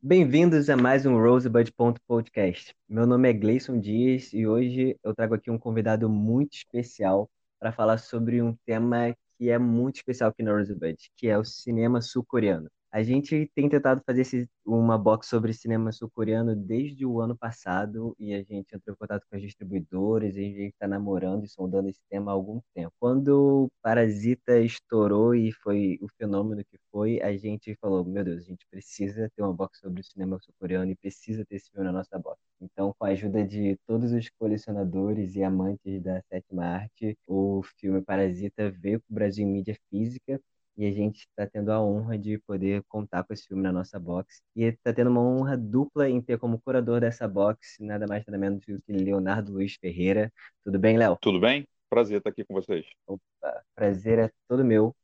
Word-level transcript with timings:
Bem-vindos 0.00 0.70
a 0.70 0.76
mais 0.76 1.04
um 1.06 1.20
Rosebud 1.20 1.72
Podcast. 2.06 2.72
Meu 2.88 3.04
nome 3.04 3.28
é 3.28 3.32
Gleison 3.32 3.80
Dias 3.80 4.32
e 4.32 4.46
hoje 4.46 4.96
eu 5.02 5.12
trago 5.12 5.34
aqui 5.34 5.50
um 5.50 5.58
convidado 5.58 6.08
muito 6.08 6.54
especial 6.54 7.28
para 7.58 7.72
falar 7.72 7.98
sobre 7.98 8.40
um 8.40 8.54
tema 8.64 9.12
que 9.36 9.50
é 9.50 9.58
muito 9.58 9.96
especial 9.96 10.30
aqui 10.30 10.40
no 10.44 10.56
Rosebud, 10.56 10.96
que 11.16 11.26
é 11.26 11.36
o 11.36 11.44
cinema 11.44 12.00
sul-coreano. 12.00 12.70
A 12.90 13.02
gente 13.02 13.50
tem 13.54 13.68
tentado 13.68 14.02
fazer 14.04 14.22
esse, 14.22 14.48
uma 14.64 14.96
box 14.96 15.28
sobre 15.28 15.52
cinema 15.52 15.92
sul-coreano 15.92 16.56
desde 16.56 17.04
o 17.04 17.20
ano 17.20 17.36
passado 17.36 18.16
e 18.18 18.32
a 18.32 18.42
gente 18.42 18.74
entrou 18.74 18.94
em 18.94 18.98
contato 18.98 19.26
com 19.28 19.36
as 19.36 19.42
distribuidoras 19.42 20.36
e 20.36 20.40
a 20.40 20.42
gente 20.42 20.72
está 20.72 20.88
namorando 20.88 21.44
e 21.44 21.48
sondando 21.48 21.90
esse 21.90 22.00
tema 22.08 22.30
há 22.30 22.34
algum 22.34 22.60
tempo. 22.74 22.90
Quando 22.98 23.70
Parasita 23.82 24.58
estourou 24.60 25.34
e 25.34 25.52
foi 25.52 25.98
o 26.00 26.08
fenômeno 26.16 26.64
que 26.64 26.78
foi, 26.90 27.20
a 27.20 27.36
gente 27.36 27.76
falou: 27.76 28.04
Meu 28.06 28.24
Deus, 28.24 28.42
a 28.42 28.46
gente 28.46 28.66
precisa 28.70 29.30
ter 29.36 29.42
uma 29.42 29.52
box 29.52 29.80
sobre 29.80 30.00
o 30.00 30.04
cinema 30.04 30.38
sul-coreano 30.40 30.90
e 30.90 30.96
precisa 30.96 31.44
ter 31.44 31.56
esse 31.56 31.70
filme 31.70 31.84
na 31.86 31.92
nossa 31.92 32.18
box. 32.18 32.40
Então, 32.60 32.94
com 32.98 33.04
a 33.04 33.08
ajuda 33.10 33.44
de 33.46 33.78
todos 33.86 34.12
os 34.12 34.30
colecionadores 34.38 35.36
e 35.36 35.42
amantes 35.42 36.02
da 36.02 36.22
sétima 36.22 36.64
arte, 36.64 37.16
o 37.26 37.62
filme 37.78 38.00
Parasita 38.02 38.70
veio 38.70 38.98
para 39.00 39.12
o 39.12 39.14
Brasil 39.14 39.46
em 39.46 39.50
mídia 39.52 39.76
física 39.90 40.40
e 40.78 40.86
a 40.86 40.92
gente 40.92 41.26
está 41.28 41.44
tendo 41.44 41.72
a 41.72 41.82
honra 41.82 42.16
de 42.16 42.38
poder 42.38 42.84
contar 42.86 43.24
com 43.24 43.34
esse 43.34 43.48
filme 43.48 43.64
na 43.64 43.72
nossa 43.72 43.98
box. 43.98 44.40
E 44.54 44.62
está 44.62 44.92
tendo 44.92 45.10
uma 45.10 45.20
honra 45.20 45.56
dupla 45.56 46.08
em 46.08 46.22
ter 46.22 46.38
como 46.38 46.60
curador 46.60 47.00
dessa 47.00 47.26
box 47.26 47.78
nada 47.80 48.06
mais 48.06 48.24
nada 48.24 48.38
menos 48.38 48.64
do 48.64 48.80
que 48.80 48.92
Leonardo 48.92 49.52
Luiz 49.52 49.74
Ferreira. 49.74 50.32
Tudo 50.64 50.78
bem, 50.78 50.96
Léo? 50.96 51.18
Tudo 51.20 51.40
bem? 51.40 51.66
Prazer 51.90 52.18
estar 52.18 52.30
aqui 52.30 52.44
com 52.44 52.54
vocês. 52.54 52.86
Opa, 53.08 53.64
prazer 53.74 54.20
é 54.20 54.30
todo 54.46 54.64
meu. 54.64 54.94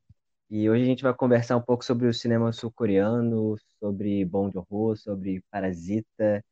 E 0.49 0.71
hoje 0.71 0.85
a 0.85 0.87
gente 0.87 1.03
vai 1.03 1.13
conversar 1.13 1.57
um 1.57 1.63
pouco 1.63 1.85
sobre 1.85 2.07
o 2.07 2.15
cinema 2.15 2.53
sul-coreano, 2.53 3.57
sobre 3.81 4.25
Bong 4.25 4.53
Joon-ho, 4.53 4.97
sobre 4.97 5.43
Parasita 5.51 6.45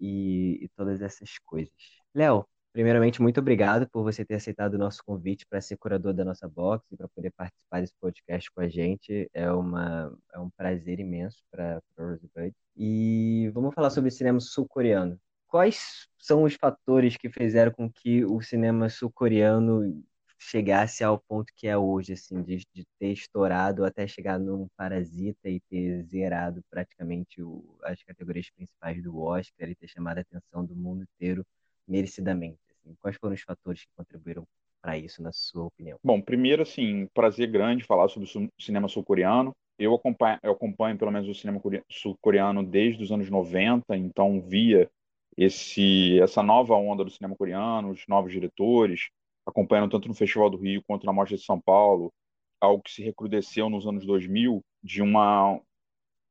e, 0.00 0.60
e 0.62 0.68
todas 0.74 1.02
essas 1.02 1.38
coisas. 1.44 1.74
Léo, 2.14 2.46
Primeiramente, 2.72 3.20
muito 3.20 3.38
obrigado 3.38 3.86
por 3.86 4.02
você 4.02 4.24
ter 4.24 4.36
aceitado 4.36 4.74
o 4.74 4.78
nosso 4.78 5.04
convite 5.04 5.44
para 5.46 5.60
ser 5.60 5.76
curador 5.76 6.14
da 6.14 6.24
nossa 6.24 6.48
box 6.48 6.86
e 6.90 6.96
para 6.96 7.06
poder 7.08 7.30
participar 7.32 7.80
desse 7.80 7.92
podcast 8.00 8.50
com 8.50 8.62
a 8.62 8.68
gente. 8.68 9.28
É, 9.34 9.52
uma, 9.52 10.18
é 10.32 10.38
um 10.38 10.48
prazer 10.48 10.98
imenso 10.98 11.44
para 11.50 11.82
Rosebud. 11.98 12.54
E 12.74 13.50
vamos 13.52 13.74
falar 13.74 13.90
sobre 13.90 14.10
cinema 14.10 14.40
sul-coreano. 14.40 15.20
Quais 15.46 16.08
são 16.18 16.44
os 16.44 16.54
fatores 16.54 17.14
que 17.14 17.28
fizeram 17.28 17.72
com 17.72 17.90
que 17.90 18.24
o 18.24 18.40
cinema 18.40 18.88
sul-coreano 18.88 20.02
chegasse 20.38 21.04
ao 21.04 21.18
ponto 21.18 21.52
que 21.54 21.68
é 21.68 21.76
hoje, 21.76 22.14
assim, 22.14 22.42
de, 22.42 22.56
de 22.74 22.86
ter 22.98 23.12
estourado 23.12 23.84
até 23.84 24.06
chegar 24.06 24.38
num 24.38 24.66
Parasita 24.76 25.48
e 25.48 25.60
ter 25.60 26.02
zerado 26.04 26.64
praticamente 26.70 27.42
o, 27.42 27.78
as 27.84 28.02
categorias 28.02 28.50
principais 28.50 29.02
do 29.02 29.18
Oscar 29.18 29.68
e 29.68 29.74
ter 29.74 29.88
chamado 29.88 30.18
a 30.18 30.20
atenção 30.22 30.64
do 30.64 30.74
mundo 30.74 31.02
inteiro 31.02 31.46
merecidamente? 31.86 32.58
Assim? 32.70 32.94
Quais 33.00 33.16
foram 33.16 33.34
os 33.34 33.42
fatores 33.42 33.84
que 33.84 33.90
contribuíram 33.96 34.46
para 34.80 34.98
isso, 34.98 35.22
na 35.22 35.32
sua 35.32 35.64
opinião? 35.64 35.98
Bom, 36.02 36.20
primeiro, 36.20 36.62
assim, 36.62 37.06
prazer 37.14 37.50
grande 37.50 37.84
falar 37.84 38.08
sobre 38.08 38.28
o 38.28 38.48
cinema 38.60 38.88
sul-coreano. 38.88 39.52
Eu 39.78 39.94
acompanho, 39.94 40.38
eu 40.42 40.52
acompanho, 40.52 40.98
pelo 40.98 41.10
menos, 41.10 41.28
o 41.28 41.34
cinema 41.34 41.60
sul-coreano 41.90 42.62
desde 42.62 43.02
os 43.02 43.10
anos 43.10 43.28
90, 43.30 43.96
então 43.96 44.40
via 44.40 44.90
esse, 45.36 46.20
essa 46.20 46.42
nova 46.42 46.74
onda 46.74 47.04
do 47.04 47.10
cinema 47.10 47.36
coreano, 47.36 47.90
os 47.90 48.06
novos 48.06 48.32
diretores, 48.32 49.08
acompanhando 49.46 49.90
tanto 49.90 50.08
no 50.08 50.14
Festival 50.14 50.50
do 50.50 50.58
Rio 50.58 50.82
quanto 50.86 51.06
na 51.06 51.12
Mostra 51.12 51.36
de 51.36 51.44
São 51.44 51.60
Paulo, 51.60 52.12
algo 52.60 52.82
que 52.82 52.92
se 52.92 53.02
recrudesceu 53.02 53.68
nos 53.68 53.86
anos 53.86 54.06
2000, 54.06 54.62
de 54.82 55.02
uma, 55.02 55.58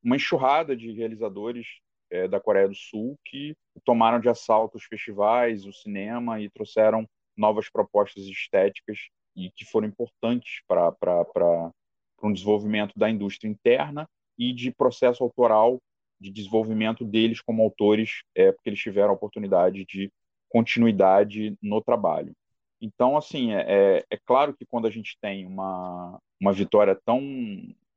uma 0.02 0.16
enxurrada 0.16 0.76
de 0.76 0.92
realizadores 0.92 1.66
é, 2.12 2.28
da 2.28 2.38
Coreia 2.38 2.68
do 2.68 2.74
Sul 2.74 3.18
que 3.24 3.56
tomaram 3.84 4.20
de 4.20 4.28
assalto 4.28 4.76
os 4.76 4.84
festivais, 4.84 5.64
o 5.64 5.72
cinema 5.72 6.40
e 6.40 6.50
trouxeram 6.50 7.08
novas 7.36 7.70
propostas 7.70 8.24
estéticas 8.24 9.08
e 9.34 9.50
que 9.50 9.64
foram 9.64 9.88
importantes 9.88 10.62
para 10.68 11.72
um 12.22 12.32
desenvolvimento 12.32 12.92
da 12.96 13.08
indústria 13.08 13.48
interna 13.48 14.06
e 14.38 14.52
de 14.52 14.70
processo 14.70 15.24
autoral 15.24 15.80
de 16.20 16.30
desenvolvimento 16.30 17.04
deles 17.04 17.40
como 17.40 17.62
autores, 17.62 18.22
é, 18.34 18.52
porque 18.52 18.68
eles 18.68 18.78
tiveram 18.78 19.10
a 19.10 19.14
oportunidade 19.14 19.84
de 19.86 20.12
continuidade 20.48 21.56
no 21.60 21.80
trabalho. 21.80 22.32
Então, 22.80 23.16
assim, 23.16 23.52
é, 23.52 23.64
é, 23.66 24.04
é 24.10 24.18
claro 24.24 24.54
que 24.54 24.66
quando 24.66 24.86
a 24.86 24.90
gente 24.90 25.16
tem 25.20 25.46
uma, 25.46 26.20
uma 26.38 26.52
vitória 26.52 26.94
tão, 27.04 27.20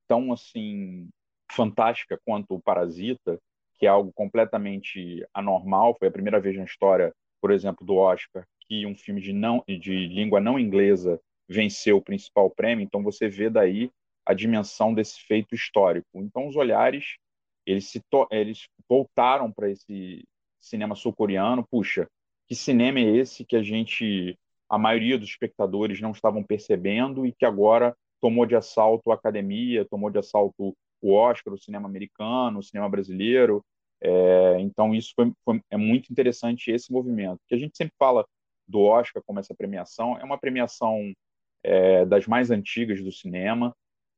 tão 0.07 0.31
assim 0.31 1.09
fantástica 1.51 2.19
quanto 2.25 2.55
o 2.55 2.61
Parasita, 2.61 3.39
que 3.77 3.85
é 3.85 3.89
algo 3.89 4.11
completamente 4.13 5.25
anormal. 5.33 5.95
Foi 5.97 6.07
a 6.07 6.11
primeira 6.11 6.39
vez 6.39 6.55
na 6.57 6.63
história, 6.63 7.13
por 7.41 7.51
exemplo, 7.51 7.85
do 7.85 7.95
Oscar, 7.95 8.45
que 8.67 8.85
um 8.85 8.95
filme 8.95 9.21
de, 9.21 9.33
não, 9.33 9.63
de 9.67 10.07
língua 10.07 10.39
não 10.39 10.59
inglesa 10.59 11.19
venceu 11.47 11.97
o 11.97 12.01
principal 12.01 12.49
prêmio. 12.49 12.83
Então 12.83 13.03
você 13.03 13.27
vê 13.27 13.49
daí 13.49 13.91
a 14.25 14.33
dimensão 14.33 14.93
desse 14.93 15.19
feito 15.21 15.53
histórico. 15.53 16.07
Então 16.15 16.47
os 16.47 16.55
olhares 16.55 17.17
eles 17.65 17.89
se 17.89 18.01
eles 18.31 18.67
voltaram 18.87 19.51
para 19.51 19.69
esse 19.69 20.23
cinema 20.59 20.95
sul-coreano. 20.95 21.65
Puxa, 21.69 22.07
que 22.47 22.55
cinema 22.55 22.99
é 22.99 23.17
esse 23.17 23.43
que 23.43 23.55
a 23.55 23.63
gente 23.63 24.37
a 24.69 24.77
maioria 24.77 25.17
dos 25.17 25.29
espectadores 25.29 26.01
não 26.01 26.11
estavam 26.11 26.43
percebendo 26.43 27.25
e 27.25 27.31
que 27.31 27.45
agora 27.45 27.95
tomou 28.19 28.45
de 28.45 28.55
assalto 28.55 29.11
a 29.11 29.15
academia, 29.15 29.85
tomou 29.85 30.09
de 30.09 30.17
assalto 30.17 30.75
o 31.05 31.13
Oscar, 31.13 31.53
o 31.53 31.57
cinema 31.57 31.87
americano, 31.87 32.59
o 32.59 32.63
cinema 32.63 32.89
brasileiro. 32.89 33.63
É, 34.01 34.59
então, 34.59 34.93
isso 34.93 35.13
foi, 35.15 35.31
foi, 35.43 35.61
é 35.69 35.77
muito 35.77 36.11
interessante 36.11 36.71
esse 36.71 36.91
movimento. 36.91 37.39
Que 37.47 37.53
a 37.53 37.57
gente 37.57 37.77
sempre 37.77 37.93
fala 37.99 38.25
do 38.67 38.81
Oscar 38.81 39.21
como 39.23 39.39
essa 39.39 39.53
premiação, 39.53 40.17
é 40.17 40.23
uma 40.23 40.39
premiação 40.39 41.13
é, 41.63 42.05
das 42.05 42.25
mais 42.25 42.49
antigas 42.49 43.03
do 43.03 43.11
cinema, 43.11 43.71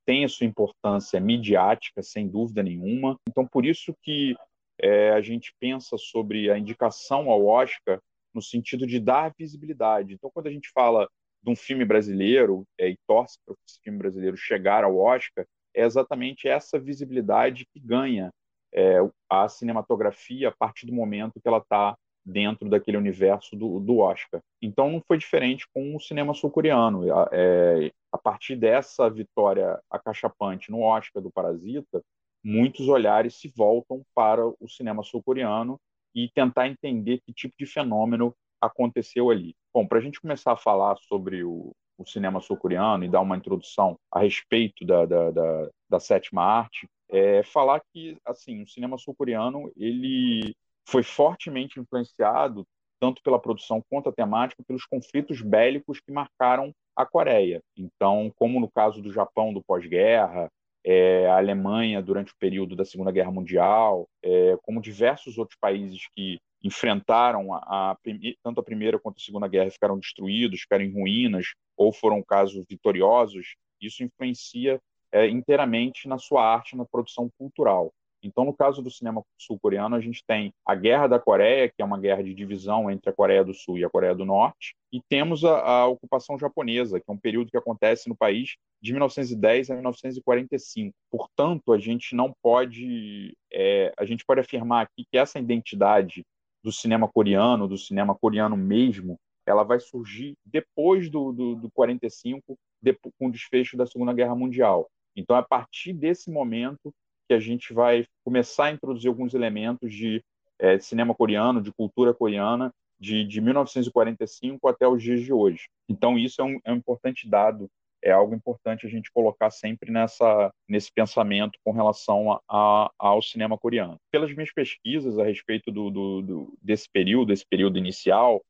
tem 0.06 0.24
a 0.24 0.30
sua 0.30 0.48
importância 0.48 1.20
midiática, 1.20 2.02
sem 2.02 2.30
dúvida 2.30 2.64
nenhuma. 2.64 3.18
Então, 3.30 3.46
por 3.46 3.66
isso 3.66 3.94
que 4.02 4.38
é, 4.80 5.12
a 5.12 5.22
gente 5.22 5.54
pensa 5.60 5.98
sobre 5.98 6.50
a 6.50 6.58
indicação 6.58 7.30
ao 7.30 7.46
Oscar 7.46 8.00
no 8.34 8.42
sentido 8.42 8.88
de 8.88 8.98
dar 8.98 9.34
visibilidade. 9.38 10.14
Então, 10.14 10.32
quando 10.34 10.48
a 10.48 10.52
gente 10.52 10.70
fala 10.74 11.10
de 11.44 11.52
um 11.52 11.56
filme 11.56 11.84
brasileiro 11.84 12.64
é, 12.80 12.90
e 12.90 12.98
torce 13.06 13.38
para 13.46 13.56
esse 13.68 13.80
filme 13.84 14.00
brasileiro 14.00 14.38
chegar 14.38 14.86
ao 14.86 14.98
Oscar, 14.98 15.46
é 15.78 15.86
exatamente 15.86 16.48
essa 16.48 16.80
visibilidade 16.80 17.66
que 17.72 17.80
ganha 17.80 18.32
é, 18.74 18.98
a 19.30 19.48
cinematografia 19.48 20.50
a 20.50 20.52
partir 20.52 20.86
do 20.88 20.94
momento 20.94 21.40
que 21.40 21.48
ela 21.48 21.60
está 21.60 21.96
dentro 22.26 22.70
daquele 22.70 22.98
universo 22.98 23.56
do, 23.56 23.80
do, 23.80 24.00
Oscar. 24.00 24.42
Então 24.62 24.92
não 24.92 25.02
foi 25.08 25.18
diferente 25.18 25.66
com 25.74 25.96
o 25.96 26.00
cinema 26.00 26.34
sul-coreano. 26.34 27.06
É, 27.32 27.92
a 28.12 28.18
partir 28.18 28.58
dessa 28.58 29.10
vitória 29.10 29.80
acachapante 29.90 30.70
no 30.70 30.82
Oscar 30.82 31.24
do 31.24 31.32
Parasita, 31.32 32.02
muitos 32.44 32.90
olhares 32.90 33.36
se 33.36 33.48
voltam 33.56 34.04
para 34.14 34.46
o 34.46 34.68
cinema 34.68 35.04
sul-coreano 35.04 35.80
e 36.14 36.30
tentar 36.34 36.68
entender 36.68 37.22
que 37.26 37.34
tipo 37.34 37.56
de 37.58 37.66
fenômeno 37.66 38.34
aconteceu 38.60 39.30
ali. 39.30 39.56
Bom, 39.74 39.88
para 39.88 40.00
a 40.00 40.02
gente 40.02 40.20
começar 40.20 40.52
a 40.52 40.58
falar 40.58 40.98
sobre 40.98 41.44
o, 41.44 41.74
o 41.98 42.06
cinema 42.06 42.40
sul-coreano 42.40 43.04
e 43.04 43.10
dar 43.10 43.22
uma 43.22 43.38
introdução 43.38 43.98
a 44.12 44.20
respeito 44.20 44.86
da, 44.86 45.06
da, 45.06 45.32
da, 45.32 45.70
da 45.90 46.00
sétima 46.00 46.44
arte, 46.44 46.88
é 47.10 47.42
falar 47.44 47.82
que 47.92 48.18
assim 48.26 48.62
o 48.62 48.68
cinema 48.68 48.98
sul-coreano 48.98 49.72
ele 49.76 50.56
foi 50.88 51.04
fortemente 51.04 51.80
influenciado 51.80 52.66
tanto 53.00 53.22
pela 53.22 53.40
produção 53.40 53.84
quanto 53.90 54.10
a 54.10 54.14
temática 54.14 54.64
pelos 54.68 54.86
conflitos 54.86 55.42
bélicos 55.42 56.00
que 56.00 56.12
marcaram 56.12 56.74
a 56.96 57.06
Coreia. 57.06 57.62
Então, 57.78 58.32
como 58.36 58.60
no 58.60 58.70
caso 58.70 59.02
do 59.02 59.14
Japão 59.14 59.54
do 59.54 59.64
pós-guerra, 59.64 60.50
é, 60.84 61.28
a 61.28 61.38
Alemanha 61.38 62.02
durante 62.02 62.32
o 62.32 62.38
período 62.40 62.76
da 62.76 62.86
Segunda 62.86 63.12
Guerra 63.12 63.32
Mundial, 63.32 64.08
é, 64.24 64.58
como 64.64 64.82
diversos 64.82 65.38
outros 65.38 65.58
países 65.60 66.08
que 66.16 66.40
enfrentaram 66.64 67.54
a, 67.54 67.58
a, 67.92 67.98
tanto 68.44 68.60
a 68.60 68.64
primeira 68.64 69.00
quanto 69.00 69.18
a 69.18 69.24
segunda 69.24 69.48
guerra 69.48 69.72
ficaram 69.72 70.00
destruídos, 70.00 70.62
ficaram 70.62 70.84
em 70.84 70.94
ruínas 70.94 71.54
ou 71.76 71.94
foram 71.94 72.24
casos 72.24 72.66
vitoriosos, 72.68 73.56
isso 73.82 74.04
influencia 74.04 74.82
é, 75.12 75.28
inteiramente 75.28 76.08
na 76.08 76.18
sua 76.18 76.44
arte, 76.44 76.76
na 76.76 76.86
produção 76.86 77.30
cultural. 77.38 77.94
Então, 78.24 78.44
no 78.44 78.54
caso 78.54 78.82
do 78.82 78.90
cinema 78.90 79.24
sul-coreano, 79.38 79.96
a 79.96 80.02
gente 80.02 80.24
tem 80.26 80.52
a 80.66 80.74
Guerra 80.74 81.08
da 81.08 81.20
Coreia, 81.20 81.70
que 81.70 81.82
é 81.82 81.86
uma 81.86 82.00
guerra 82.00 82.24
de 82.24 82.34
divisão 82.34 82.90
entre 82.90 83.10
a 83.10 83.14
Coreia 83.14 83.44
do 83.44 83.54
Sul 83.54 83.78
e 83.78 83.86
a 83.86 83.90
Coreia 83.90 84.16
do 84.16 84.26
Norte, 84.26 84.76
e 84.92 85.00
temos 85.08 85.46
a, 85.46 85.60
a 85.60 85.88
ocupação 85.88 86.38
japonesa, 86.38 87.00
que 87.00 87.06
é 87.08 87.14
um 87.14 87.18
período 87.18 87.52
que 87.52 87.58
acontece 87.58 88.10
no 88.10 88.16
país 88.16 88.56
de 88.82 88.92
1910 88.92 89.70
a 89.70 89.76
1945. 89.76 90.94
Portanto, 91.12 91.72
a 91.72 91.78
gente 91.78 92.16
não 92.16 92.34
pode, 92.42 93.38
é, 93.54 93.94
a 93.98 94.06
gente 94.06 94.26
pode 94.26 94.42
afirmar 94.42 94.84
aqui 94.84 95.06
que 95.10 95.18
essa 95.18 95.40
identidade 95.40 96.26
do 96.64 96.72
cinema 96.72 97.08
coreano, 97.08 97.68
do 97.68 97.78
cinema 97.78 98.16
coreano 98.16 98.58
mesmo, 98.58 99.20
ela 99.46 99.64
vai 99.64 99.80
surgir 99.80 100.36
depois 100.46 101.10
do, 101.10 101.32
do, 101.32 101.56
do 101.56 101.72
45, 101.72 102.58
depois, 102.82 103.14
com 103.18 103.28
o 103.28 103.32
desfecho 103.32 103.78
da 103.78 103.86
Segunda 103.86 104.14
Guerra 104.14 104.36
Mundial. 104.36 104.90
Então, 105.16 105.36
é 105.36 105.40
a 105.40 105.44
partir 105.44 105.94
desse 105.94 106.30
momento 106.30 106.94
que 107.28 107.34
a 107.34 107.40
gente 107.40 107.74
vai 107.74 108.06
começar 108.24 108.66
a 108.66 108.72
introduzir 108.72 109.10
alguns 109.10 109.34
elementos 109.34 109.94
de, 109.94 110.24
é, 110.60 110.80
cinema 110.80 111.14
coreano, 111.14 111.62
de 111.62 111.72
cultura 111.72 112.14
coreana, 112.14 112.74
de, 113.00 113.24
de 113.24 113.42
1945 113.42 114.68
até 114.68 114.88
os 114.88 115.02
dias 115.02 115.22
de 115.22 115.32
hoje. 115.32 115.68
Então, 115.88 116.18
isso 116.18 116.42
é 116.42 116.44
um, 116.44 116.60
é 116.66 116.74
um 116.74 116.78
importante 116.78 117.30
dado 117.30 117.70
é 118.08 118.12
algo 118.14 118.34
importante 118.34 118.88
a 118.88 118.90
gente 118.90 119.12
colocar 119.12 119.52
sempre 119.52 119.92
nessa, 119.92 120.50
nesse 120.68 120.90
pensamento 120.92 121.60
com 121.62 121.72
relação 121.74 122.32
a, 122.32 122.42
a, 122.50 122.92
ao 122.98 123.22
cinema 123.22 123.58
coreano. 123.58 123.98
Pelas 124.10 124.34
minhas 124.34 124.52
pesquisas 124.54 125.20
a 125.20 125.26
respeito 125.26 125.70
do, 125.72 125.90
do, 125.92 126.22
do, 126.22 126.58
desse 126.62 126.88
período, 126.90 127.28
desse 127.28 127.46
período 127.46 127.78
inicial, 127.78 128.42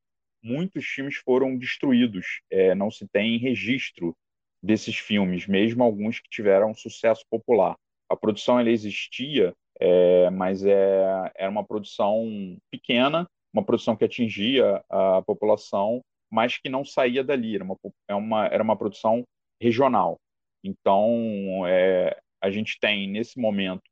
muitos 0.44 0.86
filmes 0.86 1.16
foram 1.16 1.58
destruídos. 1.58 2.42
É, 2.52 2.76
não 2.76 2.92
se 2.92 3.08
tem 3.08 3.40
registro 3.40 4.16
desses 4.62 4.96
filmes, 4.96 5.48
mesmo 5.48 5.84
alguns 5.84 6.20
que 6.20 6.30
tiveram 6.30 6.76
sucesso 6.76 7.24
popular. 7.28 7.76
A 8.10 8.16
produção 8.16 8.60
ela 8.60 8.70
existia, 8.70 9.54
é, 9.80 10.30
mas 10.30 10.64
é, 10.64 11.32
era 11.36 11.50
uma 11.50 11.66
produção 11.66 12.58
pequena, 12.70 13.28
uma 13.52 13.64
produção 13.64 13.96
que 13.96 14.06
atingia 14.06 14.84
a 14.88 15.24
população, 15.24 16.02
mas 16.32 16.58
que 16.58 16.70
não 16.70 16.86
saía 16.86 17.24
dali. 17.24 17.56
Era 17.56 17.64
uma, 17.64 18.46
é 18.46 18.54
era 18.54 18.64
uma 18.64 18.78
produção 18.78 19.24
regional. 19.60 20.20
Então, 20.64 21.64
é, 21.68 22.20
a 22.42 22.50
gente 22.50 22.78
tem, 22.80 23.10
nesse 23.10 23.40
momento, 23.40 23.84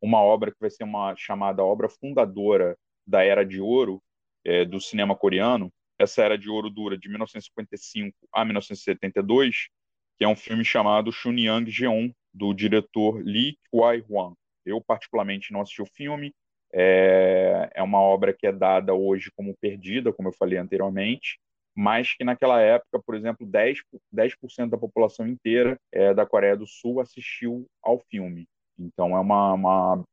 uma 0.00 0.22
obra 0.22 0.50
que 0.50 0.60
vai 0.60 0.70
ser 0.70 0.84
uma 0.84 1.14
chamada 1.16 1.64
obra 1.64 1.88
fundadora 1.88 2.76
da 3.06 3.22
Era 3.22 3.44
de 3.44 3.60
Ouro 3.60 4.02
é, 4.44 4.64
do 4.64 4.80
cinema 4.80 5.14
coreano. 5.14 5.70
Essa 5.98 6.22
Era 6.22 6.38
de 6.38 6.48
Ouro 6.48 6.70
dura 6.70 6.96
de 6.96 7.08
1955 7.08 8.16
a 8.32 8.44
1972, 8.44 9.68
que 10.16 10.24
é 10.24 10.28
um 10.28 10.36
filme 10.36 10.64
chamado 10.64 11.12
Chunyang 11.12 11.70
Jeon, 11.70 12.10
do 12.32 12.54
diretor 12.54 13.22
Lee 13.24 13.58
Kwai-hwan. 13.70 14.34
Eu, 14.64 14.80
particularmente, 14.80 15.52
não 15.52 15.60
assisti 15.60 15.82
o 15.82 15.86
filme. 15.86 16.32
É, 16.72 17.70
é 17.74 17.82
uma 17.82 18.00
obra 18.00 18.32
que 18.32 18.46
é 18.46 18.52
dada 18.52 18.94
hoje 18.94 19.30
como 19.34 19.56
perdida, 19.60 20.12
como 20.12 20.28
eu 20.28 20.32
falei 20.32 20.56
anteriormente, 20.56 21.40
mas 21.76 22.14
que 22.14 22.24
naquela 22.24 22.60
época, 22.60 23.00
por 23.04 23.14
exemplo, 23.14 23.46
10%, 23.46 23.76
10 24.12 24.34
da 24.68 24.76
população 24.76 25.26
inteira 25.26 25.78
é, 25.92 26.12
da 26.12 26.26
Coreia 26.26 26.56
do 26.56 26.66
Sul 26.66 27.00
assistiu 27.00 27.66
ao 27.82 27.98
filme. 28.10 28.46
Então 28.78 29.16
é 29.16 29.20
uma, 29.20 29.52
uma, 29.52 30.04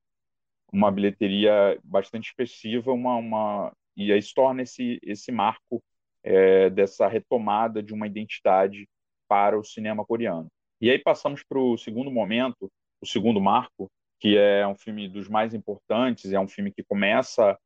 uma 0.72 0.92
bilheteria 0.92 1.80
bastante 1.84 2.30
expressiva, 2.30 2.92
uma, 2.92 3.16
uma, 3.16 3.72
e 3.96 4.12
isso 4.12 4.34
torna 4.36 4.62
esse, 4.62 5.00
esse 5.02 5.32
marco 5.32 5.82
é, 6.24 6.70
dessa 6.70 7.08
retomada 7.08 7.82
de 7.82 7.94
uma 7.94 8.08
identidade 8.08 8.88
para 9.28 9.58
o 9.58 9.64
cinema 9.64 10.06
coreano. 10.06 10.48
E 10.80 10.92
aí 10.92 11.00
passamos 11.00 11.44
para 11.44 11.60
o 11.60 11.78
segundo 11.78 12.12
momento, 12.12 12.70
o 13.02 13.06
segundo 13.06 13.42
marco, 13.42 13.90
que 14.20 14.38
é 14.38 14.68
um 14.68 14.76
filme 14.76 15.08
dos 15.08 15.28
mais 15.28 15.54
importantes, 15.54 16.32
é 16.32 16.40
um 16.40 16.48
filme 16.48 16.72
que 16.72 16.84
começa 16.84 17.58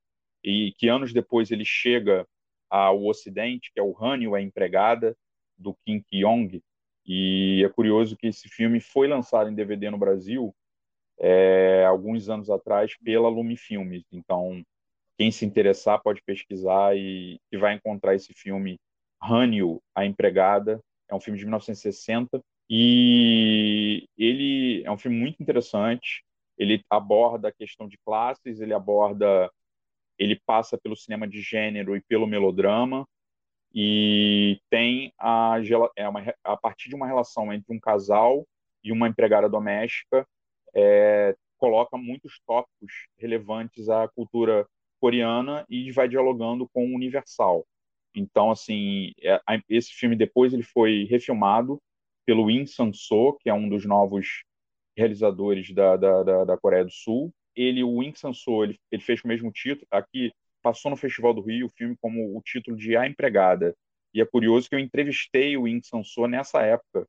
e 0.43 0.73
que 0.77 0.87
anos 0.87 1.13
depois 1.13 1.51
ele 1.51 1.65
chega 1.65 2.25
ao 2.71 3.03
Ocidente, 3.05 3.69
que 3.73 3.79
é 3.79 3.83
o 3.83 3.95
Hanyu, 3.99 4.33
a 4.33 4.41
empregada 4.41 5.15
do 5.57 5.75
Kim 5.85 6.01
Kyong. 6.01 6.63
E 7.05 7.61
é 7.65 7.69
curioso 7.69 8.15
que 8.15 8.27
esse 8.27 8.47
filme 8.47 8.79
foi 8.79 9.07
lançado 9.07 9.49
em 9.49 9.55
DVD 9.55 9.89
no 9.89 9.97
Brasil 9.97 10.55
é, 11.19 11.85
alguns 11.85 12.29
anos 12.29 12.49
atrás 12.49 12.97
pela 12.97 13.29
Lumifilmes. 13.29 14.03
Então, 14.11 14.63
quem 15.17 15.29
se 15.31 15.45
interessar 15.45 16.01
pode 16.01 16.21
pesquisar 16.23 16.95
e, 16.97 17.39
e 17.51 17.57
vai 17.57 17.75
encontrar 17.75 18.15
esse 18.15 18.33
filme 18.33 18.79
Hanyu, 19.21 19.81
a 19.93 20.05
empregada. 20.05 20.81
É 21.09 21.13
um 21.13 21.19
filme 21.19 21.37
de 21.37 21.45
1960 21.45 22.41
e 22.69 24.07
ele 24.17 24.83
é 24.85 24.91
um 24.91 24.97
filme 24.97 25.17
muito 25.17 25.41
interessante. 25.43 26.23
Ele 26.57 26.83
aborda 26.89 27.49
a 27.49 27.51
questão 27.51 27.87
de 27.87 27.97
classes, 28.05 28.61
ele 28.61 28.73
aborda 28.73 29.51
ele 30.21 30.39
passa 30.45 30.77
pelo 30.77 30.95
cinema 30.95 31.27
de 31.27 31.41
gênero 31.41 31.95
e 31.95 32.01
pelo 32.01 32.27
melodrama 32.27 33.07
e 33.73 34.61
tem 34.69 35.11
a, 35.17 35.55
é 35.95 36.07
uma, 36.07 36.21
a 36.43 36.55
partir 36.55 36.89
de 36.89 36.95
uma 36.95 37.07
relação 37.07 37.51
entre 37.51 37.73
um 37.75 37.79
casal 37.79 38.47
e 38.83 38.91
uma 38.91 39.07
empregada 39.07 39.49
doméstica 39.49 40.27
é, 40.75 41.35
coloca 41.57 41.97
muitos 41.97 42.39
tópicos 42.45 43.07
relevantes 43.17 43.89
à 43.89 44.07
cultura 44.09 44.67
coreana 44.99 45.65
e 45.67 45.91
vai 45.91 46.07
dialogando 46.07 46.69
com 46.69 46.85
o 46.85 46.95
universal. 46.95 47.65
Então, 48.13 48.51
assim, 48.51 49.13
é, 49.23 49.39
esse 49.67 49.91
filme 49.91 50.15
depois 50.15 50.53
ele 50.53 50.63
foi 50.63 51.05
refilmado 51.05 51.81
pelo 52.27 52.51
In 52.51 52.67
Sang-soo, 52.67 53.37
que 53.39 53.49
é 53.49 53.53
um 53.53 53.67
dos 53.67 53.85
novos 53.85 54.43
realizadores 54.95 55.73
da, 55.73 55.95
da, 55.97 56.43
da 56.45 56.57
Coreia 56.57 56.83
do 56.83 56.91
Sul, 56.91 57.33
ele, 57.55 57.83
o 57.83 57.97
Wing 57.97 58.17
Sansou, 58.17 58.63
ele, 58.63 58.79
ele 58.91 59.01
fez 59.01 59.21
o 59.23 59.27
mesmo 59.27 59.51
título. 59.51 59.87
Aqui 59.91 60.31
passou 60.61 60.91
no 60.91 60.97
Festival 60.97 61.33
do 61.33 61.41
Rio 61.41 61.67
o 61.67 61.69
filme 61.69 61.95
como 61.99 62.37
o 62.37 62.41
título 62.41 62.77
de 62.77 62.95
A 62.95 63.07
Empregada. 63.07 63.75
E 64.13 64.21
é 64.21 64.25
curioso 64.25 64.69
que 64.69 64.75
eu 64.75 64.79
entrevistei 64.79 65.55
o 65.55 65.63
Wing 65.63 65.85
Sansou 65.85 66.27
nessa 66.27 66.61
época, 66.61 67.07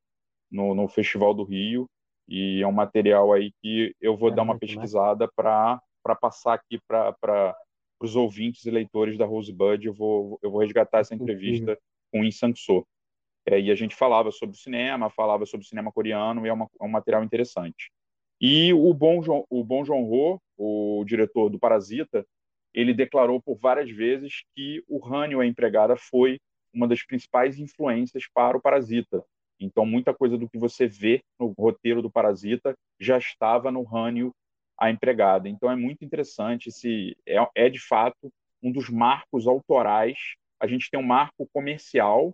no, 0.50 0.74
no 0.74 0.88
Festival 0.88 1.34
do 1.34 1.44
Rio. 1.44 1.88
E 2.28 2.62
é 2.62 2.66
um 2.66 2.72
material 2.72 3.32
aí 3.32 3.52
que 3.60 3.94
eu 4.00 4.16
vou 4.16 4.30
é 4.30 4.34
dar 4.34 4.42
uma 4.42 4.58
pesquisada 4.58 5.28
para 5.34 5.80
passar 6.20 6.54
aqui 6.54 6.78
para 6.86 7.56
os 8.00 8.16
ouvintes 8.16 8.64
e 8.64 8.70
leitores 8.70 9.18
da 9.18 9.26
Rosebud. 9.26 9.84
Eu 9.84 9.94
vou, 9.94 10.38
eu 10.42 10.50
vou 10.50 10.60
resgatar 10.60 11.00
essa 11.00 11.14
entrevista 11.14 11.78
com 12.10 12.20
o 12.20 12.24
In 12.24 12.30
Sang-soo. 12.30 12.86
É, 13.46 13.60
e 13.60 13.70
a 13.70 13.74
gente 13.74 13.96
falava 13.96 14.30
sobre 14.30 14.56
cinema, 14.56 15.10
falava 15.10 15.44
sobre 15.44 15.66
cinema 15.66 15.90
coreano, 15.90 16.46
e 16.46 16.48
é, 16.48 16.52
uma, 16.52 16.68
é 16.80 16.84
um 16.84 16.88
material 16.88 17.24
interessante. 17.24 17.90
E 18.44 18.72
o 18.74 18.92
Bom 18.92 19.22
João, 19.22 19.46
o 19.48 19.62
Bom 19.62 19.84
João 19.84 20.02
Ho, 20.02 20.40
o 20.58 21.04
diretor 21.04 21.48
do 21.48 21.60
Parasita, 21.60 22.26
ele 22.74 22.92
declarou 22.92 23.40
por 23.40 23.56
várias 23.56 23.88
vezes 23.88 24.42
que 24.52 24.82
o 24.88 24.98
Rânio, 24.98 25.40
a 25.40 25.46
empregada, 25.46 25.96
foi 25.96 26.40
uma 26.74 26.88
das 26.88 27.04
principais 27.04 27.60
influências 27.60 28.24
para 28.34 28.56
o 28.56 28.60
Parasita. 28.60 29.24
Então, 29.60 29.86
muita 29.86 30.12
coisa 30.12 30.36
do 30.36 30.48
que 30.48 30.58
você 30.58 30.88
vê 30.88 31.22
no 31.38 31.54
roteiro 31.56 32.02
do 32.02 32.10
Parasita 32.10 32.74
já 32.98 33.16
estava 33.16 33.70
no 33.70 33.84
Rânio, 33.84 34.34
a 34.76 34.90
empregada. 34.90 35.48
Então, 35.48 35.70
é 35.70 35.76
muito 35.76 36.04
interessante. 36.04 36.72
Se 36.72 37.16
é, 37.24 37.36
é 37.54 37.68
de 37.68 37.78
fato 37.78 38.28
um 38.60 38.72
dos 38.72 38.88
marcos 38.88 39.46
autorais. 39.46 40.18
A 40.58 40.66
gente 40.66 40.90
tem 40.90 40.98
um 40.98 41.06
marco 41.06 41.48
comercial, 41.52 42.32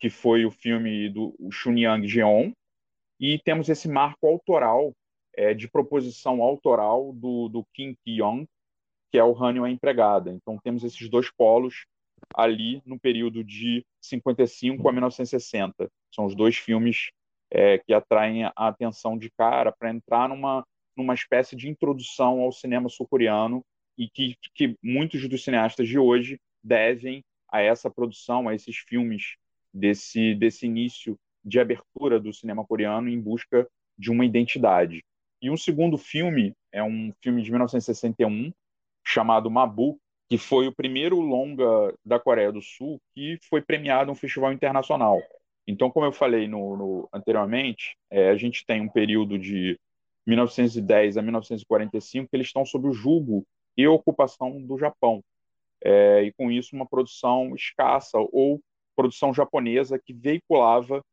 que 0.00 0.10
foi 0.10 0.44
o 0.44 0.50
filme 0.50 1.08
do 1.08 1.36
Chunyang 1.52 2.06
Jeon, 2.08 2.50
e 3.20 3.38
temos 3.38 3.68
esse 3.68 3.88
marco 3.88 4.26
autoral 4.26 4.92
é, 5.36 5.54
de 5.54 5.68
proposição 5.68 6.42
autoral 6.42 7.12
do, 7.12 7.48
do 7.48 7.64
Kim 7.74 7.94
Ki-young, 8.04 8.46
que 9.10 9.18
é 9.18 9.24
o 9.24 9.36
Hanyo 9.36 9.64
a 9.64 9.70
Empregada. 9.70 10.32
Então 10.32 10.58
temos 10.58 10.82
esses 10.82 11.08
dois 11.08 11.30
polos 11.30 11.86
ali 12.34 12.82
no 12.84 12.98
período 12.98 13.44
de 13.44 13.84
55 14.00 14.88
a 14.88 14.92
1960. 14.92 15.90
São 16.14 16.24
os 16.24 16.34
dois 16.34 16.56
filmes 16.56 17.10
é, 17.50 17.78
que 17.78 17.92
atraem 17.92 18.44
a 18.44 18.52
atenção 18.56 19.16
de 19.16 19.30
cara 19.30 19.70
para 19.70 19.90
entrar 19.90 20.28
numa, 20.28 20.66
numa 20.96 21.14
espécie 21.14 21.54
de 21.54 21.68
introdução 21.68 22.40
ao 22.40 22.50
cinema 22.50 22.88
sul-coreano 22.88 23.62
e 23.98 24.08
que, 24.08 24.36
que 24.54 24.76
muitos 24.82 25.28
dos 25.28 25.44
cineastas 25.44 25.88
de 25.88 25.98
hoje 25.98 26.38
devem 26.62 27.22
a 27.48 27.60
essa 27.60 27.90
produção, 27.90 28.48
a 28.48 28.54
esses 28.54 28.76
filmes 28.76 29.36
desse, 29.72 30.34
desse 30.34 30.66
início 30.66 31.16
de 31.44 31.60
abertura 31.60 32.18
do 32.18 32.32
cinema 32.32 32.66
coreano 32.66 33.08
em 33.08 33.20
busca 33.20 33.68
de 33.96 34.10
uma 34.10 34.24
identidade. 34.24 35.04
E 35.46 35.50
um 35.50 35.56
segundo 35.56 35.96
filme 35.96 36.52
é 36.72 36.82
um 36.82 37.12
filme 37.22 37.40
de 37.40 37.52
1961 37.52 38.52
chamado 39.04 39.48
Mabu, 39.48 39.96
que 40.28 40.36
foi 40.36 40.66
o 40.66 40.74
primeiro 40.74 41.20
longa 41.20 41.94
da 42.04 42.18
Coreia 42.18 42.50
do 42.50 42.60
Sul 42.60 43.00
que 43.14 43.38
foi 43.48 43.62
premiado 43.62 44.10
em 44.10 44.12
um 44.12 44.16
festival 44.16 44.52
internacional. 44.52 45.22
Então, 45.64 45.88
como 45.88 46.04
eu 46.04 46.10
falei 46.10 46.48
no, 46.48 46.76
no 46.76 47.08
anteriormente, 47.12 47.96
é, 48.10 48.30
a 48.30 48.36
gente 48.36 48.66
tem 48.66 48.80
um 48.80 48.88
período 48.88 49.38
de 49.38 49.78
1910 50.26 51.16
a 51.16 51.22
1945 51.22 52.28
que 52.28 52.36
eles 52.36 52.48
estão 52.48 52.64
sob 52.64 52.88
o 52.88 52.92
julgo 52.92 53.46
e 53.76 53.86
ocupação 53.86 54.60
do 54.60 54.76
Japão. 54.76 55.22
É, 55.80 56.24
e 56.24 56.32
com 56.32 56.50
isso 56.50 56.74
uma 56.74 56.88
produção 56.88 57.54
escassa 57.54 58.18
ou 58.18 58.60
produção 58.96 59.32
japonesa 59.32 59.96
que 59.96 60.12
veiculava 60.12 61.04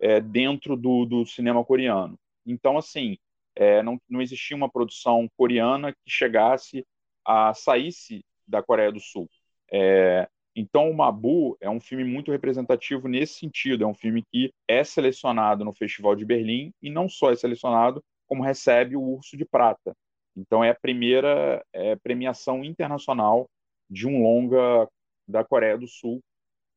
é, 0.00 0.20
dentro 0.20 0.76
do, 0.76 1.04
do 1.04 1.24
cinema 1.24 1.64
coreano. 1.64 2.18
Então, 2.44 2.76
assim, 2.76 3.16
é, 3.56 3.82
não, 3.82 3.98
não 4.08 4.20
existia 4.20 4.56
uma 4.56 4.70
produção 4.70 5.28
coreana 5.36 5.92
que 5.92 6.10
chegasse 6.10 6.86
a 7.24 7.54
saísse 7.54 8.24
da 8.46 8.62
Coreia 8.62 8.92
do 8.92 9.00
Sul. 9.00 9.28
É, 9.72 10.28
então, 10.54 10.90
o 10.90 10.96
Mabu 10.96 11.56
é 11.60 11.68
um 11.68 11.80
filme 11.80 12.04
muito 12.04 12.30
representativo 12.30 13.08
nesse 13.08 13.40
sentido. 13.40 13.84
É 13.84 13.86
um 13.86 13.94
filme 13.94 14.22
que 14.30 14.52
é 14.68 14.84
selecionado 14.84 15.64
no 15.64 15.74
Festival 15.74 16.14
de 16.14 16.24
Berlim 16.24 16.72
e 16.80 16.88
não 16.88 17.08
só 17.08 17.32
é 17.32 17.36
selecionado, 17.36 18.02
como 18.26 18.42
recebe 18.42 18.96
o 18.96 19.02
Urso 19.02 19.36
de 19.36 19.44
Prata. 19.44 19.94
Então, 20.36 20.62
é 20.62 20.70
a 20.70 20.74
primeira 20.74 21.64
é, 21.72 21.96
premiação 21.96 22.64
internacional 22.64 23.48
de 23.88 24.06
um 24.06 24.22
longa 24.22 24.88
da 25.26 25.44
Coreia 25.44 25.76
do 25.76 25.88
Sul. 25.88 26.20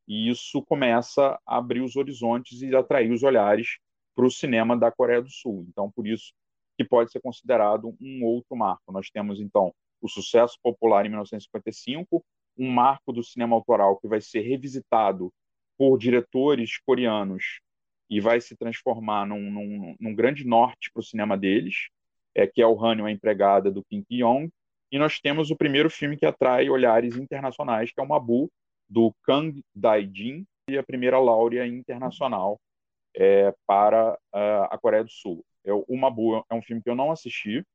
E 0.07 0.29
isso 0.29 0.61
começa 0.63 1.39
a 1.45 1.57
abrir 1.57 1.81
os 1.81 1.95
horizontes 1.95 2.61
e 2.61 2.75
atrair 2.75 3.11
os 3.11 3.21
olhares 3.21 3.77
para 4.15 4.25
o 4.25 4.31
cinema 4.31 4.75
da 4.75 4.91
Coreia 4.91 5.21
do 5.21 5.29
Sul. 5.29 5.65
Então, 5.69 5.91
por 5.91 6.07
isso 6.07 6.33
que 6.79 6.85
pode 6.85 7.11
ser 7.11 7.19
considerado 7.19 7.93
um 7.99 8.23
outro 8.23 8.55
marco. 8.55 8.89
Nós 8.93 9.09
temos, 9.09 9.41
então, 9.41 9.73
o 10.01 10.07
sucesso 10.07 10.57
popular 10.63 11.05
em 11.05 11.09
1955, 11.09 12.23
um 12.57 12.71
marco 12.71 13.11
do 13.11 13.21
cinema 13.21 13.53
autoral 13.53 13.99
que 13.99 14.07
vai 14.07 14.21
ser 14.21 14.39
revisitado 14.39 15.29
por 15.77 15.97
diretores 15.97 16.79
coreanos 16.85 17.59
e 18.09 18.21
vai 18.21 18.39
se 18.39 18.55
transformar 18.55 19.27
num, 19.27 19.51
num, 19.51 19.95
num 19.99 20.15
grande 20.15 20.47
norte 20.47 20.89
para 20.93 21.01
o 21.01 21.03
cinema 21.03 21.37
deles, 21.37 21.89
é, 22.33 22.47
que 22.47 22.61
é 22.61 22.65
o 22.65 22.81
Hanyo, 22.81 23.05
a 23.05 23.11
empregada 23.11 23.69
do 23.69 23.83
Kim 23.83 24.01
Ki-young, 24.01 24.49
e 24.89 24.97
nós 24.97 25.19
temos 25.19 25.51
o 25.51 25.57
primeiro 25.57 25.89
filme 25.89 26.15
que 26.15 26.25
atrai 26.25 26.69
olhares 26.69 27.17
internacionais, 27.17 27.91
que 27.91 27.99
é 27.99 28.03
o 28.03 28.07
Mabu, 28.07 28.49
do 28.89 29.13
Kang 29.23 29.61
Dae-jin, 29.75 30.45
e 30.69 30.77
a 30.77 30.83
primeira 30.83 31.19
Laura 31.19 31.67
internacional 31.67 32.57
é, 33.13 33.53
para 33.67 34.13
uh, 34.13 34.63
a 34.71 34.77
Coreia 34.77 35.03
do 35.03 35.11
Sul. 35.11 35.43
É, 35.65 35.73
o 35.73 35.97
Mabu 35.97 36.45
é 36.49 36.53
um 36.53 36.61
filme 36.61 36.81
que 36.81 36.89
eu 36.89 36.95
não 36.95 37.11
assisti, 37.11 37.65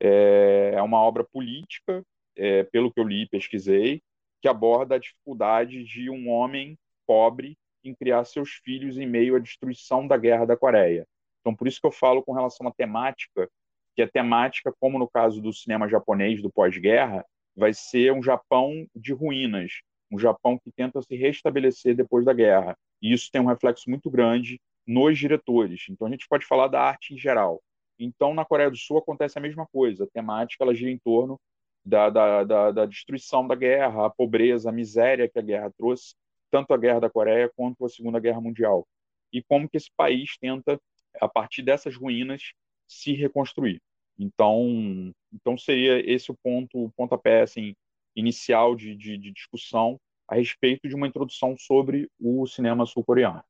é, 0.00 0.72
é 0.74 0.82
uma 0.82 0.98
obra 0.98 1.24
política, 1.24 2.02
é, 2.36 2.64
pelo 2.64 2.92
que 2.92 3.00
eu 3.00 3.04
li 3.04 3.22
e 3.22 3.28
pesquisei, 3.28 4.02
que 4.40 4.48
aborda 4.48 4.96
a 4.96 4.98
dificuldade 4.98 5.84
de 5.84 6.10
um 6.10 6.28
homem 6.28 6.76
pobre 7.06 7.56
em 7.84 7.94
criar 7.94 8.24
seus 8.24 8.50
filhos 8.64 8.98
em 8.98 9.06
meio 9.06 9.36
à 9.36 9.38
destruição 9.38 10.06
da 10.06 10.16
guerra 10.16 10.44
da 10.44 10.56
Coreia. 10.56 11.06
Então, 11.40 11.54
por 11.54 11.66
isso 11.66 11.80
que 11.80 11.86
eu 11.86 11.92
falo 11.92 12.22
com 12.22 12.32
relação 12.32 12.66
à 12.66 12.72
temática, 12.72 13.48
que 13.94 14.02
a 14.02 14.08
temática, 14.08 14.72
como 14.80 14.98
no 14.98 15.08
caso 15.08 15.40
do 15.40 15.52
cinema 15.52 15.88
japonês 15.88 16.40
do 16.40 16.50
pós-guerra, 16.50 17.24
vai 17.54 17.74
ser 17.74 18.12
um 18.12 18.22
Japão 18.22 18.86
de 18.94 19.12
ruínas, 19.12 19.82
um 20.10 20.18
Japão 20.18 20.58
que 20.58 20.72
tenta 20.72 21.02
se 21.02 21.14
restabelecer 21.16 21.94
depois 21.94 22.24
da 22.24 22.32
guerra. 22.32 22.76
E 23.00 23.12
isso 23.12 23.30
tem 23.30 23.40
um 23.40 23.46
reflexo 23.46 23.90
muito 23.90 24.10
grande 24.10 24.60
nos 24.86 25.18
diretores. 25.18 25.86
Então, 25.88 26.06
a 26.06 26.10
gente 26.10 26.26
pode 26.28 26.44
falar 26.46 26.68
da 26.68 26.80
arte 26.80 27.14
em 27.14 27.18
geral. 27.18 27.62
Então, 27.98 28.34
na 28.34 28.44
Coreia 28.44 28.70
do 28.70 28.76
Sul 28.76 28.98
acontece 28.98 29.38
a 29.38 29.42
mesma 29.42 29.66
coisa. 29.66 30.04
A 30.04 30.08
temática 30.08 30.64
ela 30.64 30.74
gira 30.74 30.90
em 30.90 30.98
torno 30.98 31.40
da, 31.84 32.10
da, 32.10 32.44
da, 32.44 32.70
da 32.70 32.86
destruição 32.86 33.46
da 33.46 33.54
guerra, 33.54 34.06
a 34.06 34.10
pobreza, 34.10 34.70
a 34.70 34.72
miséria 34.72 35.28
que 35.28 35.38
a 35.38 35.42
guerra 35.42 35.72
trouxe 35.76 36.14
tanto 36.52 36.74
a 36.74 36.76
Guerra 36.76 37.00
da 37.00 37.10
Coreia 37.10 37.50
quanto 37.56 37.84
a 37.84 37.88
Segunda 37.88 38.20
Guerra 38.20 38.40
Mundial. 38.40 38.86
E 39.32 39.42
como 39.42 39.66
que 39.66 39.78
esse 39.78 39.90
país 39.96 40.36
tenta, 40.38 40.78
a 41.18 41.26
partir 41.26 41.62
dessas 41.62 41.96
ruínas, 41.96 42.52
se 42.86 43.14
reconstruir. 43.14 43.80
Então, 44.18 45.10
então 45.32 45.56
seria 45.56 45.98
esse 46.08 46.30
o 46.30 46.36
ponto, 46.36 46.84
o 46.84 46.92
pontapé 46.92 47.40
assim, 47.40 47.74
inicial 48.14 48.76
de, 48.76 48.94
de, 48.94 49.16
de 49.16 49.32
discussão 49.32 49.98
a 50.28 50.34
respeito 50.34 50.86
de 50.86 50.94
uma 50.94 51.06
introdução 51.06 51.56
sobre 51.58 52.10
o 52.20 52.46
cinema 52.46 52.84
sul-coreano. 52.84 53.42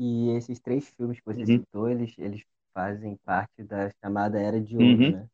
E 0.00 0.30
esses 0.36 0.60
três 0.60 0.88
filmes 0.96 1.18
que 1.18 1.26
você 1.26 1.40
uhum. 1.40 1.46
citou, 1.46 1.90
eles, 1.90 2.14
eles 2.18 2.44
fazem 2.72 3.16
parte 3.24 3.64
da 3.64 3.90
chamada 4.00 4.40
Era 4.40 4.60
de 4.60 4.76
Ouro, 4.76 4.86
uhum. 4.86 5.10
né? 5.10 5.26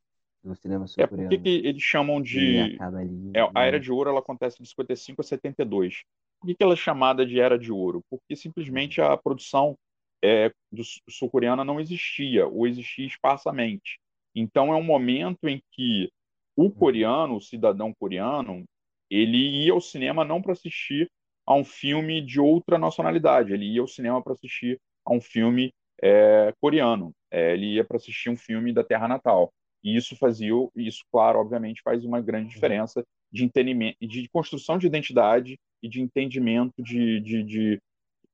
Do 0.42 0.54
cinema 0.54 0.87
sul-coreano. 0.87 1.33
É, 1.33 1.37
por 1.37 1.42
que 1.42 1.49
eles 1.50 1.83
chamam 1.83 2.21
de... 2.21 2.78
Ali, 2.80 3.30
é, 3.35 3.50
a 3.54 3.64
Era 3.64 3.78
de 3.78 3.92
Ouro 3.92 4.09
ela 4.09 4.21
acontece 4.21 4.62
de 4.62 4.68
55 4.71 5.21
a 5.21 5.25
72. 5.25 6.02
Por 6.40 6.54
que 6.54 6.62
ela 6.62 6.73
é 6.73 6.76
chamada 6.76 7.26
de 7.26 7.38
Era 7.38 7.59
de 7.59 7.71
Ouro? 7.71 8.02
Porque 8.09 8.35
simplesmente 8.35 9.02
a 9.02 9.14
produção 9.18 9.76
é, 10.25 10.50
do 10.73 10.83
sul-coreana 11.11 11.62
não 11.62 11.78
existia, 11.78 12.47
ou 12.47 12.66
existia 12.66 13.06
esparsamente. 13.06 13.99
Então 14.35 14.73
é 14.73 14.76
um 14.76 14.83
momento 14.83 15.47
em 15.47 15.62
que 15.73 16.11
o 16.56 16.71
coreano, 16.71 17.37
o 17.37 17.40
cidadão 17.40 17.92
coreano, 17.92 18.64
ele 19.11 19.66
ia 19.66 19.73
ao 19.73 19.80
cinema 19.80 20.25
não 20.25 20.40
para 20.40 20.52
assistir 20.52 21.11
a 21.46 21.54
um 21.54 21.64
filme 21.64 22.20
de 22.20 22.40
outra 22.40 22.78
nacionalidade, 22.78 23.52
ele 23.52 23.66
ia 23.66 23.80
ao 23.80 23.88
cinema 23.88 24.22
para 24.22 24.32
assistir 24.32 24.80
a 25.04 25.12
um 25.12 25.20
filme 25.20 25.72
é, 26.02 26.52
coreano, 26.60 27.12
é, 27.30 27.52
ele 27.52 27.74
ia 27.74 27.84
para 27.84 27.96
assistir 27.96 28.30
um 28.30 28.36
filme 28.36 28.72
da 28.72 28.82
terra 28.82 29.06
natal. 29.06 29.52
E 29.82 29.96
isso 29.96 30.16
fazia, 30.16 30.52
isso, 30.74 31.04
claro, 31.12 31.38
obviamente, 31.38 31.82
faz 31.82 32.04
uma 32.04 32.20
grande 32.20 32.48
diferença 32.48 33.04
de 33.30 33.44
entendimento, 33.44 33.98
de 34.00 34.28
construção 34.30 34.78
de 34.78 34.86
identidade 34.86 35.58
e 35.82 35.88
de 35.88 36.00
entendimento 36.00 36.82
de, 36.82 37.20
de, 37.20 37.42
de, 37.42 37.82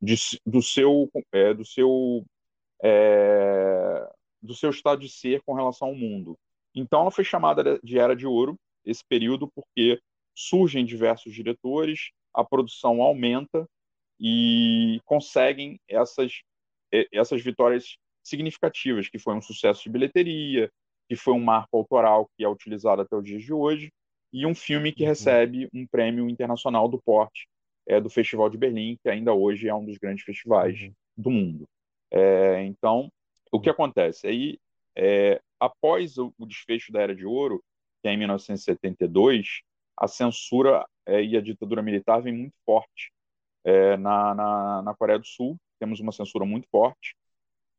de 0.00 0.14
do 0.46 0.62
seu 0.62 1.10
é, 1.32 1.52
do 1.52 1.64
seu 1.64 2.24
é, 2.82 4.08
do 4.40 4.54
seu 4.54 4.70
estado 4.70 5.00
de 5.00 5.08
ser 5.08 5.42
com 5.42 5.54
relação 5.54 5.88
ao 5.88 5.94
mundo. 5.94 6.38
Então, 6.74 7.00
ela 7.00 7.10
foi 7.10 7.24
chamada 7.24 7.80
de 7.82 7.98
Era 7.98 8.14
de 8.14 8.26
Ouro 8.26 8.56
esse 8.84 9.02
período 9.08 9.50
porque 9.54 10.00
surgem 10.34 10.84
diversos 10.84 11.34
diretores, 11.34 12.10
a 12.34 12.44
produção 12.44 13.02
aumenta 13.02 13.66
e 14.18 15.00
conseguem 15.04 15.80
essas 15.88 16.40
essas 17.12 17.40
vitórias 17.40 17.96
significativas, 18.24 19.08
que 19.08 19.18
foi 19.18 19.34
um 19.34 19.40
sucesso 19.40 19.84
de 19.84 19.90
bilheteria, 19.90 20.70
que 21.08 21.16
foi 21.16 21.34
um 21.34 21.42
marco 21.42 21.76
autoral 21.76 22.28
que 22.36 22.44
é 22.44 22.48
utilizado 22.48 23.02
até 23.02 23.16
os 23.16 23.24
dias 23.24 23.42
de 23.42 23.52
hoje, 23.52 23.92
e 24.32 24.46
um 24.46 24.54
filme 24.54 24.92
que 24.92 25.02
uhum. 25.02 25.08
recebe 25.08 25.68
um 25.72 25.86
prêmio 25.86 26.28
internacional 26.28 26.88
do 26.88 27.00
porte 27.00 27.48
é, 27.86 28.00
do 28.00 28.08
Festival 28.08 28.48
de 28.48 28.56
Berlim, 28.56 28.96
que 29.02 29.08
ainda 29.08 29.32
hoje 29.32 29.68
é 29.68 29.74
um 29.74 29.84
dos 29.84 29.98
grandes 29.98 30.24
festivais 30.24 30.80
uhum. 30.80 30.92
do 31.16 31.30
mundo. 31.30 31.68
É, 32.12 32.62
então, 32.64 33.10
o 33.50 33.60
que 33.60 33.68
uhum. 33.68 33.74
acontece? 33.74 34.26
Aí, 34.26 34.58
é, 34.96 35.40
após 35.58 36.16
o, 36.18 36.32
o, 36.38 36.46
desfecho 36.46 36.92
da 36.92 37.00
Era 37.00 37.14
de 37.14 37.26
Ouro, 37.26 37.62
que 38.02 38.08
é 38.08 38.12
em 38.12 38.16
1972, 38.16 39.62
a 40.00 40.08
censura 40.08 40.86
é, 41.06 41.22
e 41.22 41.36
a 41.36 41.40
ditadura 41.40 41.82
militar 41.82 42.22
vem 42.22 42.32
muito 42.32 42.54
forte 42.64 43.12
é, 43.64 43.96
na, 43.98 44.34
na, 44.34 44.82
na 44.82 44.94
Coreia 44.94 45.18
do 45.18 45.26
Sul. 45.26 45.56
Temos 45.78 46.00
uma 46.00 46.12
censura 46.12 46.44
muito 46.44 46.66
forte 46.70 47.14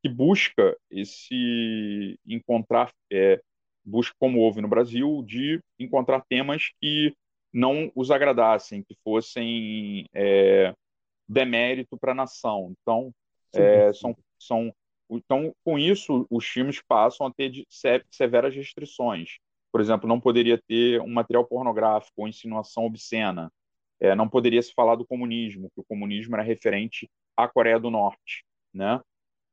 que 0.04 0.10
busca 0.10 0.78
esse 0.90 2.20
encontrar 2.26 2.92
é, 3.12 3.42
busca, 3.84 4.16
como 4.20 4.40
houve 4.40 4.62
no 4.62 4.68
Brasil, 4.68 5.24
de 5.26 5.60
encontrar 5.80 6.24
temas 6.28 6.72
que 6.80 7.14
não 7.54 7.92
os 7.96 8.12
agradassem, 8.12 8.84
que 8.84 8.96
fossem 9.04 10.08
é, 10.14 10.74
demérito 11.28 11.98
para 11.98 12.14
a 12.14 12.16
nação. 12.16 12.74
Então, 12.82 13.14
é, 13.54 13.92
são, 13.94 14.16
são, 14.40 14.74
então, 15.10 15.54
com 15.64 15.78
isso, 15.78 16.26
os 16.30 16.46
filmes 16.46 16.82
passam 16.88 17.28
a 17.28 17.34
ter 17.34 17.52
severas 18.10 18.56
restrições. 18.56 19.38
Por 19.72 19.80
exemplo, 19.82 20.08
não 20.08 20.20
poderia 20.20 20.62
ter 20.68 21.00
um 21.02 21.14
material 21.14 21.46
pornográfico 21.46 22.14
ou 22.18 22.28
insinuação 22.28 22.86
obscena. 22.86 23.52
É, 24.00 24.16
não 24.16 24.28
poderia 24.28 24.62
se 24.62 24.74
falar 24.74 24.96
do 24.96 25.06
comunismo, 25.06 25.70
que 25.74 25.80
o 25.80 25.86
comunismo 25.86 26.36
era 26.36 26.44
referente 26.44 27.10
à 27.38 27.48
Coreia 27.48 27.80
do 27.80 27.90
Norte. 27.90 28.44
Né? 28.74 29.00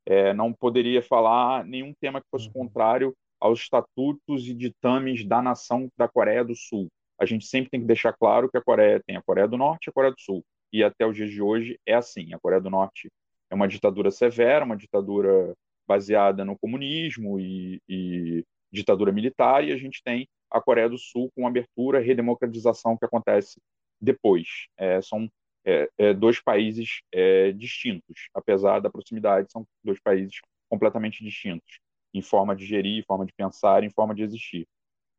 É, 0.05 0.33
não 0.33 0.51
poderia 0.51 1.01
falar 1.01 1.63
nenhum 1.65 1.93
tema 1.99 2.19
que 2.19 2.27
fosse 2.29 2.47
uhum. 2.47 2.53
contrário 2.53 3.15
aos 3.39 3.59
estatutos 3.61 4.47
e 4.47 4.53
ditames 4.53 5.25
da 5.25 5.41
nação 5.41 5.89
da 5.95 6.07
Coreia 6.07 6.43
do 6.43 6.55
Sul. 6.55 6.87
A 7.19 7.25
gente 7.25 7.45
sempre 7.45 7.69
tem 7.69 7.79
que 7.79 7.85
deixar 7.85 8.13
claro 8.13 8.49
que 8.49 8.57
a 8.57 8.61
Coreia 8.61 9.01
tem 9.05 9.15
a 9.15 9.21
Coreia 9.21 9.47
do 9.47 9.57
Norte 9.57 9.87
e 9.87 9.89
a 9.89 9.93
Coreia 9.93 10.13
do 10.13 10.19
Sul. 10.19 10.43
E 10.73 10.83
até 10.83 11.05
os 11.05 11.15
dias 11.15 11.29
de 11.29 11.41
hoje 11.41 11.79
é 11.85 11.93
assim. 11.93 12.33
A 12.33 12.39
Coreia 12.39 12.61
do 12.61 12.69
Norte 12.69 13.09
é 13.49 13.55
uma 13.55 13.67
ditadura 13.67 14.11
severa, 14.11 14.65
uma 14.65 14.77
ditadura 14.77 15.53
baseada 15.87 16.45
no 16.45 16.57
comunismo 16.57 17.39
e, 17.39 17.81
e 17.89 18.43
ditadura 18.71 19.11
militar, 19.11 19.63
e 19.63 19.71
a 19.71 19.77
gente 19.77 20.01
tem 20.03 20.27
a 20.49 20.61
Coreia 20.61 20.89
do 20.89 20.97
Sul 20.97 21.31
com 21.35 21.47
abertura 21.47 22.01
e 22.01 22.05
redemocratização 22.05 22.97
que 22.97 23.05
acontece 23.05 23.61
depois. 24.01 24.67
É, 24.77 25.01
são 25.01 25.29
é, 25.65 25.89
é, 25.97 26.13
dois 26.13 26.41
países 26.41 27.01
é, 27.11 27.51
distintos, 27.51 28.29
apesar 28.33 28.79
da 28.79 28.89
proximidade, 28.89 29.51
são 29.51 29.65
dois 29.83 29.99
países 29.99 30.39
completamente 30.69 31.23
distintos 31.23 31.79
em 32.13 32.21
forma 32.21 32.55
de 32.55 32.65
gerir, 32.65 32.99
em 32.99 33.03
forma 33.03 33.25
de 33.25 33.33
pensar, 33.33 33.83
em 33.83 33.89
forma 33.89 34.15
de 34.15 34.23
existir. 34.23 34.67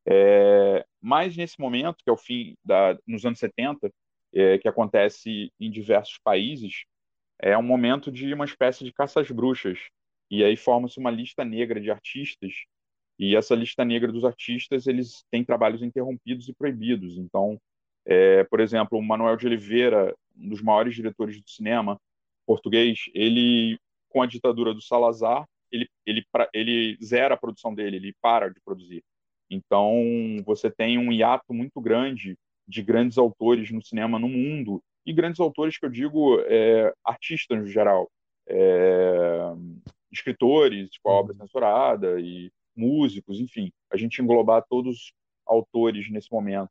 É, 0.07 0.85
mas 1.01 1.37
nesse 1.37 1.61
momento, 1.61 2.03
que 2.03 2.11
é 2.11 2.13
o 2.13 2.17
fim 2.17 2.57
da, 2.65 2.99
nos 3.07 3.25
anos 3.25 3.39
70, 3.39 3.93
é, 4.35 4.59
que 4.59 4.69
acontece 4.69 5.53
em 5.61 5.71
diversos 5.71 6.19
países, 6.23 6.85
é 7.39 7.57
um 7.57 7.63
momento 7.63 8.11
de 8.11 8.33
uma 8.33 8.45
espécie 8.45 8.85
de 8.85 8.93
caça 8.93 9.21
às 9.21 9.31
bruxas. 9.31 9.79
E 10.31 10.45
aí 10.45 10.57
forma-se 10.57 10.99
uma 10.99 11.11
lista 11.11 11.45
negra 11.45 11.81
de 11.81 11.91
artistas, 11.91 12.53
e 13.21 13.37
essa 13.37 13.55
lista 13.55 13.85
negra 13.85 14.11
dos 14.11 14.25
artistas, 14.25 14.87
eles 14.87 15.27
têm 15.31 15.45
trabalhos 15.45 15.83
interrompidos 15.83 16.49
e 16.49 16.55
proibidos. 16.55 17.19
Então, 17.19 17.61
é, 18.07 18.45
por 18.45 18.61
exemplo, 18.61 18.99
o 18.99 19.03
Manuel 19.03 19.37
de 19.37 19.47
Oliveira, 19.47 20.17
um 20.35 20.49
dos 20.49 20.63
maiores 20.63 20.95
diretores 20.95 21.39
do 21.39 21.47
cinema 21.47 22.01
português, 22.47 23.11
ele, 23.13 23.79
com 24.09 24.23
a 24.23 24.27
ditadura 24.27 24.73
do 24.73 24.81
Salazar, 24.81 25.45
ele, 25.71 25.87
ele, 26.07 26.25
ele 26.55 26.99
zera 27.05 27.35
a 27.35 27.37
produção 27.37 27.75
dele, 27.75 27.97
ele 27.97 28.15
para 28.23 28.49
de 28.49 28.59
produzir. 28.65 29.05
Então, 29.51 30.03
você 30.47 30.71
tem 30.71 30.97
um 30.97 31.13
hiato 31.13 31.53
muito 31.53 31.79
grande 31.79 32.39
de 32.67 32.83
grandes 32.83 33.19
autores 33.19 33.71
no 33.71 33.85
cinema 33.85 34.19
no 34.19 34.31
mundo, 34.31 34.83
e 35.05 35.13
grandes 35.13 35.41
autores 35.41 35.77
que 35.77 35.85
eu 35.85 35.91
digo 35.91 36.41
é, 36.47 36.91
artistas 37.05 37.59
no 37.59 37.67
geral, 37.67 38.11
é, 38.49 39.53
escritores, 40.11 40.89
tipo, 40.89 41.07
a 41.11 41.13
obra 41.13 41.35
uhum. 41.35 41.41
censurada, 41.41 42.19
e 42.19 42.51
músicos, 42.77 43.41
enfim, 43.41 43.71
a 43.93 43.97
gente 43.97 44.21
englobar 44.21 44.65
todos 44.69 45.13
autores 45.47 46.11
nesse 46.11 46.31
momento, 46.31 46.71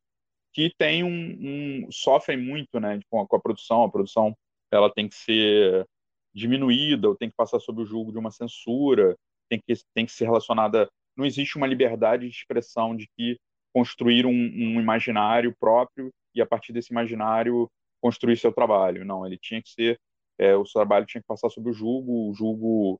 que 0.53 0.73
tem 0.77 1.03
um, 1.03 1.85
um 1.85 1.91
sofrem 1.91 2.37
muito 2.37 2.79
né, 2.79 2.99
com 3.09 3.21
a, 3.21 3.27
com 3.27 3.35
a 3.35 3.39
produção, 3.39 3.83
a 3.83 3.91
produção 3.91 4.35
ela 4.71 4.91
tem 4.91 5.07
que 5.07 5.15
ser 5.15 5.85
diminuída 6.33 7.09
ou 7.09 7.15
tem 7.15 7.29
que 7.29 7.35
passar 7.35 7.59
sob 7.59 7.81
o 7.81 7.85
julgo 7.85 8.11
de 8.11 8.17
uma 8.17 8.31
censura, 8.31 9.15
tem 9.49 9.59
que, 9.59 9.73
tem 9.93 10.05
que 10.05 10.11
ser 10.11 10.25
relacionada 10.25 10.89
não 11.19 11.25
existe 11.25 11.57
uma 11.57 11.67
liberdade 11.67 12.27
de 12.27 12.33
expressão 12.33 12.95
de 12.95 13.07
que 13.17 13.37
construir 13.73 14.25
um, 14.25 14.31
um 14.31 14.79
imaginário 14.79 15.53
próprio 15.59 16.09
e 16.33 16.41
a 16.41 16.45
partir 16.45 16.71
desse 16.71 16.91
imaginário 16.91 17.69
construir 18.01 18.37
seu 18.37 18.53
trabalho. 18.53 19.03
Não, 19.03 19.25
ele 19.25 19.37
tinha 19.37 19.61
que 19.61 19.69
ser 19.69 19.99
é, 20.39 20.55
o 20.55 20.63
trabalho 20.63 21.05
tinha 21.05 21.21
que 21.21 21.27
passar 21.27 21.49
sob 21.49 21.69
o 21.69 21.73
julgo, 21.73 22.29
o 22.29 22.33
julgo 22.33 22.99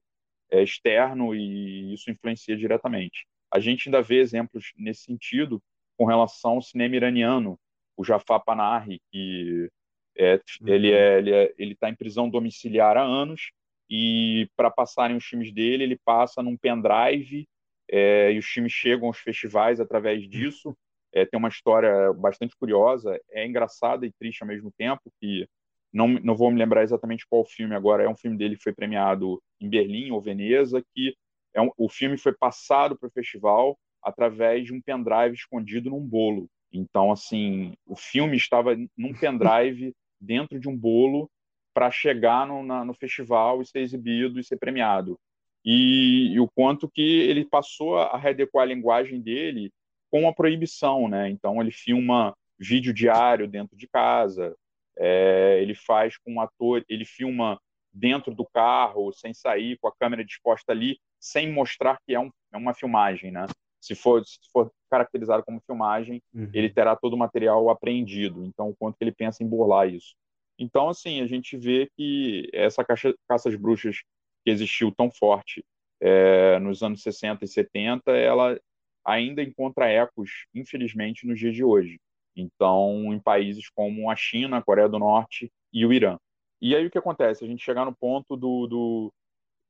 é, 0.52 0.64
externo 0.64 1.36
e 1.36 1.94
isso 1.94 2.10
influencia 2.10 2.56
diretamente. 2.58 3.26
A 3.52 3.60
gente 3.60 3.88
ainda 3.88 4.02
vê 4.02 4.20
exemplos 4.20 4.72
nesse 4.78 5.04
sentido 5.04 5.62
com 5.98 6.06
relação 6.06 6.52
ao 6.52 6.62
cinema 6.62 6.96
iraniano, 6.96 7.60
o 7.98 8.04
Jafar 8.04 8.44
Panahi, 8.44 9.00
que 9.12 9.70
é, 10.18 10.36
uhum. 10.62 10.68
ele 10.68 10.92
é, 10.92 11.18
ele 11.18 11.34
é, 11.34 11.54
está 11.60 11.90
em 11.90 11.96
prisão 11.96 12.30
domiciliar 12.30 12.98
há 12.98 13.04
anos 13.04 13.52
e 13.90 14.48
para 14.56 14.70
passarem 14.70 15.18
os 15.18 15.26
filmes 15.26 15.52
dele 15.52 15.84
ele 15.84 16.00
passa 16.06 16.44
num 16.44 16.56
pendrive 16.56 17.48
é, 17.90 18.32
e 18.32 18.38
os 18.38 18.46
filmes 18.46 18.72
chegam 18.72 19.08
aos 19.08 19.18
festivais 19.18 19.80
através 19.80 20.28
disso. 20.30 20.78
É, 21.12 21.26
tem 21.26 21.40
uma 21.40 21.50
história 21.50 22.14
bastante 22.14 22.56
curiosa, 22.56 23.20
é 23.32 23.46
engraçada 23.46 24.06
e 24.06 24.12
triste 24.12 24.44
ao 24.44 24.48
mesmo 24.48 24.72
tempo 24.78 25.12
que 25.20 25.48
não, 25.92 26.08
não 26.08 26.36
vou 26.36 26.52
me 26.52 26.58
lembrar 26.58 26.84
exatamente 26.84 27.26
qual 27.28 27.44
filme 27.44 27.76
agora, 27.76 28.04
é 28.04 28.10
um 28.10 28.16
filme 28.16 28.38
dele 28.38 28.56
que 28.56 28.64
foi 28.64 28.74
premiado 28.74 29.42
em 29.60 29.70
Berlim 29.70 30.12
ou 30.12 30.22
Veneza, 30.22 30.84
que 30.94 31.16
é 31.54 31.62
um, 31.62 31.72
o 31.78 31.90
filme 31.90 32.18
foi 32.18 32.34
passado 32.34 32.98
para 32.98 33.08
o 33.08 33.12
festival 33.12 33.78
através 34.02 34.66
de 34.66 34.74
um 34.74 34.82
pendrive 34.82 35.36
escondido 35.36 35.90
num 35.90 36.06
bolo. 36.06 36.48
Então, 36.72 37.12
assim, 37.12 37.74
o 37.86 37.96
filme 37.96 38.38
estava 38.38 38.76
num 38.98 39.14
pendrive 39.14 39.94
dentro 40.22 40.60
de 40.60 40.70
um 40.70 40.78
bolo 40.78 41.30
para 41.74 41.90
chegar 41.90 42.48
no, 42.48 42.64
na, 42.64 42.86
no 42.86 42.94
festival 42.94 43.62
e 43.62 43.66
ser 43.66 43.80
exibido 43.80 44.40
e 44.40 44.44
ser 44.44 44.58
premiado. 44.58 45.18
E, 45.64 46.34
e, 46.34 46.40
o 46.40 46.48
quanto 46.48 46.90
que 46.90 47.02
ele 47.02 47.46
passou 47.46 47.98
a 47.98 48.18
readequar 48.18 48.64
a 48.64 48.74
linguagem 48.74 49.20
dele 49.22 49.72
com 50.10 50.28
a 50.28 50.34
proibição, 50.34 51.08
né? 51.08 51.30
Então, 51.30 51.62
ele 51.62 51.72
filma 51.72 52.34
vídeo 52.58 52.94
diário 52.94 53.48
dentro 53.48 53.76
de 53.76 53.88
casa, 53.88 54.56
é, 55.00 55.60
ele 55.62 55.74
faz 55.74 56.18
com 56.18 56.34
um 56.34 56.42
ator, 56.42 56.84
ele 56.90 57.06
filma 57.06 57.60
dentro 57.92 58.34
do 58.34 58.46
carro, 58.46 59.12
sem 59.14 59.34
sair, 59.34 59.78
com 59.80 59.88
a 59.88 59.96
câmera 59.96 60.24
disposta 60.24 60.72
ali, 60.72 61.00
sem 61.20 61.52
mostrar 61.52 62.00
que 62.06 62.14
é, 62.14 62.20
um, 62.20 62.30
é 62.54 62.58
uma 62.58 62.74
filmagem, 62.74 63.32
né? 63.32 63.46
Se 63.82 63.96
for, 63.96 64.24
se 64.26 64.38
for 64.52 64.72
caracterizado 64.92 65.44
como 65.44 65.62
filmagem, 65.66 66.22
uhum. 66.34 66.50
ele 66.54 66.70
terá 66.70 66.96
todo 66.96 67.14
o 67.14 67.18
material 67.18 67.70
apreendido. 67.70 68.44
Então, 68.46 68.70
o 68.70 68.76
quanto 68.76 68.98
que 68.98 69.04
ele 69.04 69.14
pensa 69.14 69.44
em 69.44 69.48
burlar 69.48 69.88
isso. 69.88 70.14
Então, 70.58 70.90
assim, 70.90 71.22
a 71.22 71.28
gente 71.28 71.58
vê 71.58 71.90
que 71.96 72.50
essa 72.54 72.84
caça, 72.84 73.16
caça 73.28 73.48
às 73.48 73.56
bruxas 73.56 74.02
que 74.44 74.52
existiu 74.52 74.92
tão 74.92 75.10
forte 75.10 75.64
é, 76.02 76.60
nos 76.60 76.84
anos 76.84 77.02
60 77.02 77.46
e 77.46 77.48
70, 77.48 78.12
ela 78.12 78.60
ainda 79.06 79.42
encontra 79.42 79.90
ecos, 79.90 80.46
infelizmente, 80.54 81.26
nos 81.26 81.40
dias 81.40 81.56
de 81.56 81.64
hoje. 81.64 82.00
Então, 82.40 83.14
em 83.14 83.20
países 83.20 83.70
como 83.70 84.10
a 84.10 84.16
China, 84.16 84.58
a 84.58 84.62
Coreia 84.62 84.90
do 84.90 85.00
Norte 85.00 85.52
e 85.74 85.86
o 85.86 85.94
Irã. 85.94 86.18
E 86.62 86.76
aí 86.76 86.86
o 86.86 86.92
que 86.92 86.98
acontece? 86.98 87.44
A 87.44 87.48
gente 87.48 87.64
chegar 87.64 87.86
no 87.86 87.96
ponto 87.96 88.36
do, 88.36 88.68
do 88.68 89.14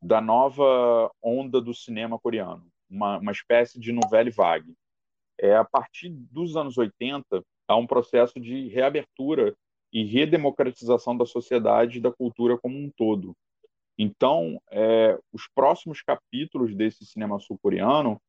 da 0.02 0.22
nova 0.22 1.12
onda 1.22 1.60
do 1.60 1.74
cinema 1.74 2.18
coreano, 2.18 2.66
uma, 2.90 3.18
uma 3.18 3.32
espécie 3.32 3.80
de 3.80 3.92
novela 3.92 4.30
vague. 4.32 4.74
É, 5.40 5.56
a 5.56 5.64
partir 5.64 6.10
dos 6.10 6.56
anos 6.56 6.78
80, 6.78 7.44
há 7.68 7.76
um 7.76 7.86
processo 7.86 8.40
de 8.40 8.68
reabertura 8.70 9.56
e 9.92 10.04
redemocratização 10.04 11.18
da 11.18 11.26
sociedade 11.26 11.98
e 11.98 12.02
da 12.02 12.12
cultura 12.12 12.58
como 12.58 12.78
um 12.78 12.90
todo. 12.96 13.36
Então, 13.98 14.62
é, 14.72 15.20
os 15.34 15.48
próximos 15.54 16.02
capítulos 16.02 16.74
desse 16.74 17.06
cinema 17.06 17.40
sul-coreano 17.40 18.22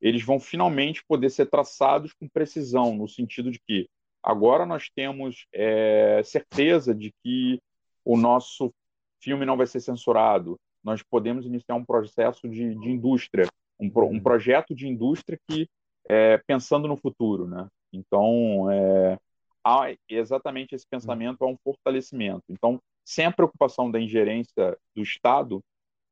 eles 0.00 0.22
vão 0.22 0.38
finalmente 0.38 1.04
poder 1.06 1.30
ser 1.30 1.46
traçados 1.46 2.12
com 2.12 2.28
precisão, 2.28 2.94
no 2.94 3.08
sentido 3.08 3.50
de 3.50 3.60
que 3.60 3.88
agora 4.22 4.64
nós 4.64 4.88
temos 4.94 5.46
é, 5.52 6.22
certeza 6.24 6.94
de 6.94 7.12
que 7.22 7.60
o 8.04 8.16
nosso 8.16 8.72
filme 9.20 9.44
não 9.44 9.56
vai 9.56 9.66
ser 9.66 9.80
censurado, 9.80 10.58
nós 10.82 11.02
podemos 11.02 11.44
iniciar 11.44 11.74
um 11.74 11.84
processo 11.84 12.48
de, 12.48 12.74
de 12.74 12.90
indústria, 12.90 13.46
um, 13.78 13.86
um, 13.86 14.00
uhum. 14.00 14.20
projeto 14.20 14.74
de 14.74 14.86
indústria 14.86 15.38
que 15.48 15.68
é, 16.08 16.38
pensando 16.46 16.88
no 16.88 16.96
futuro, 16.96 17.46
né? 17.46 17.68
Então, 17.92 18.70
é, 18.70 19.18
há 19.64 19.94
exatamente 20.08 20.74
esse 20.74 20.86
pensamento, 20.88 21.42
há 21.42 21.48
um 21.48 21.56
fortalecimento. 21.62 22.44
Então, 22.48 22.80
sem 23.04 23.26
a 23.26 23.32
preocupação 23.32 23.90
da 23.90 24.00
ingerência 24.00 24.76
do 24.94 25.02
Estado, 25.02 25.62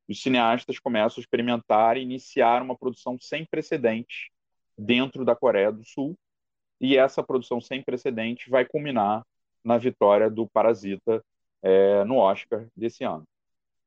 os 0.08 0.22
cineastas 0.22 0.78
começam 0.78 1.20
a 1.20 1.22
experimentar 1.22 1.96
e 1.96 2.02
iniciar 2.02 2.62
uma 2.62 2.76
produção 2.76 3.16
sem 3.20 3.44
precedentes 3.44 4.28
dentro 4.78 5.24
da 5.24 5.34
Coreia 5.34 5.72
do 5.72 5.84
Sul. 5.84 6.16
E 6.80 6.96
essa 6.96 7.22
produção 7.22 7.60
sem 7.60 7.82
precedentes 7.82 8.48
vai 8.48 8.64
culminar 8.64 9.24
na 9.64 9.78
vitória 9.78 10.30
do 10.30 10.46
Parasita 10.46 11.24
é, 11.62 12.04
no 12.04 12.16
Oscar 12.18 12.66
desse 12.76 13.02
ano. 13.02 13.26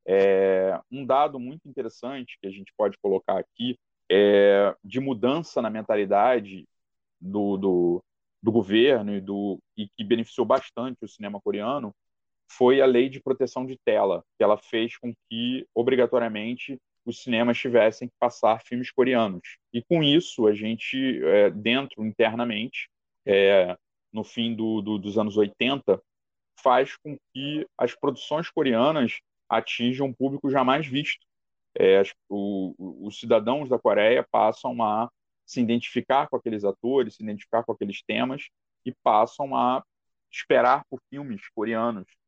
É, 0.05 0.79
um 0.91 1.05
dado 1.05 1.39
muito 1.39 1.69
interessante 1.69 2.37
que 2.41 2.47
a 2.47 2.51
gente 2.51 2.73
pode 2.75 2.97
colocar 2.97 3.37
aqui 3.37 3.77
é 4.11 4.75
de 4.83 4.99
mudança 4.99 5.61
na 5.61 5.69
mentalidade 5.69 6.67
do, 7.21 7.57
do, 7.57 8.03
do 8.41 8.51
governo 8.51 9.15
e, 9.15 9.21
do, 9.21 9.59
e 9.77 9.87
que 9.87 10.03
beneficiou 10.03 10.45
bastante 10.45 11.05
o 11.05 11.07
cinema 11.07 11.39
coreano 11.39 11.93
foi 12.51 12.81
a 12.81 12.85
lei 12.85 13.09
de 13.09 13.21
proteção 13.21 13.65
de 13.65 13.77
tela, 13.85 14.23
que 14.37 14.43
ela 14.43 14.57
fez 14.57 14.97
com 14.97 15.13
que, 15.29 15.67
obrigatoriamente, 15.73 16.79
os 17.05 17.21
cinemas 17.21 17.57
tivessem 17.57 18.07
que 18.07 18.13
passar 18.19 18.61
filmes 18.61 18.91
coreanos. 18.91 19.57
E 19.73 19.81
com 19.83 20.03
isso, 20.03 20.47
a 20.47 20.53
gente, 20.53 21.23
é, 21.23 21.49
dentro, 21.49 22.05
internamente, 22.05 22.89
é, 23.25 23.77
no 24.11 24.23
fim 24.23 24.55
do, 24.55 24.81
do, 24.81 24.97
dos 24.97 25.17
anos 25.17 25.37
80, 25.37 26.01
faz 26.61 26.95
com 26.97 27.17
que 27.33 27.65
as 27.77 27.95
produções 27.95 28.49
coreanas 28.49 29.19
atinjam 29.47 30.07
um 30.07 30.13
público 30.13 30.49
jamais 30.49 30.85
visto. 30.87 31.25
É, 31.77 32.01
o, 32.27 32.73
os 33.07 33.19
cidadãos 33.19 33.69
da 33.69 33.79
Coreia 33.79 34.25
passam 34.29 34.81
a 34.83 35.09
se 35.45 35.61
identificar 35.61 36.27
com 36.27 36.35
aqueles 36.35 36.63
atores, 36.63 37.15
se 37.15 37.23
identificar 37.23 37.63
com 37.63 37.71
aqueles 37.71 38.01
temas 38.03 38.49
e 38.85 38.93
passam 39.03 39.55
a 39.55 39.83
esperar 40.31 40.83
por 40.89 40.99
filmes 41.09 41.41
coreanos 41.55 42.18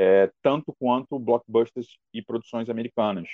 é, 0.00 0.30
tanto 0.42 0.74
quanto 0.78 1.18
blockbusters 1.18 1.98
e 2.14 2.22
produções 2.22 2.70
americanas, 2.70 3.28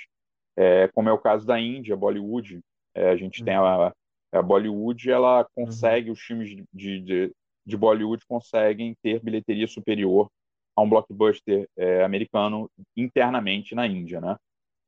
é, 0.57 0.89
como 0.89 1.07
é 1.07 1.13
o 1.13 1.17
caso 1.17 1.47
da 1.47 1.57
Índia, 1.57 1.95
Bollywood. 1.95 2.59
É, 2.93 3.09
a 3.09 3.15
gente 3.15 3.39
uhum. 3.39 3.45
tem 3.45 3.55
a, 3.55 3.93
a, 4.33 4.41
Bollywood, 4.41 5.09
ela 5.09 5.47
consegue, 5.55 6.07
uhum. 6.09 6.13
os 6.13 6.19
filmes 6.19 6.49
de, 6.49 6.99
de, 6.99 7.31
de, 7.65 7.77
Bollywood 7.77 8.25
conseguem 8.27 8.93
ter 9.01 9.23
bilheteria 9.23 9.65
superior 9.65 10.27
a 10.75 10.81
um 10.81 10.89
blockbuster 10.89 11.69
é, 11.77 12.03
americano 12.03 12.69
internamente 12.97 13.73
na 13.73 13.87
Índia, 13.87 14.19
né? 14.19 14.35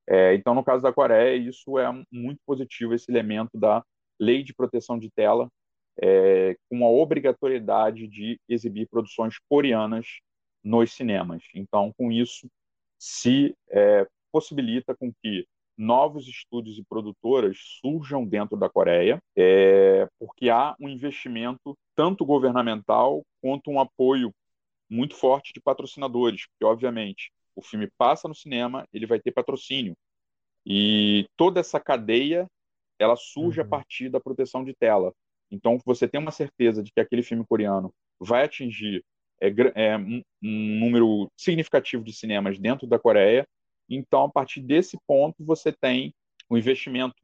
É, 0.05 0.33
então, 0.33 0.53
no 0.53 0.63
caso 0.63 0.83
da 0.83 0.91
Coreia, 0.91 1.37
isso 1.37 1.79
é 1.79 1.89
muito 2.11 2.41
positivo, 2.45 2.93
esse 2.93 3.09
elemento 3.09 3.57
da 3.57 3.81
lei 4.19 4.43
de 4.43 4.53
proteção 4.53 4.99
de 4.99 5.09
tela, 5.11 5.47
é, 6.01 6.57
com 6.69 6.83
a 6.83 6.89
obrigatoriedade 6.89 8.05
de 8.05 8.37
exibir 8.49 8.87
produções 8.89 9.35
coreanas 9.47 10.19
nos 10.63 10.91
cinemas. 10.93 11.43
Então, 11.53 11.93
com 11.97 12.11
isso, 12.11 12.49
se 12.97 13.55
é, 13.69 14.07
possibilita 14.31 14.95
com 14.95 15.11
que 15.21 15.47
novos 15.77 16.27
estúdios 16.27 16.77
e 16.77 16.83
produtoras 16.83 17.57
surjam 17.81 18.25
dentro 18.25 18.57
da 18.57 18.69
Coreia, 18.69 19.17
é, 19.37 20.07
porque 20.19 20.49
há 20.49 20.75
um 20.79 20.89
investimento 20.89 21.77
tanto 21.95 22.25
governamental 22.25 23.23
quanto 23.41 23.71
um 23.71 23.79
apoio 23.79 24.33
muito 24.89 25.15
forte 25.15 25.53
de 25.53 25.61
patrocinadores, 25.61 26.47
porque 26.47 26.65
obviamente 26.65 27.31
o 27.55 27.61
filme 27.61 27.89
passa 27.97 28.27
no 28.27 28.35
cinema, 28.35 28.85
ele 28.91 29.05
vai 29.05 29.19
ter 29.19 29.31
patrocínio 29.31 29.95
e 30.65 31.25
toda 31.37 31.59
essa 31.61 31.79
cadeia 31.79 32.45
ela 32.99 33.15
surge 33.15 33.61
uhum. 33.61 33.65
a 33.65 33.69
partir 33.69 34.09
da 34.09 34.19
proteção 34.19 34.63
de 34.65 34.73
tela. 34.73 35.13
Então 35.49 35.79
você 35.85 36.07
tem 36.07 36.19
uma 36.19 36.31
certeza 36.31 36.83
de 36.83 36.91
que 36.91 36.99
aquele 36.99 37.23
filme 37.23 37.45
coreano 37.47 37.93
vai 38.19 38.43
atingir 38.43 39.03
é, 39.41 39.53
é 39.75 39.97
um, 39.97 40.21
um 40.43 40.79
número 40.79 41.29
significativo 41.37 42.03
de 42.03 42.13
cinemas 42.13 42.59
dentro 42.59 42.87
da 42.87 42.99
Coreia. 42.99 43.47
Então, 43.89 44.23
a 44.23 44.29
partir 44.29 44.61
desse 44.61 44.97
ponto, 45.07 45.43
você 45.43 45.71
tem 45.71 46.13
o 46.49 46.55
um 46.55 46.57
investimento, 46.57 47.15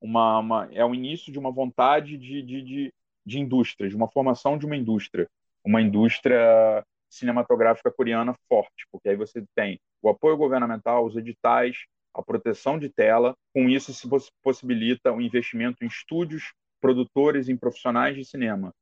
uma, 0.00 0.38
uma, 0.38 0.68
é 0.72 0.84
o 0.84 0.94
início 0.94 1.32
de 1.32 1.38
uma 1.38 1.50
vontade 1.50 2.16
de, 2.16 2.42
de, 2.42 2.62
de, 2.62 2.94
de 3.24 3.38
indústria, 3.38 3.88
de 3.88 3.96
uma 3.96 4.10
formação 4.10 4.58
de 4.58 4.66
uma 4.66 4.76
indústria, 4.76 5.28
uma 5.64 5.80
indústria 5.80 6.84
cinematográfica 7.08 7.90
coreana 7.90 8.34
forte, 8.48 8.86
porque 8.90 9.08
aí 9.08 9.16
você 9.16 9.44
tem 9.54 9.78
o 10.02 10.08
apoio 10.08 10.36
governamental, 10.36 11.06
os 11.06 11.16
editais, 11.16 11.76
a 12.12 12.22
proteção 12.22 12.78
de 12.78 12.88
tela. 12.88 13.34
Com 13.54 13.68
isso, 13.68 13.92
se 13.92 14.08
possibilita 14.42 15.12
o 15.12 15.20
investimento 15.20 15.82
em 15.84 15.86
estúdios, 15.86 16.52
produtores, 16.80 17.48
em 17.48 17.56
profissionais 17.56 18.14
de 18.16 18.24
cinema. 18.24 18.72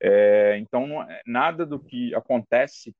É, 0.00 0.56
então, 0.58 1.02
é, 1.02 1.22
nada 1.26 1.66
do 1.66 1.78
que 1.78 2.14
acontece 2.14 2.94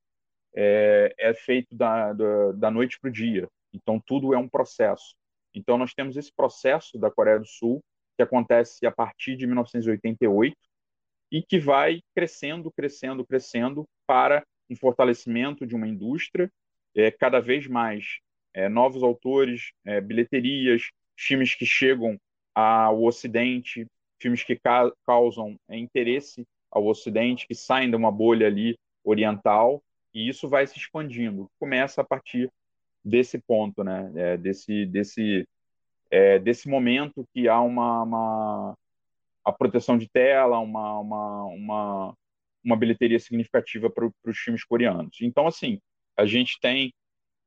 é, 0.55 1.15
é 1.19 1.35
feito 1.35 1.75
da, 1.75 2.13
da, 2.13 2.53
da 2.53 2.71
noite 2.71 2.99
para 3.01 3.09
o 3.09 3.13
dia. 3.13 3.49
Então, 3.73 4.01
tudo 4.05 4.35
é 4.35 4.39
um 4.39 4.49
processo. 4.49 5.15
Então, 5.55 5.79
nós 5.79 5.95
temos 5.95 6.17
esse 6.17 6.33
processo 6.35 6.99
da 6.99 7.11
Coreia 7.11 7.39
do 7.39 7.47
Sul 7.47 7.81
que 8.17 8.23
acontece 8.23 8.85
a 8.85 8.91
partir 8.91 9.37
de 9.37 9.47
1988 9.47 10.57
e 11.31 11.43
que 11.43 11.59
vai 11.59 12.01
crescendo, 12.15 12.71
crescendo, 12.73 13.25
crescendo 13.25 13.85
para 14.07 14.45
um 14.69 14.77
fortalecimento 14.77 15.67
de 15.67 15.75
uma 15.75 15.87
indústria, 15.87 16.51
é, 16.97 17.11
cada 17.11 17.41
vez 17.41 17.67
mais 17.67 18.19
é, 18.55 18.69
novos 18.69 19.03
autores, 19.03 19.71
é, 19.85 20.01
bilheterias, 20.01 20.91
filmes 21.17 21.55
que 21.55 21.67
chegam 21.67 22.19
ao 22.55 23.05
Ocidente, 23.05 23.87
filmes 24.21 24.43
que 24.43 24.57
ca 24.57 24.91
causam 25.07 25.57
é, 25.69 25.77
interesse 25.79 26.45
ao 26.71 26.87
Ocidente, 26.87 27.47
que 27.47 27.55
saem 27.55 27.91
de 27.91 27.97
uma 27.97 28.11
bolha 28.11 28.47
ali 28.47 28.79
oriental, 29.05 29.83
e 30.13 30.29
isso 30.29 30.49
vai 30.49 30.67
se 30.67 30.79
expandindo. 30.79 31.51
Começa 31.59 32.01
a 32.01 32.05
partir 32.05 32.51
desse 33.05 33.39
ponto, 33.39 33.83
né? 33.83 34.13
É, 34.15 34.37
desse, 34.37 34.87
desse, 34.87 35.47
é, 36.11 36.39
desse 36.39 36.69
momento 36.69 37.27
que 37.33 37.49
há 37.49 37.61
uma, 37.61 38.03
uma 38.03 38.79
a 39.45 39.53
proteção 39.53 39.97
de 39.97 40.09
tela, 40.09 40.59
uma, 40.59 40.99
uma, 41.01 41.45
uma, 41.45 42.15
uma 42.63 42.77
bilheteria 42.77 43.19
significativa 43.19 43.89
para 43.89 44.11
os 44.27 44.39
filmes 44.39 44.65
coreanos. 44.65 45.19
Então, 45.23 45.47
assim, 45.47 45.81
a 46.17 46.27
gente 46.27 46.59
tem, 46.61 46.93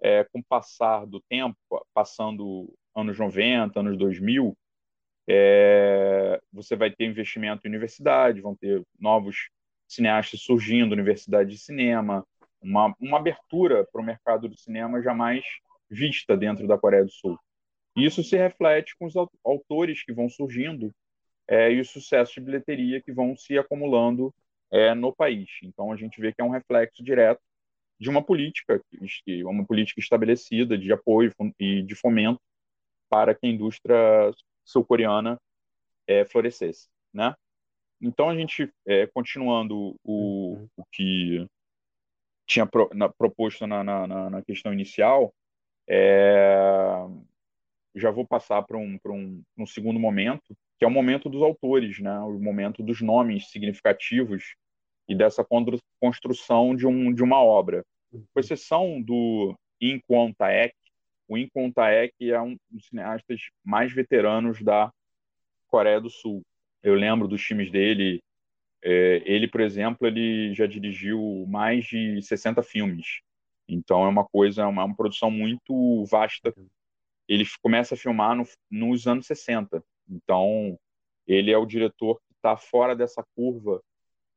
é, 0.01 0.23
com 0.23 0.39
o 0.39 0.43
passar 0.43 1.05
do 1.05 1.21
tempo, 1.29 1.55
passando 1.93 2.73
anos 2.95 3.19
90, 3.19 3.79
anos 3.79 3.97
2000, 3.97 4.57
é, 5.33 6.41
você 6.51 6.75
vai 6.75 6.91
ter 6.91 7.05
investimento 7.05 7.65
em 7.65 7.69
universidade, 7.69 8.41
vão 8.41 8.53
ter 8.53 8.83
novos 8.99 9.49
cineastas 9.87 10.41
surgindo, 10.41 10.91
universidade 10.91 11.51
de 11.51 11.57
cinema, 11.57 12.25
uma, 12.61 12.93
uma 12.99 13.17
abertura 13.17 13.87
para 13.91 14.01
o 14.01 14.03
mercado 14.03 14.49
do 14.49 14.57
cinema 14.57 15.01
jamais 15.01 15.43
vista 15.89 16.35
dentro 16.35 16.67
da 16.67 16.77
Coreia 16.77 17.05
do 17.05 17.11
Sul. 17.11 17.39
Isso 17.95 18.23
se 18.23 18.37
reflete 18.37 18.95
com 18.97 19.05
os 19.05 19.13
autores 19.43 20.03
que 20.03 20.13
vão 20.13 20.29
surgindo 20.29 20.93
é, 21.47 21.71
e 21.71 21.79
o 21.79 21.85
sucesso 21.85 22.33
de 22.35 22.41
bilheteria 22.41 23.01
que 23.01 23.11
vão 23.11 23.35
se 23.35 23.57
acumulando 23.57 24.33
é, 24.69 24.93
no 24.93 25.13
país. 25.13 25.49
Então 25.63 25.91
a 25.91 25.95
gente 25.95 26.19
vê 26.19 26.33
que 26.33 26.41
é 26.41 26.43
um 26.43 26.49
reflexo 26.49 27.03
direto 27.03 27.41
de 27.97 28.09
uma 28.09 28.23
política, 28.23 28.81
uma 29.45 29.65
política 29.65 29.99
estabelecida 29.99 30.77
de 30.77 30.91
apoio 30.91 31.33
e 31.59 31.81
de 31.83 31.95
fomento 31.95 32.41
para 33.09 33.35
que 33.35 33.45
a 33.45 33.49
indústria 33.49 34.31
sul-coreana 34.71 35.39
é, 36.07 36.25
florescesse, 36.25 36.89
né? 37.13 37.35
Então 38.01 38.29
a 38.29 38.35
gente, 38.35 38.71
é, 38.87 39.05
continuando 39.07 39.95
o, 40.03 40.55
uhum. 40.55 40.69
o 40.77 40.85
que 40.91 41.45
tinha 42.47 42.65
pro, 42.65 42.89
na, 42.93 43.07
proposto 43.07 43.67
na, 43.67 43.83
na, 43.83 44.29
na, 44.29 44.41
questão 44.41 44.73
inicial, 44.73 45.33
é, 45.87 47.05
já 47.95 48.09
vou 48.09 48.25
passar 48.25 48.63
para 48.63 48.77
um, 48.77 48.99
um, 49.05 49.43
um 49.57 49.65
segundo 49.65 49.99
momento, 49.99 50.55
que 50.79 50.85
é 50.85 50.87
o 50.87 50.91
momento 50.91 51.29
dos 51.29 51.41
autores, 51.41 51.99
né? 51.99 52.19
o 52.21 52.39
momento 52.39 52.81
dos 52.81 53.01
nomes 53.01 53.51
significativos 53.51 54.55
e 55.07 55.15
dessa 55.15 55.45
construção 55.99 56.75
de, 56.75 56.87
um, 56.87 57.13
de 57.13 57.21
uma 57.21 57.43
obra. 57.43 57.83
Com 58.11 58.39
exceção 58.39 59.01
do 59.01 59.55
Inkwon 59.79 60.33
Taek, 60.33 60.75
o 61.31 61.37
Inkwon 61.37 61.71
Taek 61.71 62.29
é 62.29 62.41
um 62.41 62.57
dos 62.69 62.87
cineastas 62.87 63.39
mais 63.63 63.93
veteranos 63.93 64.61
da 64.61 64.91
Coreia 65.67 66.01
do 66.01 66.09
Sul. 66.09 66.43
Eu 66.83 66.93
lembro 66.93 67.25
dos 67.25 67.41
filmes 67.41 67.71
dele. 67.71 68.21
É, 68.83 69.23
ele, 69.25 69.47
por 69.47 69.61
exemplo, 69.61 70.05
ele 70.05 70.53
já 70.53 70.65
dirigiu 70.65 71.45
mais 71.47 71.85
de 71.85 72.21
60 72.21 72.61
filmes. 72.61 73.21
Então 73.65 74.03
é 74.03 74.09
uma 74.09 74.25
coisa, 74.25 74.63
é 74.63 74.65
uma, 74.65 74.83
uma 74.83 74.95
produção 74.95 75.31
muito 75.31 76.03
vasta. 76.03 76.53
Ele 77.29 77.45
começa 77.61 77.95
a 77.95 77.97
filmar 77.97 78.35
no, 78.35 78.43
nos 78.69 79.07
anos 79.07 79.25
60. 79.25 79.81
Então, 80.09 80.77
ele 81.25 81.49
é 81.49 81.57
o 81.57 81.65
diretor 81.65 82.19
que 82.27 82.33
está 82.33 82.57
fora 82.57 82.93
dessa 82.93 83.23
curva 83.37 83.81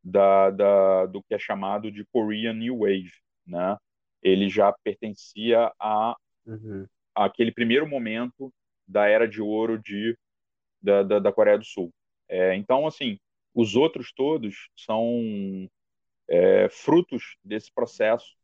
da, 0.05 0.51
da, 0.51 1.07
do 1.07 1.21
que 1.25 1.35
é 1.35 1.39
chamado 1.41 1.91
de 1.91 2.05
Korean 2.05 2.53
New 2.53 2.79
Wave, 2.81 3.11
né? 3.45 3.77
Ele 4.23 4.49
já 4.49 4.73
pertencia 4.85 5.73
a 5.81 6.17
uhum. 6.47 6.87
aquele 7.15 7.53
primeiro 7.53 7.87
momento 7.87 8.53
da 8.87 9.07
era 9.07 9.27
de 9.27 9.41
ouro 9.41 9.81
de 9.81 10.17
da, 10.81 11.03
da, 11.03 11.19
da 11.19 11.33
Coreia 11.33 11.59
do 11.59 11.65
Sul. 11.65 11.91
É, 12.29 12.55
então, 12.57 12.87
assim, 12.87 13.19
os 13.55 13.75
outros 13.75 14.13
todos 14.13 14.69
são 14.77 15.69
é, 16.29 16.69
frutos 16.69 17.37
desse 17.43 17.73
processo 17.73 18.37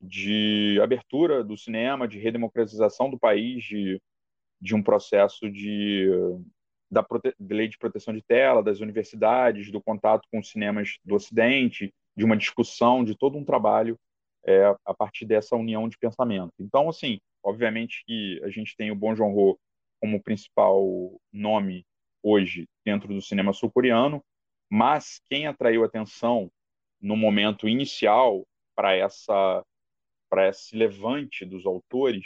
de 0.00 0.78
abertura 0.82 1.44
do 1.44 1.56
cinema, 1.56 2.08
de 2.08 2.18
redemocratização 2.18 3.10
do 3.10 3.18
país, 3.18 3.62
de, 3.64 4.00
de 4.60 4.74
um 4.74 4.82
processo 4.82 5.50
de 5.50 6.08
da, 6.90 7.06
lei 7.38 7.68
de 7.68 7.78
proteção 7.78 8.12
de 8.12 8.22
tela, 8.22 8.62
das 8.62 8.80
universidades, 8.80 9.70
do 9.70 9.80
contato 9.80 10.26
com 10.30 10.40
os 10.40 10.50
cinemas 10.50 10.98
do 11.04 11.14
Ocidente, 11.14 11.94
de 12.16 12.24
uma 12.24 12.36
discussão, 12.36 13.04
de 13.04 13.16
todo 13.16 13.38
um 13.38 13.44
trabalho 13.44 13.96
é, 14.44 14.74
a 14.84 14.94
partir 14.94 15.24
dessa 15.24 15.54
união 15.54 15.88
de 15.88 15.96
pensamento. 15.98 16.52
Então, 16.58 16.88
assim, 16.88 17.20
obviamente 17.42 18.04
que 18.06 18.40
a 18.44 18.50
gente 18.50 18.76
tem 18.76 18.90
o 18.90 18.96
Bong 18.96 19.16
Joon-ho 19.16 19.58
como 20.00 20.22
principal 20.22 20.84
nome 21.32 21.86
hoje 22.22 22.68
dentro 22.84 23.08
do 23.08 23.20
cinema 23.20 23.52
sul-coreano, 23.52 24.22
mas 24.68 25.20
quem 25.28 25.46
atraiu 25.46 25.84
atenção 25.84 26.50
no 27.00 27.16
momento 27.16 27.68
inicial 27.68 28.46
para 28.74 28.94
essa 28.94 29.64
para 30.28 30.48
esse 30.48 30.76
levante 30.76 31.44
dos 31.44 31.66
autores 31.66 32.24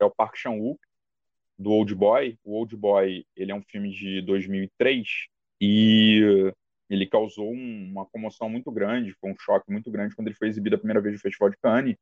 é 0.00 0.04
o 0.04 0.10
Park 0.10 0.36
Chan-wook, 0.36 0.78
do 1.58 1.72
Old 1.72 1.92
Boy. 1.94 2.38
O 2.44 2.54
Old 2.54 2.76
Boy 2.76 3.26
ele 3.34 3.50
é 3.50 3.54
um 3.54 3.62
filme 3.62 3.90
de 3.90 4.22
2003 4.22 5.26
e 5.60 6.52
ele 6.88 7.06
causou 7.06 7.52
um, 7.52 7.90
uma 7.90 8.06
comoção 8.06 8.48
muito 8.48 8.70
grande, 8.70 9.12
foi 9.14 9.30
um 9.30 9.38
choque 9.38 9.70
muito 9.72 9.90
grande 9.90 10.14
quando 10.14 10.28
ele 10.28 10.36
foi 10.36 10.48
exibido 10.48 10.76
a 10.76 10.78
primeira 10.78 11.00
vez 11.00 11.14
no 11.14 11.20
Festival 11.20 11.50
de 11.50 11.56
Cannes, 11.56 11.96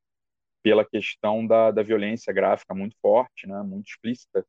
pela 0.64 0.82
questão 0.82 1.46
da, 1.46 1.70
da 1.70 1.82
violência 1.82 2.32
gráfica 2.32 2.74
muito 2.74 2.96
forte, 3.02 3.46
né, 3.46 3.62
muito 3.62 3.86
explícita, 3.86 4.46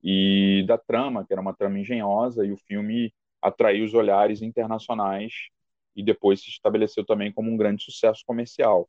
e 0.00 0.64
da 0.68 0.78
trama, 0.78 1.26
que 1.26 1.32
era 1.32 1.42
uma 1.42 1.52
trama 1.52 1.80
engenhosa, 1.80 2.46
e 2.46 2.52
o 2.52 2.56
filme 2.56 3.12
atraiu 3.42 3.84
os 3.84 3.92
olhares 3.92 4.42
internacionais 4.42 5.32
e 5.96 6.04
depois 6.04 6.40
se 6.40 6.50
estabeleceu 6.50 7.04
também 7.04 7.32
como 7.32 7.50
um 7.50 7.56
grande 7.56 7.82
sucesso 7.82 8.22
comercial. 8.24 8.88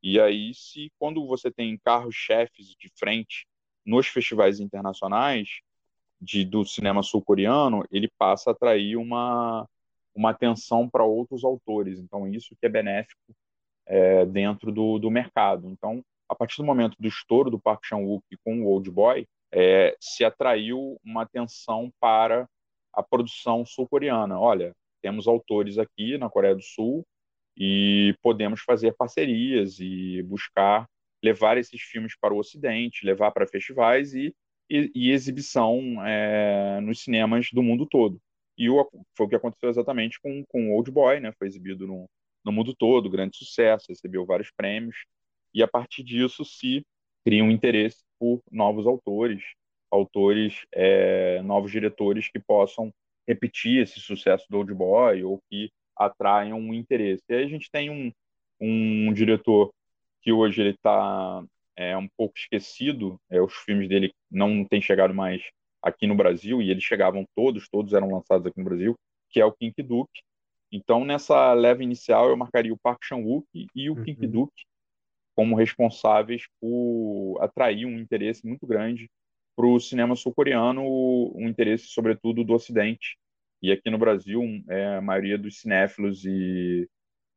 E 0.00 0.20
aí, 0.20 0.54
se 0.54 0.92
quando 0.96 1.26
você 1.26 1.50
tem 1.50 1.76
carros-chefes 1.76 2.76
de 2.78 2.88
frente 2.96 3.44
nos 3.84 4.06
festivais 4.06 4.60
internacionais 4.60 5.60
de, 6.20 6.44
do 6.44 6.64
cinema 6.64 7.02
sul-coreano, 7.02 7.84
ele 7.90 8.08
passa 8.16 8.50
a 8.50 8.52
atrair 8.52 8.96
uma, 8.96 9.68
uma 10.14 10.30
atenção 10.30 10.88
para 10.88 11.02
outros 11.04 11.42
autores. 11.42 11.98
Então, 11.98 12.28
isso 12.28 12.54
que 12.60 12.66
é 12.66 12.68
benéfico 12.68 13.34
é, 13.86 14.26
dentro 14.26 14.72
do, 14.72 14.98
do 14.98 15.10
mercado. 15.10 15.68
Então, 15.68 16.02
a 16.28 16.34
partir 16.34 16.56
do 16.58 16.64
momento 16.64 16.96
do 16.98 17.08
estouro 17.08 17.50
do 17.50 17.60
Park 17.60 17.84
Chan-wook 17.84 18.24
com 18.44 18.62
o 18.62 18.66
Old 18.66 18.90
Boy, 18.90 19.26
é, 19.52 19.96
se 20.00 20.24
atraiu 20.24 20.98
uma 21.04 21.22
atenção 21.22 21.90
para 22.00 22.48
a 22.92 23.02
produção 23.02 23.64
sul-coreana. 23.64 24.38
Olha, 24.38 24.72
temos 25.02 25.28
autores 25.28 25.78
aqui 25.78 26.18
na 26.18 26.28
Coreia 26.28 26.54
do 26.54 26.62
Sul 26.62 27.04
e 27.56 28.14
podemos 28.22 28.60
fazer 28.60 28.94
parcerias 28.96 29.78
e 29.78 30.22
buscar 30.22 30.86
levar 31.22 31.56
esses 31.56 31.80
filmes 31.80 32.16
para 32.18 32.34
o 32.34 32.38
Ocidente, 32.38 33.06
levar 33.06 33.30
para 33.30 33.46
festivais 33.46 34.14
e, 34.14 34.34
e, 34.68 34.90
e 34.94 35.10
exibição 35.10 35.80
é, 36.04 36.80
nos 36.80 37.02
cinemas 37.02 37.48
do 37.52 37.62
mundo 37.62 37.86
todo. 37.86 38.18
E 38.58 38.68
o, 38.70 38.88
foi 39.16 39.26
o 39.26 39.28
que 39.28 39.36
aconteceu 39.36 39.68
exatamente 39.68 40.20
com, 40.20 40.44
com 40.48 40.72
Old 40.72 40.90
Boy, 40.90 41.20
né? 41.20 41.32
Foi 41.38 41.46
exibido 41.46 41.86
no, 41.86 42.06
no 42.46 42.52
mundo 42.52 42.72
todo, 42.72 43.10
grande 43.10 43.36
sucesso, 43.36 43.86
recebeu 43.88 44.24
vários 44.24 44.52
prêmios. 44.56 45.04
E 45.52 45.64
a 45.64 45.68
partir 45.68 46.04
disso 46.04 46.44
se 46.44 46.86
cria 47.24 47.42
um 47.42 47.50
interesse 47.50 48.04
por 48.20 48.40
novos 48.50 48.86
autores, 48.86 49.42
autores, 49.90 50.64
é, 50.72 51.42
novos 51.42 51.72
diretores 51.72 52.28
que 52.30 52.38
possam 52.38 52.92
repetir 53.26 53.82
esse 53.82 53.98
sucesso 53.98 54.46
do 54.48 54.58
Old 54.58 54.72
Boy 54.72 55.24
ou 55.24 55.40
que 55.50 55.70
atraiam 55.96 56.60
um 56.60 56.72
interesse. 56.72 57.24
E 57.28 57.34
aí 57.34 57.44
a 57.44 57.48
gente 57.48 57.68
tem 57.68 57.90
um, 57.90 58.12
um 58.60 59.12
diretor 59.12 59.72
que 60.22 60.30
hoje 60.30 60.60
ele 60.60 60.70
está 60.70 61.44
é, 61.74 61.96
um 61.96 62.08
pouco 62.16 62.38
esquecido. 62.38 63.20
É, 63.28 63.40
os 63.42 63.54
filmes 63.54 63.88
dele 63.88 64.12
não 64.30 64.64
têm 64.64 64.80
chegado 64.80 65.12
mais 65.12 65.42
aqui 65.82 66.06
no 66.06 66.14
Brasil 66.14 66.62
e 66.62 66.70
eles 66.70 66.84
chegavam 66.84 67.26
todos, 67.34 67.68
todos 67.68 67.92
eram 67.92 68.12
lançados 68.12 68.46
aqui 68.46 68.58
no 68.58 68.64
Brasil, 68.64 68.94
que 69.30 69.40
é 69.40 69.44
o 69.44 69.52
Kink 69.52 69.82
Duke. 69.82 70.22
Então, 70.70 71.04
nessa 71.04 71.52
leva 71.52 71.82
inicial, 71.82 72.28
eu 72.28 72.36
marcaria 72.36 72.72
o 72.72 72.78
Park 72.78 73.02
Chan-wook 73.04 73.46
e 73.74 73.90
o 73.90 73.94
uhum. 73.94 74.04
Kink 74.04 74.26
Duke 74.26 74.64
como 75.34 75.54
responsáveis 75.54 76.44
por 76.58 77.38
atrair 77.42 77.84
um 77.84 77.98
interesse 77.98 78.46
muito 78.46 78.66
grande 78.66 79.10
para 79.54 79.66
o 79.66 79.78
cinema 79.78 80.16
sul-coreano, 80.16 80.82
um 80.82 81.46
interesse, 81.46 81.88
sobretudo, 81.88 82.42
do 82.42 82.54
Ocidente. 82.54 83.18
E 83.62 83.70
aqui 83.70 83.90
no 83.90 83.98
Brasil, 83.98 84.42
é, 84.68 84.96
a 84.96 85.00
maioria 85.00 85.36
dos 85.36 85.60
cinéfilos 85.60 86.24
e 86.24 86.88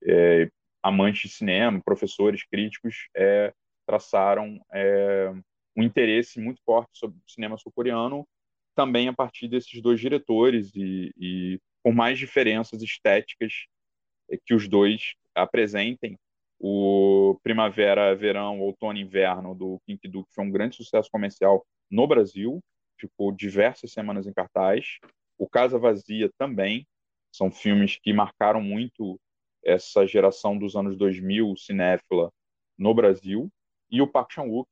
é, 0.05 0.49
amantes 0.81 1.29
de 1.29 1.35
cinema, 1.35 1.81
professores, 1.83 2.43
críticos, 2.45 3.09
é, 3.15 3.53
traçaram 3.85 4.59
é, 4.73 5.33
um 5.75 5.83
interesse 5.83 6.39
muito 6.39 6.61
forte 6.63 6.91
sobre 6.93 7.17
o 7.17 7.29
cinema 7.29 7.57
sul-coreano, 7.57 8.27
também 8.75 9.09
a 9.09 9.13
partir 9.13 9.47
desses 9.49 9.81
dois 9.81 9.99
diretores 9.99 10.73
e, 10.75 11.11
e 11.17 11.59
por 11.83 11.93
mais 11.93 12.17
diferenças 12.17 12.81
estéticas 12.81 13.65
que 14.45 14.53
os 14.53 14.67
dois 14.67 15.13
apresentem. 15.33 16.17
O 16.59 17.39
Primavera, 17.41 18.15
Verão, 18.15 18.59
Outono 18.59 18.99
e 18.99 19.01
Inverno 19.01 19.55
do 19.55 19.79
King 19.85 19.99
Duke 20.07 20.33
foi 20.33 20.43
um 20.43 20.51
grande 20.51 20.75
sucesso 20.75 21.09
comercial 21.09 21.65
no 21.89 22.05
Brasil, 22.05 22.59
ficou 22.99 23.31
diversas 23.31 23.91
semanas 23.91 24.27
em 24.27 24.33
cartaz. 24.33 24.97
O 25.37 25.47
Casa 25.49 25.79
Vazia 25.79 26.29
também, 26.37 26.85
são 27.31 27.51
filmes 27.51 27.97
que 28.01 28.11
marcaram 28.11 28.61
muito 28.61 29.19
essa 29.63 30.05
geração 30.05 30.57
dos 30.57 30.75
anos 30.75 30.97
2000 30.97 31.55
cinéfila 31.57 32.31
no 32.77 32.93
Brasil. 32.93 33.49
E 33.89 34.01
o 34.01 34.07
Park 34.07 34.31
Chan-wook, 34.31 34.69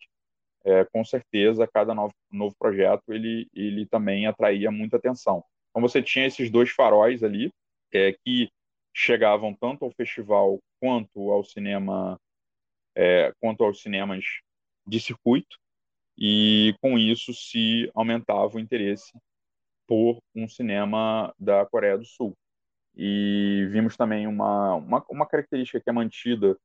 é, 0.66 0.86
com 0.86 1.04
certeza, 1.04 1.68
cada 1.68 1.94
novo, 1.94 2.14
novo 2.32 2.56
projeto 2.58 3.04
ele, 3.10 3.48
ele 3.54 3.86
também 3.86 4.28
atraía 4.28 4.72
muita 4.72 4.98
atenção. 4.98 5.44
Então 5.78 5.88
você 5.88 6.02
tinha 6.02 6.26
esses 6.26 6.50
dois 6.50 6.72
faróis 6.72 7.22
ali 7.22 7.54
é, 7.94 8.12
que 8.12 8.50
chegavam 8.92 9.54
tanto 9.54 9.86
ao 9.86 9.92
festival 9.92 10.58
quanto 10.82 11.30
ao 11.30 11.44
cinema, 11.44 12.20
é, 12.96 13.32
quanto 13.40 13.64
aos 13.64 13.80
cinemas 13.80 14.26
de 14.88 15.00
circuito, 15.00 15.56
e 16.18 16.74
com 16.82 16.98
isso 16.98 17.32
se 17.32 17.92
aumentava 17.94 18.58
o 18.58 18.60
interesse 18.60 19.12
por 19.88 20.18
um 20.34 20.50
cinema 20.50 21.32
da 21.38 21.64
Coreia 21.68 21.96
do 21.96 22.06
Sul. 22.06 22.36
E 22.96 23.68
vimos 23.70 23.96
também 23.96 24.26
uma, 24.26 24.74
uma, 24.78 25.06
uma 25.12 25.28
característica 25.28 25.80
que 25.80 25.92
é 25.92 25.94
mantida 25.94 26.58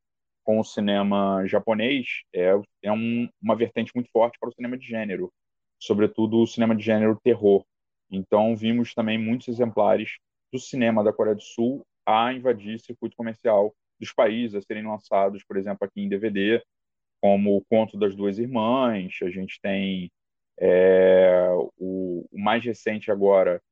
com 0.43 0.59
o 0.59 0.65
cinema 0.65 1.47
japonês, 1.47 2.23
é, 2.35 2.55
é 2.83 2.91
um, 2.91 3.29
uma 3.43 3.55
vertente 3.55 3.93
muito 3.95 4.11
forte 4.11 4.39
para 4.41 4.49
o 4.49 4.55
cinema 4.55 4.79
de 4.79 4.87
gênero, 4.87 5.31
sobretudo 5.79 6.41
o 6.41 6.47
cinema 6.47 6.75
de 6.75 6.83
gênero 6.83 7.21
terror. 7.23 7.63
Então, 8.13 8.55
vimos 8.55 8.93
também 8.93 9.17
muitos 9.17 9.49
exemplares 9.49 10.19
do 10.53 10.59
cinema 10.59 11.03
da 11.03 11.13
Coreia 11.13 11.35
do 11.35 11.43
Sul 11.43 11.83
a 12.07 12.33
invadir 12.33 12.79
circuito 12.79 13.17
comercial 13.17 13.75
dos 13.99 14.13
países, 14.13 14.55
a 14.55 14.61
serem 14.61 14.87
lançados, 14.87 15.43
por 15.45 15.57
exemplo, 15.57 15.87
aqui 15.87 16.03
em 16.03 16.09
DVD, 16.09 16.63
como 17.23 17.57
o 17.57 17.65
Conto 17.65 17.97
das 17.99 18.15
Duas 18.15 18.39
Irmãs, 18.39 19.19
a 19.23 19.31
gente 19.31 19.59
tem 19.63 20.11
é, 20.59 21.49
o, 21.79 22.27
o, 22.31 22.39
mais 22.39 22.63
recente 22.65 23.11
agora, 23.11 23.63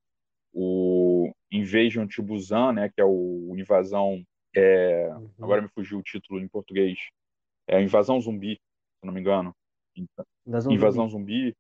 o 0.55 1.31
Invasion 1.53 2.07
to 2.07 2.23
Busan, 2.23 2.73
né, 2.73 2.89
que 2.89 3.01
é 3.01 3.05
o 3.05 3.55
Invasão, 3.59 4.25
é, 4.55 5.09
uhum. 5.13 5.31
agora 5.41 5.63
me 5.63 5.69
fugiu 5.69 5.99
o 5.99 6.03
título 6.03 6.41
em 6.41 6.49
português, 6.49 6.99
é 7.69 7.83
Invasão 7.83 8.21
Zumbi, 8.21 8.55
se 8.55 9.07
não 9.07 9.13
me 9.13 9.21
engano. 9.21 9.55
Invasão, 10.47 10.73
Invasão 10.73 11.09
Zumbi 11.09 11.55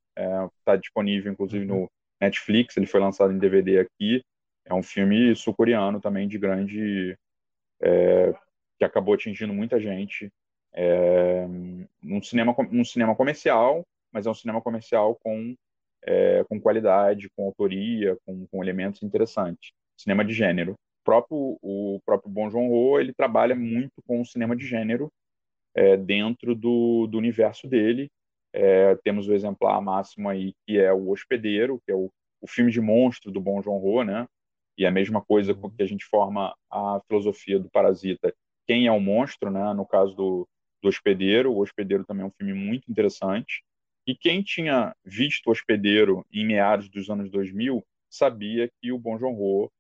está 0.59 0.75
é, 0.75 0.77
disponível, 0.79 1.33
inclusive, 1.33 1.64
uhum. 1.71 1.83
no 1.83 1.90
Netflix, 2.21 2.77
ele 2.77 2.87
foi 2.87 3.01
lançado 3.01 3.33
em 3.33 3.39
DVD 3.39 3.79
aqui, 3.81 4.23
é 4.67 4.75
um 4.75 4.83
filme 4.83 5.35
sul-coreano 5.35 6.01
também 6.01 6.29
de 6.29 6.39
grande. 6.39 7.17
É, 7.83 8.35
que 8.81 8.85
acabou 8.85 9.15
atingindo 9.15 9.53
muita 9.53 9.79
gente. 9.79 10.33
É, 10.73 11.45
um, 12.03 12.23
cinema, 12.23 12.57
um 12.73 12.83
cinema 12.83 13.15
comercial, 13.15 13.87
mas 14.11 14.27
é 14.27 14.31
um 14.31 14.35
cinema 14.35 14.63
comercial 14.63 15.15
com, 15.23 15.55
é, 16.03 16.43
com 16.45 16.59
qualidade, 16.59 17.29
com 17.37 17.45
autoria, 17.45 18.17
com, 18.25 18.47
com 18.47 18.63
elementos 18.65 19.03
interessantes. 19.03 19.73
Cinema 19.99 20.25
de 20.25 20.33
gênero. 20.33 20.73
O 20.73 21.05
próprio, 21.05 21.59
o 21.61 22.01
próprio 22.07 22.33
Bong 22.33 22.51
Joon-ho, 22.51 22.99
ele 22.99 23.13
trabalha 23.13 23.55
muito 23.55 24.03
com 24.07 24.23
o 24.23 24.25
cinema 24.25 24.57
de 24.57 24.67
gênero 24.67 25.13
é, 25.75 25.99
dentro 25.99 26.55
do, 26.55 27.07
do 27.07 27.19
universo 27.19 27.69
dele. 27.69 28.09
É, 28.53 28.97
temos 28.97 29.29
o 29.29 29.33
exemplar 29.33 29.81
máximo 29.81 30.29
aí, 30.29 30.55
que 30.67 30.79
é 30.79 30.93
O 30.93 31.11
Hospedeiro, 31.11 31.81
que 31.85 31.93
é 31.93 31.95
o, 31.95 32.11
o 32.41 32.47
filme 32.47 32.71
de 32.71 32.81
monstro 32.81 33.31
do 33.31 33.41
Bong 33.41 33.63
Joon-ho, 33.63 34.05
né? 34.05 34.27
E 34.77 34.87
a 34.87 34.91
mesma 34.91 35.23
coisa 35.23 35.55
com 35.55 35.71
que 35.71 35.83
a 35.83 35.87
gente 35.87 36.05
forma 36.07 36.55
a 36.71 37.01
filosofia 37.07 37.59
do 37.59 37.71
Parasita. 37.71 38.35
Quem 38.67 38.87
é 38.87 38.93
o 38.93 39.01
monstro, 39.01 39.51
né? 39.51 39.73
No 39.75 39.87
caso 39.87 40.15
do, 40.15 40.49
do 40.83 40.89
Hospedeiro, 40.89 41.53
o 41.53 41.61
Hospedeiro 41.61 42.05
também 42.05 42.25
é 42.25 42.27
um 42.27 42.33
filme 42.33 42.55
muito 42.55 42.91
interessante. 42.91 43.63
E 44.07 44.15
quem 44.15 44.43
tinha 44.43 44.95
visto 45.05 45.47
o 45.47 45.51
Hospedeiro 45.51 46.25
em 46.33 46.47
meados 46.47 46.89
dos 46.89 47.11
anos 47.11 47.31
2000 47.31 47.85
sabia 48.09 48.71
que 48.81 48.91
o 48.91 48.99
Bong 48.99 49.21
Joon-ho 49.21 49.71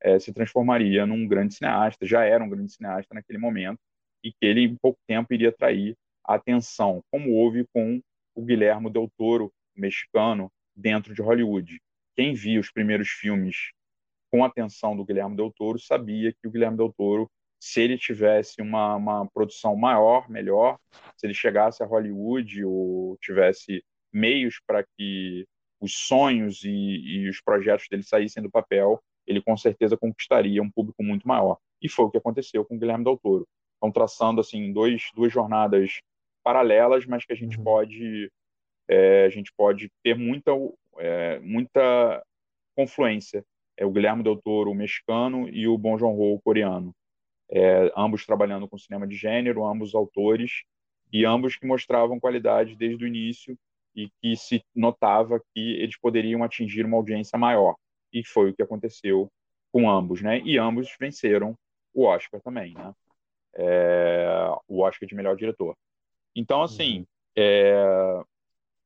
é, 0.00 0.18
se 0.18 0.32
transformaria 0.32 1.06
num 1.06 1.26
grande 1.26 1.54
cineasta, 1.54 2.06
já 2.06 2.24
era 2.24 2.42
um 2.42 2.48
grande 2.48 2.72
cineasta 2.72 3.14
naquele 3.14 3.38
momento, 3.38 3.78
e 4.22 4.30
que 4.30 4.44
ele 4.44 4.62
em 4.62 4.76
pouco 4.76 4.98
tempo 5.06 5.32
iria 5.32 5.48
atrair 5.48 5.96
a 6.24 6.34
atenção, 6.34 7.02
como 7.10 7.32
houve 7.32 7.66
com 7.72 8.00
o 8.34 8.44
Guilherme 8.44 8.90
Del 8.90 9.10
Toro, 9.16 9.52
mexicano, 9.74 10.50
dentro 10.74 11.14
de 11.14 11.22
Hollywood. 11.22 11.80
Quem 12.16 12.34
viu 12.34 12.60
os 12.60 12.70
primeiros 12.70 13.08
filmes 13.08 13.72
com 14.30 14.44
atenção 14.44 14.96
do 14.96 15.04
Guilherme 15.04 15.36
Del 15.36 15.52
Toro, 15.52 15.78
sabia 15.78 16.32
que 16.32 16.48
o 16.48 16.50
Guilherme 16.50 16.76
Del 16.76 16.92
Toro, 16.96 17.30
se 17.60 17.80
ele 17.80 17.98
tivesse 17.98 18.62
uma, 18.62 18.96
uma 18.96 19.30
produção 19.30 19.76
maior, 19.76 20.28
melhor, 20.28 20.78
se 21.16 21.26
ele 21.26 21.34
chegasse 21.34 21.82
a 21.82 21.86
Hollywood 21.86 22.64
ou 22.64 23.18
tivesse 23.20 23.84
meios 24.12 24.60
para 24.66 24.84
que 24.96 25.46
os 25.80 25.94
sonhos 25.94 26.62
e, 26.64 26.70
e 26.70 27.28
os 27.28 27.40
projetos 27.42 27.86
dele 27.90 28.02
saíssem 28.02 28.42
do 28.42 28.50
papel, 28.50 29.02
ele 29.26 29.42
com 29.42 29.56
certeza 29.56 29.96
conquistaria 29.96 30.62
um 30.62 30.70
público 30.70 31.02
muito 31.02 31.28
maior. 31.28 31.58
E 31.80 31.88
foi 31.88 32.06
o 32.06 32.10
que 32.10 32.18
aconteceu 32.18 32.64
com 32.64 32.76
o 32.76 32.78
Guilherme 32.78 33.04
Del 33.04 33.18
Toro. 33.18 33.46
Estão 33.74 33.90
traçando 33.92 34.40
assim 34.40 34.72
dois, 34.72 35.10
duas 35.14 35.32
jornadas 35.32 36.00
paralelas, 36.42 37.06
mas 37.06 37.24
que 37.24 37.32
a 37.32 37.36
gente 37.36 37.58
uhum. 37.58 37.64
pode 37.64 38.30
é, 38.88 39.24
a 39.24 39.30
gente 39.30 39.52
pode 39.56 39.90
ter 40.02 40.14
muita 40.14 40.50
é, 40.98 41.38
muita 41.40 42.22
confluência 42.74 43.44
é 43.76 43.86
o 43.86 43.90
Guilherme 43.90 44.22
Del 44.22 44.36
Toro, 44.36 44.70
o 44.70 44.74
mexicano, 44.74 45.48
e 45.48 45.66
o 45.66 45.76
Bong 45.78 45.98
Joon-ho, 45.98 46.34
o 46.34 46.40
coreano. 46.40 46.94
É, 47.50 47.92
ambos 47.96 48.24
trabalhando 48.24 48.68
com 48.68 48.78
cinema 48.78 49.06
de 49.06 49.16
gênero, 49.16 49.66
ambos 49.66 49.94
autores, 49.94 50.62
e 51.12 51.24
ambos 51.24 51.56
que 51.56 51.66
mostravam 51.66 52.20
qualidade 52.20 52.76
desde 52.76 53.04
o 53.04 53.08
início 53.08 53.56
e 53.94 54.08
que 54.20 54.36
se 54.36 54.64
notava 54.74 55.38
que 55.52 55.74
eles 55.74 55.98
poderiam 55.98 56.42
atingir 56.42 56.86
uma 56.86 56.96
audiência 56.96 57.38
maior. 57.38 57.74
E 58.12 58.24
foi 58.24 58.50
o 58.50 58.54
que 58.54 58.62
aconteceu 58.62 59.30
com 59.70 59.90
ambos, 59.90 60.22
né? 60.22 60.40
E 60.40 60.58
ambos 60.58 60.94
venceram 60.98 61.54
o 61.92 62.04
Oscar 62.04 62.40
também, 62.40 62.72
né? 62.72 62.92
É, 63.54 64.26
o 64.66 64.80
Oscar 64.80 65.06
de 65.06 65.14
melhor 65.14 65.36
diretor. 65.36 65.74
Então, 66.34 66.62
assim, 66.62 67.00
uhum. 67.00 67.06
é, 67.36 68.22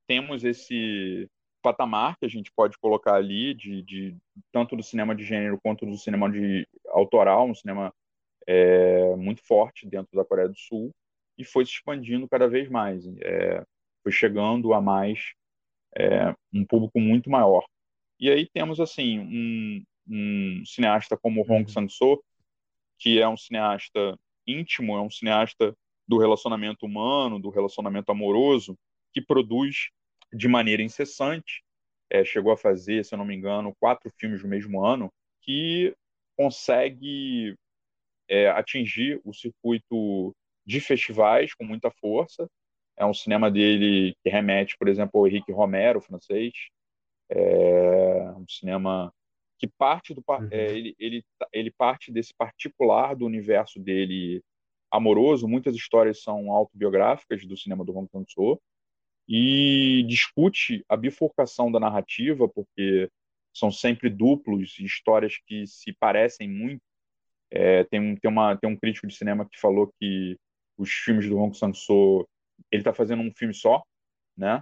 temos 0.06 0.44
esse 0.44 1.28
patamar 1.62 2.16
que 2.18 2.24
a 2.24 2.28
gente 2.28 2.52
pode 2.54 2.78
colocar 2.78 3.14
ali, 3.14 3.54
de, 3.54 3.82
de 3.82 4.16
tanto 4.52 4.76
do 4.76 4.82
cinema 4.82 5.14
de 5.14 5.24
gênero 5.24 5.58
quanto 5.60 5.84
do 5.84 5.96
cinema 5.96 6.30
de 6.30 6.66
autoral, 6.88 7.48
um 7.48 7.54
cinema 7.54 7.92
é, 8.46 9.16
muito 9.16 9.42
forte 9.42 9.86
dentro 9.86 10.16
da 10.16 10.24
Coreia 10.24 10.48
do 10.48 10.56
Sul, 10.56 10.94
e 11.36 11.44
foi 11.44 11.64
se 11.64 11.72
expandindo 11.72 12.28
cada 12.28 12.48
vez 12.48 12.68
mais. 12.68 13.04
É, 13.20 13.64
foi 14.02 14.12
chegando 14.12 14.72
a 14.72 14.80
mais 14.80 15.32
é, 15.96 16.34
um 16.52 16.64
público 16.64 17.00
muito 17.00 17.28
maior. 17.28 17.64
E 18.20 18.30
aí 18.30 18.48
temos 18.48 18.78
assim 18.78 19.18
um, 19.18 19.84
um 20.08 20.62
cineasta 20.64 21.16
como 21.16 21.42
Hong 21.42 21.62
uhum. 21.62 21.68
Sang-soo, 21.68 22.22
que 22.98 23.20
é 23.20 23.28
um 23.28 23.36
cineasta 23.36 24.16
íntimo, 24.46 24.96
é 24.96 25.02
um 25.02 25.10
cineasta 25.10 25.76
do 26.06 26.18
relacionamento 26.18 26.86
humano, 26.86 27.38
do 27.38 27.50
relacionamento 27.50 28.10
amoroso, 28.12 28.78
que 29.12 29.20
produz 29.20 29.90
de 30.32 30.48
maneira 30.48 30.82
incessante. 30.82 31.62
É, 32.10 32.24
chegou 32.24 32.52
a 32.52 32.56
fazer, 32.56 33.04
se 33.04 33.14
eu 33.14 33.18
não 33.18 33.24
me 33.24 33.34
engano, 33.34 33.74
quatro 33.80 34.10
filmes 34.16 34.42
no 34.42 34.48
mesmo 34.48 34.84
ano, 34.84 35.12
que 35.42 35.94
consegue 36.36 37.56
é, 38.28 38.48
atingir 38.48 39.20
o 39.24 39.32
circuito 39.32 40.34
de 40.64 40.80
festivais 40.80 41.54
com 41.54 41.64
muita 41.64 41.90
força. 41.90 42.48
É 42.96 43.04
um 43.04 43.14
cinema 43.14 43.50
dele 43.50 44.14
que 44.22 44.30
remete, 44.30 44.76
por 44.78 44.88
exemplo, 44.88 45.20
ao 45.20 45.26
Henrique 45.26 45.52
Romero, 45.52 46.00
francês. 46.00 46.52
É 47.28 48.30
um 48.36 48.46
cinema 48.48 49.12
que 49.58 49.66
parte 49.66 50.14
do 50.14 50.22
uhum. 50.28 50.48
é, 50.50 50.66
ele, 50.70 50.94
ele, 50.98 51.24
ele 51.52 51.70
parte 51.70 52.12
desse 52.12 52.32
particular 52.34 53.16
do 53.16 53.24
universo 53.24 53.80
dele 53.80 54.42
amoroso. 54.96 55.48
Muitas 55.48 55.74
histórias 55.74 56.22
são 56.22 56.50
autobiográficas 56.50 57.44
do 57.46 57.56
cinema 57.56 57.84
do 57.84 57.96
Hong 57.96 58.08
Kong-soo 58.08 58.60
e 59.28 60.04
discute 60.08 60.84
a 60.88 60.96
bifurcação 60.96 61.70
da 61.70 61.80
narrativa, 61.80 62.48
porque 62.48 63.10
são 63.54 63.70
sempre 63.70 64.08
duplos, 64.08 64.78
histórias 64.78 65.38
que 65.46 65.66
se 65.66 65.92
parecem 65.92 66.48
muito. 66.48 66.82
É, 67.50 67.84
tem, 67.84 68.16
tem, 68.16 68.30
uma, 68.30 68.56
tem 68.56 68.68
um 68.68 68.76
crítico 68.76 69.06
de 69.06 69.16
cinema 69.16 69.48
que 69.48 69.58
falou 69.58 69.92
que 69.98 70.36
os 70.76 70.90
filmes 70.90 71.28
do 71.28 71.38
Hong 71.38 71.56
Sang-soo, 71.56 72.28
ele 72.70 72.82
está 72.82 72.92
fazendo 72.92 73.22
um 73.22 73.32
filme 73.32 73.54
só, 73.54 73.82
né? 74.36 74.60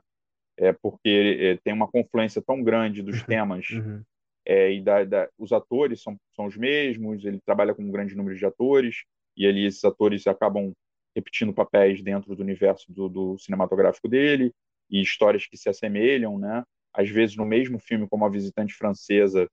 É 0.57 0.73
porque 0.73 1.39
é, 1.41 1.57
tem 1.65 1.73
uma 1.73 1.89
confluência 1.89 2.41
tão 2.41 2.63
grande 2.63 3.03
dos 3.03 3.21
uhum. 3.21 3.27
temas 3.27 3.71
uhum. 3.71 4.03
é, 4.47 4.73
e 4.73 4.81
da, 4.81 5.03
da, 5.03 5.29
os 5.37 5.53
atores 5.53 6.01
são, 6.01 6.17
são 6.37 6.47
os 6.47 6.57
mesmos, 6.57 7.25
ele 7.25 7.41
trabalha 7.45 7.75
com 7.75 7.83
um 7.83 7.91
grande 7.91 8.15
número 8.15 8.37
de 8.37 8.47
atores 8.47 9.05
e 9.37 9.47
ali 9.47 9.67
esses 9.67 9.85
atores 9.85 10.27
acabam 10.27 10.73
repetindo 11.15 11.53
papéis 11.53 12.03
dentro 12.03 12.35
do 12.35 12.43
universo 12.43 12.93
do, 12.93 13.09
do 13.09 13.39
cinematográfico 13.39 14.09
dele 14.09 14.53
e 14.91 15.01
histórias 15.01 15.47
que 15.47 15.57
se 15.57 15.69
assemelham, 15.69 16.39
né? 16.39 16.65
às 16.95 17.11
vezes 17.11 17.37
no 17.37 17.45
mesmo 17.45 17.79
filme, 17.79 18.09
como 18.09 18.25
A 18.25 18.29
Visitante 18.29 18.73
Francesa, 18.73 19.49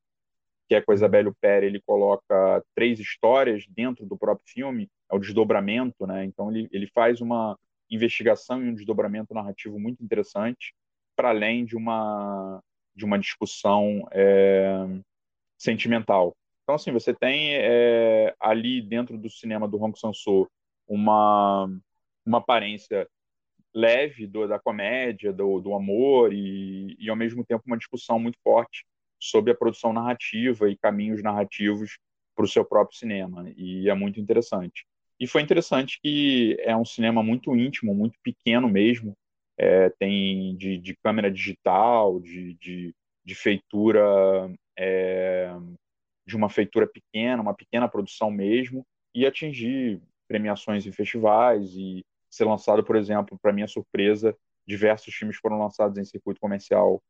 que 0.70 0.76
é 0.76 0.82
com 0.82 0.91
a 0.91 0.96
Isabelle 0.96 1.30
Huppert, 1.30 1.63
ele 1.63 1.82
coloca 1.82 2.63
três 2.76 3.00
histórias 3.00 3.65
dentro 3.67 4.06
do 4.06 4.17
próprio 4.17 4.48
filme, 4.48 4.88
é 5.12 5.15
o 5.15 5.20
desdobramento, 5.20 6.06
né? 6.06 6.24
Então 6.24 6.52
ele, 6.52 6.70
ele 6.72 6.88
faz 6.88 7.20
uma 7.20 7.58
investigação 7.89 8.63
e 8.63 8.70
um 8.70 8.76
desdobramento 8.76 9.34
narrativo 9.34 9.78
muito 9.80 10.02
interessante, 10.02 10.74
para 11.15 11.30
além 11.30 11.65
de 11.65 11.76
uma 11.76 12.62
de 12.94 13.06
uma 13.06 13.17
discussão 13.17 14.06
é, 14.12 14.86
sentimental. 15.58 16.36
Então 16.72 16.78
assim, 16.78 16.92
você 16.94 17.14
tem 17.14 17.54
é, 17.56 18.34
ali 18.40 18.82
dentro 18.82 19.18
do 19.18 19.30
cinema 19.30 19.68
do 19.68 19.76
Hong 19.76 20.00
Sang-soo 20.00 20.50
uma 20.88 21.70
uma 22.26 22.38
aparência 22.38 23.06
leve 23.76 24.26
do, 24.26 24.48
da 24.48 24.58
comédia, 24.58 25.34
do, 25.34 25.60
do 25.60 25.74
amor 25.74 26.32
e, 26.32 26.96
e 26.98 27.10
ao 27.10 27.16
mesmo 27.18 27.44
tempo 27.44 27.64
uma 27.68 27.78
discussão 27.78 28.18
muito 28.18 28.38
forte 28.42 28.86
sobre 29.20 29.52
a 29.52 29.56
produção 29.56 29.92
narrativa 29.92 30.70
e 30.70 30.78
caminhos 30.78 31.22
narrativos 31.22 31.98
para 32.34 32.46
o 32.46 32.48
seu 32.48 32.64
próprio 32.64 32.98
cinema. 32.98 33.52
E 33.58 33.90
é 33.90 33.94
muito 33.94 34.22
interessante. 34.22 34.86
E 35.20 35.28
foi 35.28 35.42
interessante 35.42 36.00
que 36.02 36.56
é 36.62 36.74
um 36.74 36.86
cinema 36.86 37.22
muito 37.22 37.54
íntimo, 37.54 37.94
muito 37.94 38.18
pequeno 38.24 38.70
mesmo. 38.70 39.14
É, 39.58 39.90
tem 40.00 40.56
de, 40.56 40.78
de, 40.78 40.96
câmera 41.04 41.30
digital, 41.30 42.18
de, 42.22 42.54
de, 42.54 42.96
de 43.26 43.36
feitura, 43.36 44.02
é, 44.78 45.54
de 46.32 46.38
uma 46.38 46.50
feitura 46.50 46.88
pequena, 46.88 47.41
uma 47.41 47.54
pequena 47.54 47.88
produção 47.88 48.32
mesmo, 48.32 48.86
e 49.13 49.26
atingir 49.26 50.02
premiações 50.28 50.86
em 50.86 50.91
festivais 50.91 51.76
e 51.76 52.06
ser 52.30 52.46
lançado, 52.46 52.84
por 52.84 52.96
exemplo, 52.96 53.38
para 53.41 53.52
minha 53.52 53.67
surpresa, 53.67 54.36
diversos 54.65 55.13
filmes 55.13 55.36
foram 55.36 55.60
lançados 55.60 55.98
em 55.98 56.06
circuito 56.06 56.39
comercial 56.39 57.04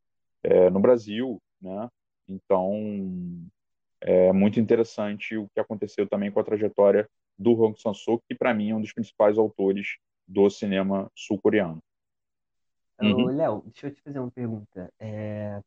é, 0.44 0.70
no 0.72 0.80
Brasil, 0.80 1.40
né? 1.62 1.88
Então, 2.28 2.74
é 4.02 4.34
muito 4.34 4.60
interessante 4.60 5.38
o 5.38 5.48
que 5.54 5.60
aconteceu 5.60 6.08
também 6.08 6.32
com 6.32 6.40
a 6.40 6.44
trajetória 6.44 7.08
do 7.38 7.52
Hong 7.52 7.80
Sang-soo, 7.80 8.22
que 8.28 8.34
para 8.34 8.54
mim 8.54 8.72
é 8.72 8.76
um 8.76 8.82
dos 8.82 8.94
principais 8.94 9.38
autores 9.38 9.98
do 10.28 10.50
cinema 10.50 11.12
sul-coreano. 11.16 11.80
Uhum. 13.00 13.26
Léo, 13.36 13.62
deixa 13.66 13.88
eu 13.88 13.94
te 13.94 14.02
fazer 14.02 14.20
uma 14.20 14.32
pergunta. 14.32 14.92
É... 15.00 15.62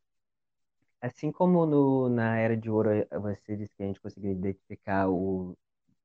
Assim 1.04 1.30
como 1.30 1.66
no, 1.66 2.08
na 2.08 2.38
Era 2.38 2.56
de 2.56 2.70
Ouro 2.70 2.88
você 3.20 3.54
disse 3.54 3.76
que 3.76 3.82
a 3.82 3.86
gente 3.86 4.00
conseguiu 4.00 4.32
identificar 4.32 5.06
o 5.06 5.54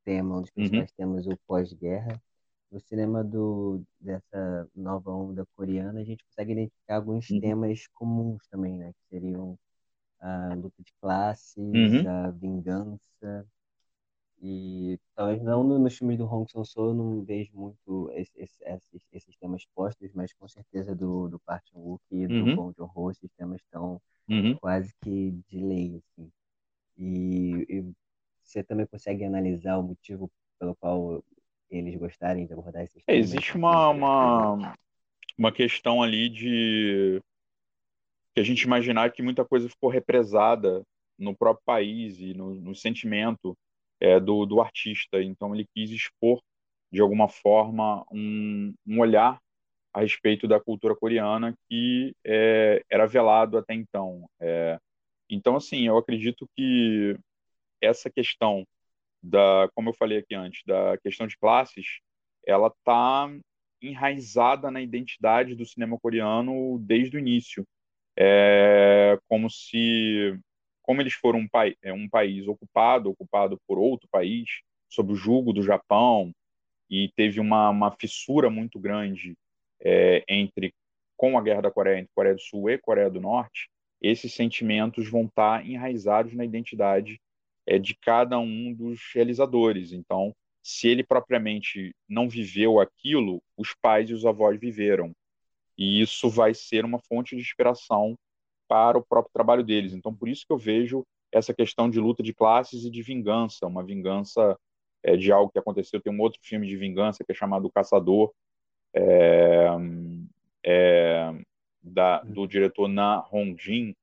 tema, 0.03 0.38
um 0.38 0.41
dos 0.41 0.49
uhum. 0.49 0.55
principais 0.55 0.89
uhum. 0.89 0.95
temas, 0.97 1.25
o 1.25 1.38
pós-guerra, 1.47 2.21
no 2.69 2.81
cinema 2.81 3.23
do, 3.23 3.81
dessa 3.97 4.69
nova 4.75 5.09
onda 5.12 5.45
coreana, 5.55 6.01
a 6.01 6.03
gente 6.03 6.25
consegue 6.25 6.51
identificar 6.51 6.97
alguns 6.97 7.29
uhum. 7.29 7.39
temas 7.39 7.88
comuns 7.93 8.45
também, 8.49 8.77
né? 8.77 8.91
Que 8.91 9.15
seriam 9.15 9.57
a 10.19 10.53
luta 10.55 10.83
de 10.83 10.91
classes, 10.99 11.57
uhum. 11.57 12.09
a 12.09 12.31
vingança. 12.31 13.47
E 14.41 14.97
talvez 15.15 15.41
não 15.41 15.63
nos 15.63 15.97
filmes 15.97 16.17
do 16.17 16.25
Hong 16.25 16.49
Sang-soo 16.49 16.89
eu 16.89 16.93
não 16.93 17.23
vejo 17.23 17.52
muito 17.54 18.10
esses, 18.13 18.62
esses, 18.62 19.02
esses, 19.12 19.38
temas 19.38 19.65
postos, 19.75 20.12
mas 20.13 20.34
com 20.34 20.47
certeza 20.47 20.95
do, 20.95 21.28
do 21.28 21.39
Park 21.39 21.65
Chan-wook 21.67 22.02
e 22.10 22.25
do 22.25 22.34
uhum. 22.34 22.56
Bong 22.56 22.73
Joon-ho 22.78 23.12
esses 23.12 23.30
temas 23.34 23.60
estão 23.62 24.02
uhum. 24.30 24.56
quase 24.56 24.93
que 25.04 25.32
de 25.49 25.60
lei, 25.60 25.97
assim. 25.97 26.32
E, 26.97 27.65
e, 27.69 27.93
você 28.41 28.63
também 28.63 28.86
consegue 28.86 29.25
analisar 29.25 29.78
o 29.78 29.84
motivo 29.84 30.32
pelo 30.58 30.75
qual 30.75 31.23
eles 31.69 31.95
gostarem 31.97 32.47
de 32.47 32.54
abordar 32.54 32.84
esses 32.84 33.04
é, 33.06 33.13
temas? 33.13 33.30
Existe 33.30 33.58
uma, 33.58 33.89
uma, 33.89 34.75
uma 35.38 35.52
questão 35.52 36.02
ali 36.02 36.30
de 36.30 37.21
que 38.34 38.39
a 38.39 38.43
gente 38.43 38.62
imaginar 38.62 39.12
que 39.12 39.21
muita 39.21 39.43
coisa 39.43 39.67
ficou 39.67 39.89
represada 39.89 40.82
no 41.17 41.36
próprio 41.36 41.63
país 41.65 42.17
e 42.19 42.34
no, 42.34 42.56
no 42.56 42.73
sentimento 42.73 43.56
é, 43.99 44.19
do, 44.19 44.45
do 44.45 44.62
artista. 44.62 45.21
Então 45.21 45.53
ele 45.53 45.65
quis 45.75 45.91
expor 45.91 46.41
de 46.91 47.01
alguma 47.01 47.29
forma 47.29 48.05
um, 48.12 48.73
um 48.85 48.99
olhar 48.99 49.39
a 49.93 50.01
respeito 50.01 50.47
da 50.47 50.59
cultura 50.59 50.95
coreana 50.95 51.55
que 51.69 52.15
é, 52.25 52.83
era 52.89 53.05
velado 53.05 53.57
até 53.57 53.73
então. 53.73 54.27
É, 54.39 54.79
então, 55.29 55.55
assim, 55.55 55.88
eu 55.88 55.97
acredito 55.97 56.47
que 56.55 57.17
essa 57.81 58.09
questão 58.09 58.65
da, 59.21 59.69
como 59.75 59.89
eu 59.89 59.93
falei 59.93 60.19
aqui 60.19 60.35
antes, 60.35 60.63
da 60.65 60.97
questão 60.99 61.27
de 61.27 61.38
classes, 61.38 61.99
ela 62.45 62.67
está 62.67 63.29
enraizada 63.81 64.71
na 64.71 64.81
identidade 64.81 65.55
do 65.55 65.65
cinema 65.65 65.97
coreano 65.99 66.79
desde 66.79 67.17
o 67.17 67.19
início 67.19 67.65
é 68.21 69.17
como 69.29 69.49
se, 69.49 70.38
como 70.89 71.04
eles 71.04 71.13
foram 71.13 71.41
um, 71.41 71.47
é, 71.84 71.93
um 71.93 72.10
país 72.10 72.47
ocupado, 72.47 73.12
ocupado 73.12 73.62
por 73.67 73.78
outro 73.78 74.10
país, 74.12 74.49
sob 74.89 75.13
o 75.13 75.15
jugo 75.15 75.54
do 75.54 75.62
Japão, 75.62 76.34
e 76.89 77.12
teve 77.15 77.39
uma, 77.39 77.69
uma 77.69 77.91
fissura 77.91 78.49
muito 78.49 78.80
grande 78.80 79.38
é, 79.80 80.23
entre 80.28 80.73
com 81.15 81.38
a 81.38 81.43
guerra 81.43 81.62
da 81.62 81.69
Coreia 81.69 81.99
entre 81.99 82.12
Coreia 82.15 82.34
do 82.34 82.41
Sul 82.41 82.71
e 82.71 82.80
Coreia 82.80 83.08
do 83.08 83.21
Norte, 83.21 83.69
esses 84.02 84.34
sentimentos 84.34 85.08
vão 85.08 85.25
estar 85.25 85.63
enraizados 85.63 86.34
na 86.34 86.43
identidade 86.43 87.21
é, 87.67 87.78
de 87.78 87.93
cada 87.93 88.39
um 88.39 88.73
dos 88.73 88.99
realizadores. 89.13 89.91
Então, 89.91 90.36
se 90.63 90.88
ele 90.88 91.04
propriamente 91.04 91.93
não 92.10 92.28
viveu 92.28 92.80
aquilo, 92.80 93.43
os 93.56 93.75
pais 93.80 94.10
e 94.10 94.13
os 94.15 94.25
avós 94.25 94.60
viveram 94.60 95.13
e 95.78 96.02
isso 96.02 96.32
vai 96.32 96.56
ser 96.56 96.84
uma 96.84 96.99
fonte 96.99 97.36
de 97.36 97.41
inspiração 97.43 98.17
para 98.69 98.97
o 98.99 99.03
próprio 99.03 99.34
trabalho 99.34 99.63
deles. 99.63 99.93
Então, 99.93 100.15
por 100.15 100.29
isso 100.29 100.45
que 100.45 100.53
eu 100.53 100.58
vejo 100.58 101.03
essa 101.32 101.53
questão 101.53 101.89
de 101.89 101.99
luta 101.99 102.21
de 102.21 102.34
classes 102.34 102.86
e 102.86 102.89
de 102.89 103.01
vingança, 103.01 103.65
uma 103.65 103.84
vingança 103.84 104.55
é, 105.03 105.17
de 105.17 105.32
algo 105.32 105.51
que 105.51 105.60
aconteceu. 105.60 105.99
Tem 105.99 106.13
um 106.13 106.21
outro 106.21 106.39
filme 106.43 106.67
de 106.67 106.77
vingança 106.77 107.23
que 107.23 107.32
é 107.32 107.36
chamado 107.36 107.65
O 107.65 107.71
Caçador, 107.71 108.32
é, 108.93 109.67
é, 110.63 111.34
da, 111.82 112.21
do 112.21 112.47
diretor 112.47 112.88
Na 112.88 113.25
Hongjin. 113.32 113.95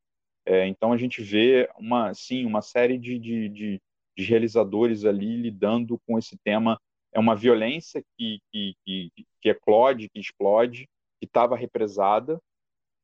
É, 0.45 0.67
então 0.67 0.93
a 0.93 0.97
gente 0.97 1.23
vê 1.23 1.69
uma, 1.79 2.13
sim, 2.13 2.45
uma 2.45 2.63
série 2.63 2.99
de, 2.99 3.19
de, 3.19 3.49
de, 3.49 3.83
de, 4.17 4.25
realizadores 4.25 5.05
ali 5.05 5.37
lidando 5.37 5.99
com 6.07 6.19
esse 6.19 6.37
tema. 6.39 6.79
É 7.13 7.19
uma 7.19 7.35
violência 7.35 8.03
que, 8.17 8.39
que, 8.53 8.75
que, 8.85 9.11
que 9.41 9.49
eclode, 9.49 10.09
que 10.09 10.21
explode, 10.21 10.89
que 11.19 11.27
estava 11.27 11.57
represada 11.57 12.41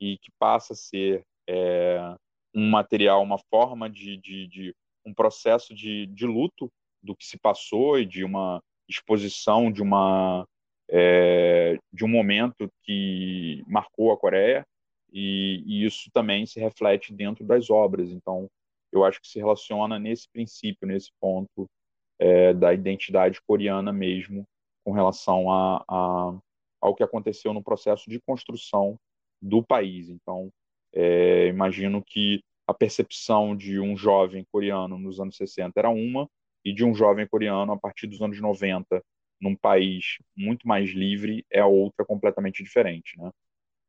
e 0.01 0.19
que 0.19 0.31
passa 0.39 0.73
a 0.73 0.77
ser 0.77 1.25
é, 1.49 2.17
um 2.55 2.69
material, 2.69 3.23
uma 3.23 3.39
forma 3.51 3.89
de, 3.89 4.17
de, 4.19 4.47
de 4.49 4.75
um 5.05 5.13
processo 5.15 5.75
de, 5.75 6.07
de, 6.07 6.27
luto 6.27 6.71
do 7.03 7.17
que 7.17 7.25
se 7.25 7.39
passou 7.39 7.99
e 7.99 8.07
de 8.07 8.25
uma 8.25 8.61
exposição 8.89 9.71
de 9.73 9.83
uma 9.83 10.47
é, 10.91 11.79
de 11.93 12.05
um 12.05 12.09
momento 12.09 12.69
que 12.83 13.63
marcou 13.67 14.13
a 14.13 14.19
Coreia 14.19 14.65
e, 15.13 15.63
e, 15.67 15.85
isso 15.85 16.11
também 16.13 16.47
se 16.47 16.61
reflete 16.61 17.13
dentro 17.13 17.45
das 17.45 17.71
obras. 17.71 18.11
Então, 18.11 18.49
eu 18.93 19.05
acho 19.05 19.21
que 19.21 19.29
se 19.29 19.39
relaciona 19.39 19.99
nesse 19.99 20.29
princípio, 20.31 20.87
nesse 20.87 21.11
ponto 21.21 21.67
é, 22.19 22.53
da 22.53 22.75
identidade 22.75 23.41
coreana 23.47 23.93
mesmo, 23.93 24.45
com 24.85 24.93
relação 24.93 25.51
a, 25.51 25.85
a, 25.89 26.39
ao 26.81 26.95
que 26.95 27.03
aconteceu 27.03 27.53
no 27.55 27.63
processo 27.63 28.09
de 28.11 28.21
construção 28.21 28.97
do 29.41 29.63
país. 29.63 30.09
Então, 30.09 30.51
é, 30.95 31.47
imagino 31.47 32.03
que 32.03 32.43
a 32.67 32.75
percepção 32.75 33.57
de 33.57 33.81
um 33.81 33.97
jovem 33.97 34.47
coreano 34.51 34.99
nos 34.99 35.21
anos 35.21 35.37
60 35.37 35.79
era 35.79 35.91
uma, 35.91 36.29
e 36.65 36.73
de 36.73 36.85
um 36.85 36.95
jovem 36.95 37.27
coreano 37.27 37.73
a 37.73 37.79
partir 37.79 38.07
dos 38.07 38.23
anos 38.23 38.41
90, 38.41 39.03
num 39.41 39.57
país 39.57 40.19
muito 40.37 40.67
mais 40.67 40.91
livre, 40.91 41.45
é 41.51 41.65
outra 41.65 42.05
completamente 42.05 42.63
diferente. 42.63 43.19
Né? 43.19 43.31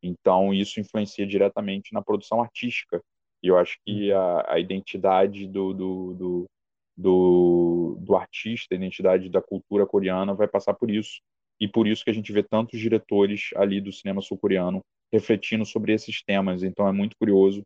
Então, 0.02 0.52
isso 0.52 0.80
influencia 0.80 1.26
diretamente 1.26 1.92
na 1.92 2.02
produção 2.02 2.40
artística. 2.42 3.00
E 3.42 3.48
eu 3.48 3.56
acho 3.56 3.78
que 3.84 4.10
uhum. 4.10 4.18
a, 4.18 4.54
a 4.54 4.58
identidade 4.58 5.46
do, 5.46 5.72
do, 5.72 6.14
do, 6.14 6.50
do, 6.96 7.98
do 8.00 8.16
artista, 8.16 8.74
a 8.74 8.76
identidade 8.76 9.28
da 9.28 9.40
cultura 9.40 9.86
coreana 9.86 10.34
vai 10.34 10.48
passar 10.48 10.74
por 10.74 10.90
isso 10.90 11.20
e 11.60 11.68
por 11.68 11.86
isso 11.86 12.04
que 12.04 12.10
a 12.10 12.14
gente 12.14 12.32
vê 12.32 12.42
tantos 12.42 12.80
diretores 12.80 13.50
ali 13.54 13.80
do 13.80 13.92
cinema 13.92 14.20
sul-coreano 14.20 14.84
refletindo 15.14 15.64
sobre 15.64 15.92
esses 15.92 16.22
temas. 16.22 16.62
Então 16.62 16.88
é 16.88 16.92
muito 16.92 17.16
curioso 17.16 17.64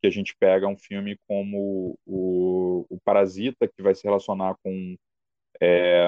que 0.00 0.06
a 0.06 0.10
gente 0.10 0.36
pega 0.38 0.68
um 0.68 0.76
filme 0.76 1.18
como 1.26 1.98
o, 2.06 2.86
o 2.88 3.00
Parasita, 3.04 3.66
que 3.66 3.82
vai 3.82 3.94
se 3.94 4.04
relacionar 4.04 4.56
com. 4.62 4.96
É, 5.60 6.04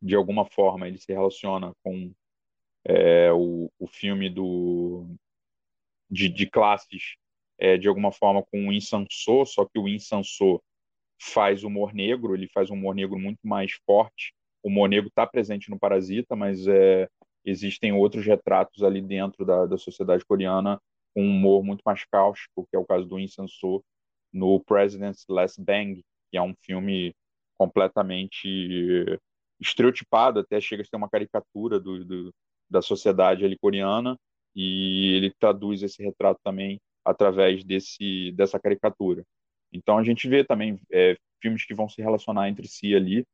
de 0.00 0.14
alguma 0.14 0.44
forma, 0.44 0.86
ele 0.86 0.98
se 0.98 1.12
relaciona 1.12 1.72
com 1.82 2.12
é, 2.84 3.32
o, 3.32 3.70
o 3.78 3.86
filme 3.86 4.30
do, 4.30 5.06
de, 6.08 6.28
de 6.28 6.48
classes, 6.48 7.16
é, 7.58 7.76
de 7.76 7.88
alguma 7.88 8.12
forma, 8.12 8.42
com 8.44 8.68
o 8.68 8.72
Insansô, 8.72 9.44
só 9.44 9.64
que 9.64 9.78
o 9.78 9.88
Insansô 9.88 10.62
faz 11.20 11.64
humor 11.64 11.92
negro, 11.92 12.34
ele 12.34 12.48
faz 12.48 12.70
um 12.70 12.74
humor 12.74 12.94
negro 12.94 13.18
muito 13.18 13.40
mais 13.42 13.72
forte, 13.84 14.32
o 14.62 14.70
Monego 14.70 15.08
está 15.08 15.26
presente 15.26 15.68
no 15.68 15.78
Parasita, 15.78 16.36
mas 16.36 16.64
é, 16.68 17.08
existem 17.44 17.92
outros 17.92 18.24
retratos 18.24 18.82
ali 18.82 19.00
dentro 19.00 19.44
da, 19.44 19.66
da 19.66 19.78
sociedade 19.78 20.24
coreana 20.24 20.80
com 21.14 21.22
um 21.22 21.30
humor 21.30 21.64
muito 21.64 21.82
mais 21.84 22.04
cáustico, 22.04 22.66
que 22.70 22.76
é 22.76 22.78
o 22.78 22.86
caso 22.86 23.06
do 23.06 23.18
Incenso 23.18 23.82
no 24.32 24.60
President's 24.60 25.24
Last 25.28 25.60
Bang, 25.62 26.02
que 26.30 26.36
é 26.36 26.42
um 26.42 26.54
filme 26.62 27.14
completamente 27.56 29.18
estereotipado, 29.60 30.40
até 30.40 30.60
chega 30.60 30.82
a 30.82 30.84
ser 30.84 30.96
uma 30.96 31.08
caricatura 31.08 31.80
do, 31.80 32.04
do, 32.04 32.34
da 32.70 32.80
sociedade 32.80 33.44
ali 33.44 33.58
coreana, 33.58 34.16
e 34.54 35.14
ele 35.16 35.32
traduz 35.38 35.82
esse 35.82 36.02
retrato 36.02 36.40
também 36.42 36.80
através 37.04 37.64
desse, 37.64 38.32
dessa 38.32 38.58
caricatura. 38.58 39.24
Então 39.72 39.98
a 39.98 40.04
gente 40.04 40.28
vê 40.28 40.44
também 40.44 40.80
é, 40.90 41.16
filmes 41.40 41.64
que 41.64 41.74
vão 41.74 41.88
se 41.88 42.00
relacionar 42.02 42.48
entre 42.48 42.66
si 42.68 42.94
ali, 42.94 43.24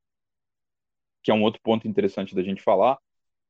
que 1.22 1.30
é 1.30 1.34
um 1.34 1.42
outro 1.42 1.61
ponto 1.62 1.88
interessante 1.88 2.34
da 2.34 2.42
gente 2.42 2.62
falar, 2.62 2.98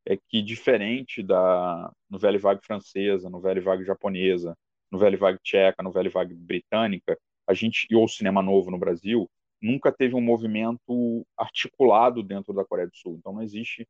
é 0.07 0.17
que 0.29 0.43
diferente 0.43 1.23
da 1.23 1.91
novela 2.11 2.39
vague 2.39 2.65
francesa, 2.65 3.31
novela 3.31 3.61
vague 3.61 3.85
japonesa, 3.85 4.57
novela 4.91 5.17
vague 5.17 5.39
tcheca, 5.43 5.83
novela 5.83 6.11
vague 6.11 6.35
britânica, 6.35 7.19
a 7.47 7.55
gente 7.55 7.87
ou 7.95 8.07
cinema 8.09 8.43
novo 8.43 8.71
no 8.71 8.79
Brasil 8.79 9.29
nunca 9.61 9.91
teve 9.91 10.15
um 10.15 10.21
movimento 10.21 11.27
articulado 11.37 12.23
dentro 12.23 12.53
da 12.53 12.65
Coreia 12.65 12.87
do 12.87 12.97
Sul. 12.97 13.17
Então 13.19 13.33
não 13.33 13.43
existe 13.43 13.89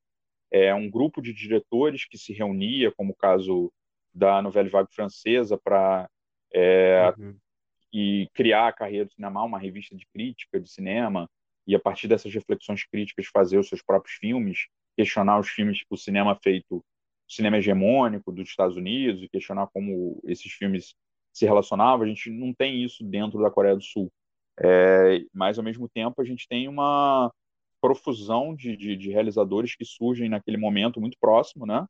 é, 0.53 0.73
um 0.73 0.89
grupo 0.89 1.21
de 1.21 1.33
diretores 1.33 2.07
que 2.07 2.17
se 2.17 2.33
reunia, 2.33 2.93
como 2.93 3.13
o 3.13 3.17
caso 3.17 3.73
da 4.15 4.41
novela 4.41 4.69
vague 4.69 4.95
francesa, 4.95 5.59
para 5.59 6.09
é, 6.55 7.13
uhum. 7.19 7.37
e 7.93 8.29
criar 8.33 8.69
a 8.69 8.73
carreira 8.73 9.07
do 9.07 9.13
cinema, 9.13 9.43
uma 9.43 9.59
revista 9.59 9.97
de 9.97 10.07
crítica 10.07 10.61
de 10.61 10.71
cinema, 10.71 11.29
e 11.67 11.75
a 11.75 11.81
partir 11.81 12.07
dessas 12.07 12.33
reflexões 12.33 12.85
críticas 12.85 13.27
fazer 13.27 13.59
os 13.59 13.69
seus 13.69 13.83
próprios 13.83 14.17
filmes, 14.17 14.69
questionar 14.97 15.39
os 15.39 15.49
filmes, 15.49 15.83
o 15.91 15.97
cinema 15.97 16.39
feito, 16.43 16.77
o 16.77 16.85
cinema 17.29 17.59
hegemônico 17.59 18.33
dos 18.33 18.49
Estados 18.49 18.77
Unidos, 18.77 19.23
e 19.23 19.29
questionar 19.29 19.69
como 19.69 20.21
esses 20.25 20.53
filmes 20.53 20.95
se 21.33 21.45
relacionavam. 21.45 22.05
A 22.05 22.09
gente 22.09 22.31
não 22.31 22.53
tem 22.55 22.83
isso 22.85 23.05
dentro 23.05 23.41
da 23.43 23.51
Coreia 23.51 23.77
do 23.77 23.83
Sul. 23.83 24.11
É, 24.63 25.25
mas, 25.33 25.59
ao 25.59 25.65
mesmo 25.65 25.89
tempo, 25.89 26.21
a 26.23 26.25
gente 26.25 26.47
tem 26.49 26.69
uma 26.69 27.33
profusão 27.81 28.55
de, 28.55 28.77
de, 28.77 28.97
de 28.97 29.11
realizadores 29.11 29.77
que 29.77 29.85
surgem 29.85 30.29
naquele 30.29 30.57
momento 30.57 31.01
muito 31.01 31.19
próximo, 31.21 31.67
né? 31.67 31.85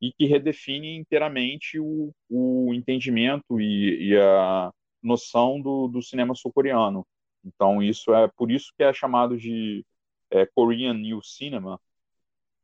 E 0.00 0.12
que 0.12 0.26
redefinem 0.26 0.98
inteiramente 0.98 1.78
o, 1.80 2.12
o 2.28 2.74
entendimento 2.74 3.60
e, 3.60 4.10
e 4.10 4.16
a 4.18 4.70
noção 5.02 5.60
do, 5.60 5.88
do 5.88 6.02
cinema 6.02 6.34
sul-coreano. 6.34 7.06
Então, 7.44 7.82
isso 7.82 8.14
é 8.14 8.28
por 8.36 8.50
isso 8.50 8.72
que 8.76 8.82
é 8.84 8.92
chamado 8.92 9.36
de 9.36 9.84
é, 10.30 10.46
Korean 10.46 10.94
New 10.94 11.22
Cinema, 11.22 11.80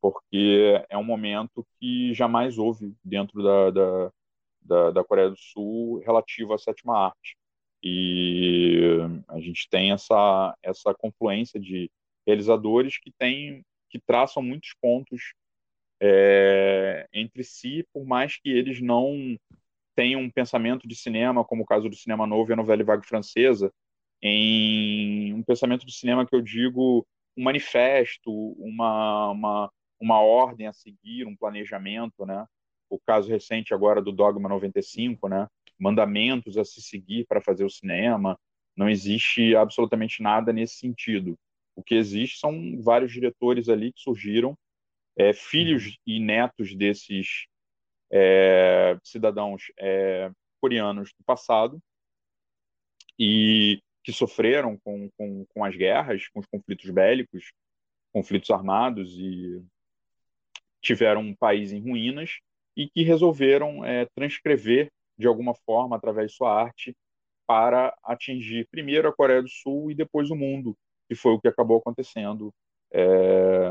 porque 0.00 0.82
é 0.88 0.96
um 0.96 1.04
momento 1.04 1.66
que 1.78 2.14
jamais 2.14 2.58
houve 2.58 2.94
dentro 3.04 3.42
da, 3.42 3.70
da, 3.70 4.12
da, 4.62 4.90
da 4.90 5.04
Coreia 5.04 5.30
do 5.30 5.38
Sul 5.38 5.98
relativo 5.98 6.54
à 6.54 6.58
sétima 6.58 6.96
arte. 6.96 7.36
E 7.82 8.98
a 9.28 9.40
gente 9.40 9.68
tem 9.70 9.92
essa, 9.92 10.56
essa 10.62 10.94
confluência 10.94 11.58
de 11.58 11.90
realizadores 12.26 12.98
que 12.98 13.10
tem, 13.18 13.64
que 13.88 13.98
traçam 13.98 14.42
muitos 14.42 14.74
pontos 14.80 15.34
é, 16.00 17.06
entre 17.12 17.42
si, 17.44 17.86
por 17.92 18.04
mais 18.04 18.36
que 18.36 18.50
eles 18.50 18.80
não 18.80 19.36
tenham 19.94 20.20
um 20.20 20.30
pensamento 20.30 20.86
de 20.88 20.94
cinema, 20.94 21.44
como 21.44 21.62
o 21.62 21.66
caso 21.66 21.88
do 21.88 21.96
cinema 21.96 22.26
novo 22.26 22.50
e 22.50 22.54
a 22.54 22.56
novela 22.56 22.84
vague 22.84 23.06
francesa, 23.06 23.72
em 24.22 25.32
um 25.34 25.42
pensamento 25.42 25.86
de 25.86 25.92
cinema 25.92 26.26
que 26.26 26.34
eu 26.34 26.40
digo 26.40 27.06
um 27.36 27.44
manifesto, 27.44 28.30
uma, 28.58 29.30
uma, 29.30 29.72
uma 30.00 30.20
ordem 30.20 30.66
a 30.66 30.72
seguir, 30.72 31.26
um 31.26 31.36
planejamento, 31.36 32.24
né? 32.24 32.46
O 32.88 32.98
caso 32.98 33.28
recente 33.28 33.74
agora 33.74 34.00
do 34.00 34.10
Dogma 34.10 34.48
95, 34.48 35.28
né? 35.28 35.46
Mandamentos 35.78 36.56
a 36.56 36.64
se 36.64 36.80
seguir 36.82 37.26
para 37.26 37.40
fazer 37.40 37.64
o 37.64 37.70
cinema. 37.70 38.38
Não 38.76 38.88
existe 38.88 39.54
absolutamente 39.54 40.22
nada 40.22 40.52
nesse 40.52 40.76
sentido. 40.76 41.38
O 41.76 41.82
que 41.82 41.94
existe 41.94 42.38
são 42.38 42.80
vários 42.82 43.12
diretores 43.12 43.68
ali 43.68 43.92
que 43.92 44.00
surgiram, 44.00 44.56
é, 45.16 45.32
filhos 45.32 45.86
uhum. 45.86 45.92
e 46.06 46.20
netos 46.20 46.74
desses 46.74 47.46
é, 48.10 48.98
cidadãos 49.04 49.64
é, 49.78 50.30
coreanos 50.60 51.12
do 51.16 51.24
passado 51.24 51.80
e 53.18 53.80
que 54.02 54.12
sofreram 54.12 54.78
com, 54.78 55.10
com, 55.16 55.44
com 55.46 55.64
as 55.64 55.76
guerras, 55.76 56.26
com 56.28 56.40
os 56.40 56.46
conflitos 56.46 56.88
bélicos, 56.90 57.52
conflitos 58.12 58.50
armados 58.50 59.12
e 59.18 59.62
tiveram 60.80 61.20
um 61.22 61.34
país 61.34 61.72
em 61.72 61.80
ruínas 61.80 62.38
e 62.76 62.88
que 62.88 63.02
resolveram 63.02 63.84
é, 63.84 64.06
transcrever 64.14 64.90
de 65.18 65.26
alguma 65.26 65.54
forma 65.54 65.96
através 65.96 66.30
de 66.30 66.36
sua 66.36 66.52
arte 66.52 66.96
para 67.46 67.94
atingir 68.04 68.66
primeiro 68.70 69.08
a 69.08 69.12
Coreia 69.12 69.42
do 69.42 69.48
Sul 69.48 69.90
e 69.90 69.94
depois 69.94 70.30
o 70.30 70.36
mundo, 70.36 70.76
que 71.08 71.14
foi 71.14 71.32
o 71.32 71.40
que 71.40 71.48
acabou 71.48 71.78
acontecendo 71.78 72.54
é, 72.92 73.70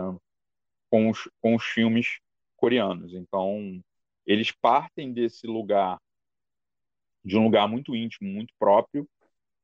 com, 0.90 1.10
os, 1.10 1.30
com 1.42 1.56
os 1.56 1.64
filmes 1.64 2.20
coreanos. 2.58 3.14
Então, 3.14 3.82
eles 4.26 4.52
partem 4.52 5.14
desse 5.14 5.48
lugar, 5.48 5.98
de 7.24 7.38
um 7.38 7.44
lugar 7.46 7.68
muito 7.68 7.96
íntimo, 7.96 8.30
muito 8.30 8.54
próprio, 8.60 9.08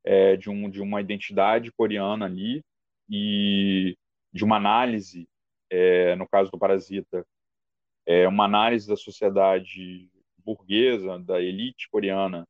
é, 0.03 0.35
de, 0.37 0.49
um, 0.49 0.69
de 0.69 0.81
uma 0.81 1.01
identidade 1.01 1.71
coreana 1.71 2.25
ali 2.25 2.63
e 3.09 3.97
de 4.33 4.43
uma 4.43 4.57
análise, 4.57 5.27
é, 5.69 6.15
no 6.15 6.27
caso 6.27 6.49
do 6.51 6.57
Parasita, 6.57 7.25
é 8.05 8.27
uma 8.27 8.45
análise 8.45 8.87
da 8.87 8.95
sociedade 8.95 10.09
burguesa, 10.37 11.19
da 11.19 11.41
elite 11.41 11.89
coreana 11.89 12.47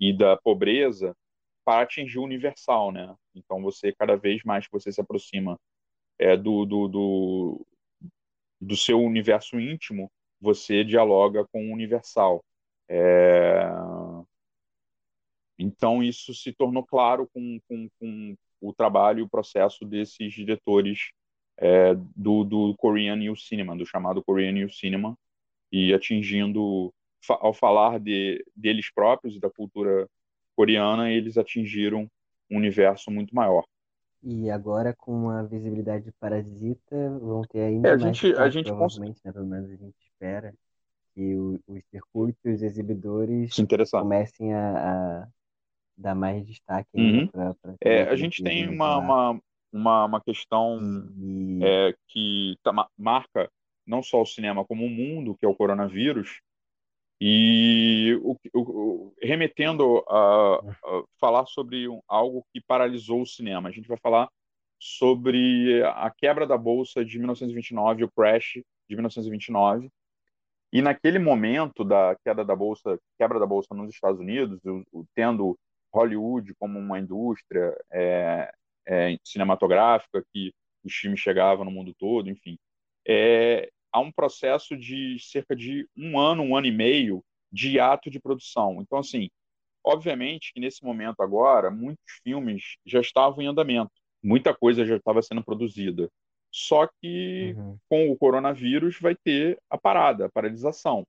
e 0.00 0.12
da 0.12 0.36
pobreza 0.36 1.16
para 1.64 1.82
atingir 1.82 2.18
o 2.18 2.24
universal, 2.24 2.92
né? 2.92 3.14
Então 3.34 3.62
você 3.62 3.92
cada 3.92 4.16
vez 4.16 4.42
mais 4.44 4.66
que 4.66 4.72
você 4.72 4.92
se 4.92 5.00
aproxima 5.00 5.58
é, 6.18 6.36
do, 6.36 6.64
do, 6.64 6.88
do, 6.88 7.66
do 8.60 8.76
seu 8.76 9.00
universo 9.00 9.58
íntimo, 9.58 10.10
você 10.40 10.84
dialoga 10.84 11.46
com 11.46 11.70
o 11.70 11.72
universal. 11.72 12.44
É... 12.88 13.62
Então 15.58 16.02
isso 16.02 16.34
se 16.34 16.52
tornou 16.52 16.84
claro 16.84 17.28
com, 17.32 17.58
com, 17.68 17.88
com 17.98 18.36
o 18.60 18.72
trabalho 18.72 19.20
e 19.20 19.22
o 19.22 19.28
processo 19.28 19.84
desses 19.84 20.32
diretores 20.32 21.12
é, 21.58 21.94
do, 22.16 22.44
do 22.44 22.74
Korean 22.76 23.16
New 23.16 23.36
Cinema, 23.36 23.76
do 23.76 23.86
chamado 23.86 24.22
Korean 24.22 24.52
New 24.52 24.70
Cinema, 24.70 25.16
e 25.70 25.92
atingindo, 25.92 26.92
ao 27.28 27.52
falar 27.52 27.98
de, 27.98 28.44
deles 28.54 28.92
próprios 28.92 29.36
e 29.36 29.40
da 29.40 29.50
cultura 29.50 30.08
coreana, 30.56 31.10
eles 31.10 31.36
atingiram 31.36 32.08
um 32.50 32.56
universo 32.56 33.10
muito 33.10 33.34
maior. 33.34 33.64
E 34.22 34.50
agora, 34.50 34.94
com 34.96 35.28
a 35.28 35.42
visibilidade 35.42 36.06
de 36.06 36.12
Parasita, 36.12 37.18
vão 37.18 37.42
ter 37.42 37.60
ainda 37.60 37.90
é, 37.90 37.92
a 37.92 37.98
mais 37.98 38.16
gente, 38.16 38.36
a 38.38 38.48
gente 38.48 38.66
provavelmente, 38.66 39.20
né, 39.24 39.32
pelo 39.32 39.46
menos 39.46 39.70
a 39.70 39.76
gente 39.76 39.96
espera, 40.00 40.54
que 41.14 41.36
o, 41.36 41.60
os 41.66 41.84
circuitos, 41.90 42.54
os 42.54 42.62
exibidores 42.62 43.54
comecem 43.90 44.54
a, 44.54 45.22
a, 45.22 45.28
dar 45.96 46.14
mais 46.14 46.44
destaque 46.46 46.88
uhum. 46.94 47.26
para 47.28 47.54
é, 47.80 48.04
A 48.04 48.16
gente 48.16 48.42
tem 48.42 48.68
uma, 48.68 48.96
uma, 48.96 49.40
uma, 49.74 50.04
uma 50.04 50.20
questão 50.20 50.78
e... 51.18 51.58
é, 51.62 51.94
que 52.08 52.56
tá, 52.62 52.72
marca 52.96 53.50
não 53.86 54.02
só 54.02 54.22
o 54.22 54.26
cinema 54.26 54.64
como 54.64 54.86
o 54.86 54.90
mundo, 54.90 55.36
que 55.36 55.44
é 55.44 55.48
o 55.48 55.54
coronavírus, 55.54 56.40
e 57.20 58.18
o, 58.22 58.36
o, 58.54 59.14
remetendo 59.20 60.04
a, 60.08 60.56
a, 60.56 61.04
falar 61.20 61.46
sobre 61.46 61.86
algo 62.08 62.46
que 62.52 62.60
paralisou 62.60 63.22
o 63.22 63.26
cinema. 63.26 63.68
A 63.68 63.72
gente 63.72 63.88
vai 63.88 63.98
falar 63.98 64.28
sobre 64.78 65.82
a 65.84 66.10
quebra 66.10 66.46
da 66.46 66.56
bolsa 66.56 67.04
de 67.04 67.18
1929, 67.18 68.04
o 68.04 68.10
crash 68.10 68.54
de 68.88 68.94
1929. 68.94 69.90
E 70.72 70.82
naquele 70.82 71.18
momento 71.18 71.84
da 71.84 72.16
queda 72.24 72.44
da 72.44 72.56
bolsa, 72.56 72.98
quebra 73.18 73.38
da 73.38 73.46
bolsa 73.46 73.74
nos 73.74 73.90
Estados 73.90 74.20
Unidos, 74.20 74.60
o, 74.92 75.06
tendo 75.14 75.58
Hollywood 75.92 76.52
como 76.58 76.78
uma 76.78 76.98
indústria 76.98 77.72
é, 77.92 78.52
é, 78.86 79.16
cinematográfica 79.24 80.24
que 80.32 80.52
os 80.84 80.94
filmes 80.94 81.20
chegavam 81.20 81.64
no 81.64 81.70
mundo 81.70 81.94
todo, 81.98 82.28
enfim. 82.28 82.58
É, 83.06 83.70
há 83.92 84.00
um 84.00 84.12
processo 84.12 84.76
de 84.76 85.18
cerca 85.20 85.54
de 85.54 85.88
um 85.96 86.18
ano, 86.18 86.42
um 86.42 86.56
ano 86.56 86.66
e 86.66 86.72
meio 86.72 87.22
de 87.50 87.78
ato 87.78 88.10
de 88.10 88.20
produção. 88.20 88.80
Então, 88.80 88.98
assim, 88.98 89.28
obviamente 89.84 90.52
que 90.52 90.60
nesse 90.60 90.84
momento 90.84 91.20
agora, 91.20 91.70
muitos 91.70 92.20
filmes 92.22 92.76
já 92.84 93.00
estavam 93.00 93.42
em 93.42 93.46
andamento, 93.46 93.92
muita 94.22 94.54
coisa 94.54 94.84
já 94.84 94.96
estava 94.96 95.22
sendo 95.22 95.44
produzida. 95.44 96.10
Só 96.50 96.88
que 97.00 97.54
uhum. 97.56 97.78
com 97.88 98.10
o 98.10 98.16
coronavírus 98.16 98.98
vai 99.00 99.16
ter 99.16 99.58
a 99.68 99.76
parada, 99.76 100.26
a 100.26 100.30
paralisação. 100.30 101.04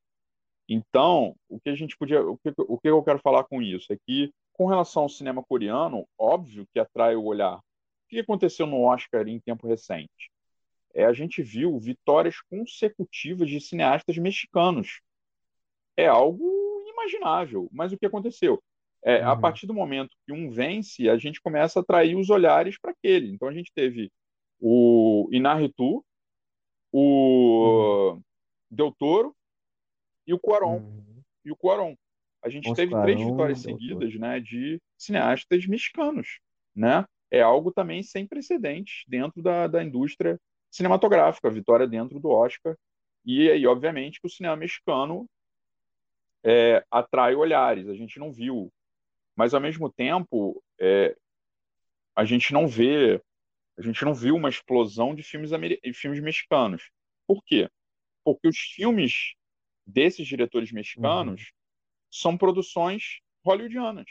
Então, 0.67 1.35
o 1.47 1.59
que 1.59 1.69
a 1.69 1.75
gente 1.75 1.95
podia, 1.95 2.21
o 2.21 2.37
que, 2.37 2.51
o 2.57 2.79
que 2.79 2.89
eu 2.89 3.03
quero 3.03 3.19
falar 3.19 3.43
com 3.43 3.61
isso 3.61 3.93
é 3.93 3.97
que 4.07 4.31
com 4.57 4.65
relação 4.67 5.03
ao 5.03 5.09
cinema 5.09 5.43
coreano, 5.43 6.07
óbvio 6.17 6.67
que 6.71 6.79
atrai 6.79 7.15
o 7.15 7.23
olhar. 7.23 7.57
O 7.57 7.61
que 8.07 8.19
aconteceu 8.19 8.65
no 8.65 8.81
Oscar 8.83 9.27
em 9.27 9.39
tempo 9.39 9.67
recente? 9.67 10.31
É, 10.93 11.05
a 11.05 11.11
gente 11.13 11.43
viu 11.43 11.77
vitórias 11.77 12.39
consecutivas 12.41 13.49
de 13.49 13.59
cineastas 13.59 14.17
mexicanos. 14.17 15.01
É 15.97 16.07
algo 16.07 16.81
inimaginável. 16.83 17.67
Mas 17.71 17.91
o 17.91 17.97
que 17.97 18.05
aconteceu? 18.05 18.61
É, 19.03 19.21
Uhum. 19.21 19.29
A 19.29 19.37
partir 19.37 19.67
do 19.67 19.73
momento 19.73 20.15
que 20.25 20.31
um 20.33 20.49
vence, 20.49 21.09
a 21.09 21.17
gente 21.17 21.41
começa 21.41 21.79
a 21.79 21.81
atrair 21.81 22.15
os 22.15 22.29
olhares 22.29 22.79
para 22.79 22.91
aquele. 22.91 23.29
Então 23.31 23.47
a 23.47 23.53
gente 23.53 23.71
teve 23.73 24.09
o 24.59 25.27
Inarritu, 25.31 26.03
Uhum. 26.93 28.15
o 28.17 28.21
Del 28.71 28.91
Toro 28.97 29.35
e 30.25 30.33
o 30.33 30.39
Cuarón. 30.39 30.77
Uhum. 30.77 31.21
E 31.43 31.51
o 31.51 31.55
Cuarón. 31.57 31.95
A 32.45 32.49
gente 32.49 32.67
Alfonso 32.67 32.75
teve 32.75 33.01
três 33.01 33.19
vitórias 33.19 33.59
seguidas 33.59 34.15
né, 34.15 34.39
de 34.39 34.79
cineastas 34.97 35.65
mexicanos. 35.65 36.39
Né? 36.75 37.05
É 37.31 37.41
algo 37.41 37.71
também 37.71 38.03
sem 38.03 38.27
precedentes 38.27 39.03
dentro 39.07 39.41
da, 39.41 39.67
da 39.67 39.83
indústria 39.83 40.39
cinematográfica, 40.69 41.49
vitória 41.49 41.87
dentro 41.87 42.19
do 42.19 42.29
Oscar. 42.29 42.77
E 43.25 43.49
aí, 43.49 43.65
obviamente, 43.65 44.21
que 44.21 44.27
o 44.27 44.29
cinema 44.29 44.55
mexicano 44.55 45.27
é, 46.43 46.85
atrai 46.91 47.33
olhares. 47.35 47.89
A 47.89 47.95
gente 47.95 48.19
não 48.19 48.31
viu 48.31 48.71
mas 49.35 49.53
ao 49.53 49.59
mesmo 49.59 49.91
tempo 49.91 50.63
é, 50.79 51.15
a 52.15 52.23
gente 52.23 52.53
não 52.53 52.67
vê, 52.67 53.21
a 53.77 53.81
gente 53.81 54.03
não 54.05 54.13
viu 54.13 54.35
uma 54.35 54.49
explosão 54.49 55.13
de 55.13 55.21
filmes, 55.21 55.51
amer... 55.51 55.79
filmes 55.93 56.21
mexicanos. 56.21 56.89
Por 57.27 57.43
quê? 57.43 57.69
Porque 58.23 58.47
os 58.47 58.57
filmes 58.57 59.35
desses 59.85 60.25
diretores 60.25 60.71
mexicanos 60.71 61.41
Uhum. 61.41 61.54
São 62.19 62.37
produções 62.37 63.19
hollywoodianas. 63.45 64.05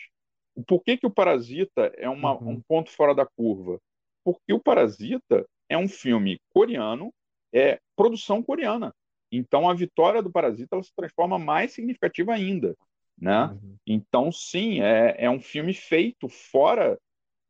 Por 0.67 0.83
que, 0.83 0.97
que 0.97 1.07
o 1.07 1.11
Parasita 1.11 1.93
é 1.97 2.09
uma, 2.09 2.35
Uhum. 2.41 2.51
um 2.53 2.61
ponto 2.61 2.91
fora 2.91 3.15
da 3.15 3.27
curva? 3.27 3.81
Porque 4.25 4.53
o 4.53 4.61
Parasita 4.61 5.45
é 5.69 5.77
um 5.77 5.89
filme 5.89 6.39
coreano, 6.53 7.13
é 7.53 7.79
produção 7.97 8.43
coreana. 8.43 8.93
Então 9.33 9.69
a 9.69 9.75
vitória 9.75 10.23
do 10.23 10.31
Parasita 10.31 10.81
se 10.83 10.93
transforma 10.95 11.39
mais 11.39 11.73
significativa 11.73 12.33
ainda, 12.33 12.77
né? 13.19 13.47
Uhum. 13.47 13.77
Então 13.87 14.31
sim, 14.31 14.81
é, 14.81 15.17
é 15.25 15.31
um 15.31 15.41
filme 15.41 15.75
feito 15.75 16.29
fora 16.29 16.99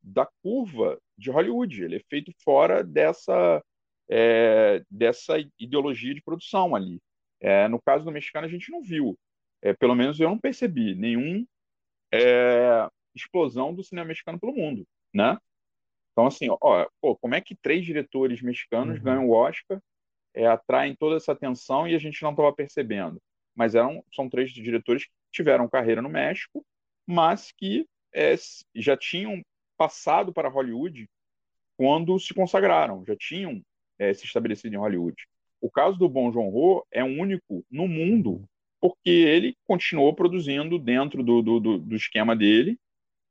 da 0.03 0.27
curva 0.43 0.99
de 1.19 1.31
Hollywood. 1.31 1.83
Ele 1.83 1.97
é 1.97 2.03
feito 2.09 2.33
fora 2.43 2.83
dessa 2.83 3.63
é, 4.09 4.83
dessa 4.91 5.35
ideologia 5.59 6.15
de 6.15 6.23
produção 6.23 6.75
ali. 6.75 7.01
É, 7.41 7.69
no 7.69 7.81
caso 7.81 8.05
do 8.05 8.13
mexicano 8.13 8.47
a 8.47 8.51
gente 8.51 8.71
não 8.71 8.83
viu, 8.83 9.17
é, 9.65 9.73
pelo 9.73 9.95
menos 9.95 10.21
eu 10.21 10.29
não 10.29 10.39
percebi 10.39 10.95
nenhum 10.95 11.45
é, 12.13 12.87
explosão 13.15 13.75
do 13.75 13.83
cinema 13.83 14.07
mexicano 14.09 14.39
pelo 14.39 14.53
mundo, 14.53 14.87
né? 15.13 15.39
Então 16.13 16.27
assim, 16.27 16.49
ó, 16.61 16.87
pô, 17.01 17.17
como 17.17 17.35
é 17.35 17.41
que 17.41 17.57
três 17.57 17.85
diretores 17.85 18.43
mexicanos 18.43 18.99
Uhum. 18.99 19.03
ganham 19.03 19.29
o 19.29 19.33
Oscar, 19.33 19.83
é, 20.35 20.47
atraem 20.47 20.95
toda 20.95 21.17
essa 21.17 21.33
atenção 21.33 21.89
e 21.89 21.95
a 21.95 21.99
gente 21.99 22.23
não 22.23 22.31
estava 22.31 22.53
percebendo? 22.53 23.21
Mas 23.55 23.75
eram 23.75 24.05
são 24.13 24.29
três 24.29 24.53
diretores 24.53 25.07
que 25.07 25.13
tiveram 25.33 25.69
carreira 25.69 26.03
no 26.03 26.09
México, 26.09 26.65
mas 27.07 27.51
que 27.51 27.89
é, 28.13 28.35
já 28.75 28.97
tinham 28.97 29.43
passado 29.77 30.33
para 30.33 30.49
Hollywood 30.49 31.09
quando 31.77 32.19
se 32.21 32.35
consagraram, 32.35 33.05
já 33.07 33.17
tinham 33.17 33.63
é, 33.99 34.13
se 34.13 34.27
estabelecido 34.27 34.75
em 34.75 34.79
Hollywood. 34.79 35.27
O 35.61 35.71
caso 35.71 35.99
do 35.99 36.09
Bong 36.09 36.33
Joon-ho 36.33 36.87
é 36.93 37.03
único 37.03 37.65
no 37.71 37.89
mundo 37.89 38.33
Uhum. 38.33 38.47
Porque 38.85 39.09
ele 39.09 39.57
continuou 39.67 40.15
produzindo 40.15 40.79
dentro 40.79 41.23
do, 41.23 41.41
do, 41.41 41.59
do, 41.59 41.79
do 41.79 41.97
esquema 41.97 42.37
dele. 42.37 42.79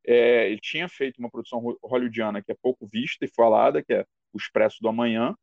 É, 0.03 0.49
ele 0.49 0.59
tinha 0.59 0.89
feito 0.89 1.19
uma 1.19 1.29
produção 1.29 1.59
hollywoodiana 1.83 2.41
que 2.41 2.51
é 2.51 2.55
pouco 2.59 2.89
vista 2.91 3.23
e 3.23 3.27
falada, 3.27 3.83
que 3.83 3.93
é 3.93 4.03
O 4.33 4.37
Expresso 4.39 4.81
do 4.81 4.89
Amanhã, 4.89 5.35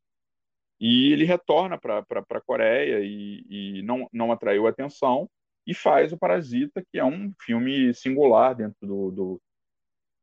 e 0.81 1.13
ele 1.13 1.23
retorna 1.23 1.77
para 1.77 2.03
a 2.29 2.41
Coreia 2.41 2.99
e, 2.99 3.45
e 3.49 3.81
não, 3.83 4.05
não 4.11 4.33
atraiu 4.33 4.67
atenção 4.67 5.29
e 5.65 5.73
faz 5.73 6.11
o 6.11 6.17
Parasita, 6.17 6.83
que 6.91 6.99
é 6.99 7.05
um 7.05 7.31
filme 7.39 7.93
singular 7.93 8.53
dentro 8.53 8.85
do, 8.85 9.11
do, 9.11 9.41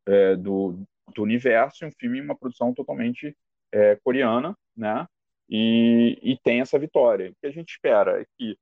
é, 0.07 0.37
do, 0.37 0.83
do 1.15 1.23
universo, 1.23 1.87
um 1.87 1.93
filme, 1.99 2.21
uma 2.21 2.37
produção 2.37 2.75
totalmente 2.75 3.35
é, 3.73 3.97
coreana, 4.05 4.55
né? 4.77 5.07
E, 5.49 6.19
e 6.21 6.37
tem 6.45 6.61
essa 6.61 6.79
vitória. 6.79 7.31
O 7.31 7.35
que 7.41 7.47
a 7.47 7.51
gente 7.51 7.71
espera 7.71 8.21
é 8.21 8.27
que, 8.37 8.55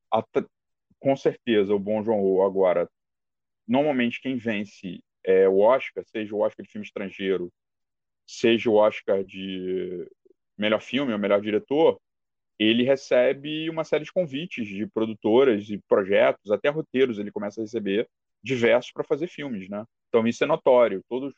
com 1.00 1.16
certeza, 1.16 1.74
o 1.74 1.78
Bom 1.78 2.02
Joon-ho 2.02 2.42
agora, 2.42 2.88
normalmente 3.66 4.20
quem 4.20 4.36
vence 4.36 5.00
é 5.24 5.48
o 5.48 5.58
Oscar, 5.60 6.04
seja 6.06 6.34
o 6.34 6.40
Oscar 6.40 6.64
de 6.64 6.72
filme 6.72 6.86
estrangeiro, 6.86 7.52
seja 8.26 8.70
o 8.70 8.74
Oscar 8.74 9.24
de 9.24 10.08
melhor 10.58 10.80
filme 10.80 11.12
ou 11.12 11.18
melhor 11.18 11.40
diretor, 11.40 12.00
ele 12.58 12.82
recebe 12.84 13.68
uma 13.68 13.84
série 13.84 14.04
de 14.04 14.12
convites 14.12 14.66
de 14.66 14.86
produtoras 14.86 15.68
e 15.68 15.78
projetos, 15.88 16.50
até 16.50 16.68
roteiros 16.68 17.18
ele 17.18 17.30
começa 17.32 17.60
a 17.60 17.64
receber 17.64 18.08
diversos 18.42 18.92
para 18.92 19.04
fazer 19.04 19.28
filmes, 19.28 19.68
né? 19.68 19.84
Então 20.08 20.26
isso 20.26 20.42
é 20.44 20.46
notório. 20.46 21.02
Todos, 21.08 21.34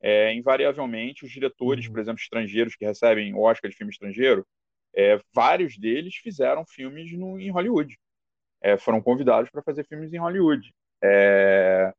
é, 0.00 0.32
invariavelmente, 0.34 1.24
os 1.24 1.30
diretores, 1.30 1.86
Uhum. 1.86 1.92
por 1.92 2.00
exemplo, 2.00 2.20
estrangeiros 2.20 2.74
que 2.76 2.84
recebem 2.86 3.34
o 3.34 3.40
Oscar 3.42 3.70
de 3.70 3.76
filme 3.76 3.92
estrangeiro, 3.92 4.46
é, 4.94 5.18
vários 5.34 5.76
deles 5.78 6.14
fizeram 6.16 6.64
filmes 6.66 7.12
no, 7.12 7.38
em 7.40 7.50
Hollywood. 7.50 7.98
É, 8.62 8.78
foram 8.78 9.00
convidados 9.02 9.50
para 9.50 9.62
fazer 9.62 9.84
filmes 9.86 10.12
em 10.12 10.18
Hollywood. 10.18 10.72
É, 11.02 11.92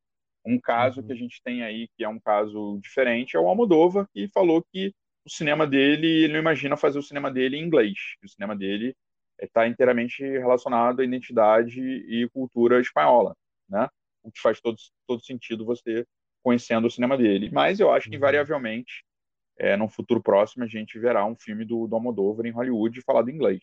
um 0.45 0.59
caso 0.59 1.01
Uhum. 1.01 1.07
que 1.07 1.13
a 1.13 1.15
gente 1.15 1.41
tem 1.43 1.63
aí, 1.63 1.87
que 1.95 2.03
é 2.03 2.09
um 2.09 2.19
caso 2.19 2.79
diferente, 2.81 3.35
é 3.35 3.39
o 3.39 3.47
Almodóvar, 3.47 4.07
que 4.13 4.27
falou 4.29 4.63
que 4.71 4.93
o 5.25 5.29
cinema 5.29 5.65
dele, 5.65 6.07
ele 6.23 6.33
não 6.33 6.39
imagina 6.39 6.75
fazer 6.77 6.99
o 6.99 7.03
cinema 7.03 7.31
dele 7.31 7.57
em 7.57 7.63
inglês. 7.63 7.97
O 8.23 8.27
cinema 8.27 8.55
dele 8.55 8.95
está 9.41 9.67
inteiramente 9.67 10.21
relacionado 10.21 11.01
à 11.01 11.05
identidade 11.05 11.79
e 11.81 12.29
cultura 12.29 12.79
espanhola, 12.79 13.35
né? 13.69 13.87
O 14.21 14.31
que 14.31 14.39
faz 14.39 14.59
todo, 14.61 14.77
todo 15.07 15.23
sentido 15.23 15.65
você 15.65 16.05
conhecendo 16.41 16.87
o 16.87 16.91
cinema 16.91 17.17
dele. 17.17 17.49
Mas 17.51 17.79
eu 17.79 17.91
acho 17.91 18.07
que, 18.09 18.15
Uhum. 18.15 18.17
invariavelmente, 18.17 19.03
é, 19.57 19.77
num 19.77 19.89
futuro 19.89 20.21
próximo, 20.21 20.63
a 20.63 20.67
gente 20.67 20.99
verá 20.99 21.25
um 21.25 21.35
filme 21.35 21.63
do, 21.65 21.87
do 21.87 21.95
Almodóvar 21.95 22.45
em 22.45 22.51
Hollywood 22.51 23.01
falado 23.01 23.29
em 23.29 23.33
inglês. 23.35 23.61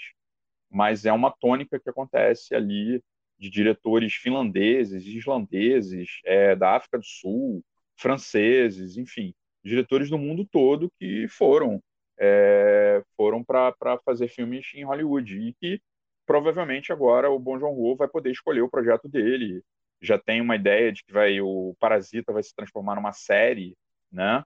Mas 0.71 1.05
é 1.05 1.13
uma 1.13 1.31
tônica 1.31 1.81
que 1.81 1.91
acontece 1.91 2.55
ali 2.55 3.03
de 3.39 3.51
diretores 3.51 4.15
finlandeses, 4.15 5.05
islandeses, 5.07 6.21
é, 6.25 6.55
da 6.55 6.77
África 6.77 6.99
do 6.99 7.05
Sul, 7.05 7.65
franceses, 7.97 8.97
enfim, 8.97 9.35
diretores 9.65 10.11
do 10.11 10.19
mundo 10.19 10.47
todo 10.47 10.93
que 10.99 11.27
foram 11.29 11.83
é, 12.19 13.03
foram 13.17 13.43
para 13.43 13.99
fazer 14.05 14.29
filmes 14.29 14.67
em 14.75 14.85
Hollywood 14.85 15.39
e 15.39 15.55
que 15.55 15.81
provavelmente 16.27 16.93
agora 16.93 17.31
o 17.31 17.39
Bong 17.39 17.59
Joon-ho 17.59 17.97
vai 17.97 18.09
poder 18.09 18.31
escolher 18.31 18.61
o 18.61 18.69
projeto 18.69 19.09
dele. 19.09 19.63
Já 20.03 20.19
tem 20.19 20.41
uma 20.41 20.55
ideia 20.55 20.93
de 20.93 21.03
que 21.03 21.13
vai 21.13 21.41
o 21.41 21.75
Parasita 21.81 22.33
vai 22.33 22.43
se 22.43 22.55
transformar 22.55 22.95
numa 22.97 23.13
série, 23.13 23.75
né? 24.13 24.45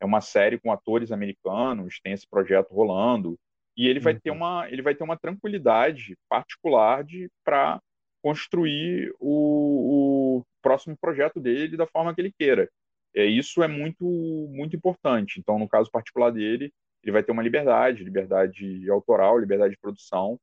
É 0.00 0.04
uma 0.04 0.20
série 0.20 0.58
com 0.58 0.70
atores 0.70 1.10
americanos, 1.10 2.00
tem 2.02 2.12
esse 2.12 2.28
projeto 2.28 2.72
rolando 2.72 3.38
e 3.76 3.86
ele 3.88 4.00
vai 4.00 4.14
Uhum. 4.14 4.20
ter 4.22 4.30
uma 4.30 4.68
ele 4.70 4.82
vai 4.82 4.94
ter 4.94 5.04
uma 5.04 5.18
tranquilidade 5.18 6.16
particular 6.28 7.04
de 7.04 7.30
para 7.44 7.80
construir 8.22 9.14
o, 9.20 10.38
o 10.40 10.44
próximo 10.62 10.96
projeto 10.96 11.40
dele 11.40 11.76
da 11.76 11.86
forma 11.86 12.14
que 12.14 12.20
ele 12.20 12.32
queira. 12.36 12.68
É, 13.14 13.24
isso 13.24 13.62
é 13.62 13.68
muito, 13.68 14.04
muito 14.04 14.76
importante. 14.76 15.38
Então, 15.40 15.58
no 15.58 15.68
caso 15.68 15.90
particular 15.90 16.30
dele, 16.30 16.72
ele 17.02 17.12
vai 17.12 17.22
ter 17.22 17.32
uma 17.32 17.42
liberdade, 17.42 18.04
liberdade 18.04 18.90
autoral, 18.90 19.38
liberdade 19.38 19.74
de 19.74 19.80
produção. 19.80 20.38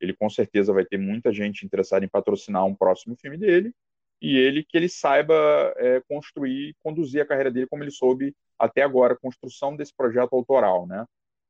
Ele 0.00 0.14
com 0.14 0.28
certeza 0.28 0.72
vai 0.72 0.84
ter 0.84 0.98
muita 0.98 1.32
gente 1.32 1.64
interessada 1.64 2.04
em 2.04 2.08
patrocinar 2.08 2.64
um 2.66 2.74
próximo 2.74 3.16
filme 3.16 3.38
dele. 3.38 3.72
E 4.20 4.36
ele 4.36 4.64
que 4.64 4.76
ele 4.76 4.88
saiba 4.88 5.34
é, 5.76 6.00
construir, 6.08 6.74
conduzir 6.82 7.22
a 7.22 7.26
carreira 7.26 7.50
dele 7.50 7.66
como 7.68 7.84
ele 7.84 7.90
soube 7.92 8.34
até 8.58 8.82
agora, 8.82 9.14
a 9.14 9.18
construção 9.18 9.76
desse 9.76 9.94
projeto 9.96 10.34
autoral, 10.34 10.86
né? 10.86 11.04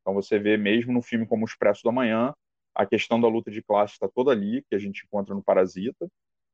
Então 0.08 0.14
você 0.14 0.38
vê 0.38 0.56
mesmo 0.56 0.90
no 0.90 1.02
filme 1.02 1.26
como 1.26 1.44
o 1.44 1.46
Expresso 1.46 1.82
da 1.84 1.92
Manhã, 1.92 2.32
a 2.74 2.86
questão 2.86 3.20
da 3.20 3.28
luta 3.28 3.50
de 3.50 3.62
classe 3.62 3.92
está 3.92 4.08
toda 4.08 4.30
ali, 4.30 4.64
que 4.66 4.74
a 4.74 4.78
gente 4.78 5.04
encontra 5.04 5.34
no 5.34 5.42
Parasita. 5.42 6.08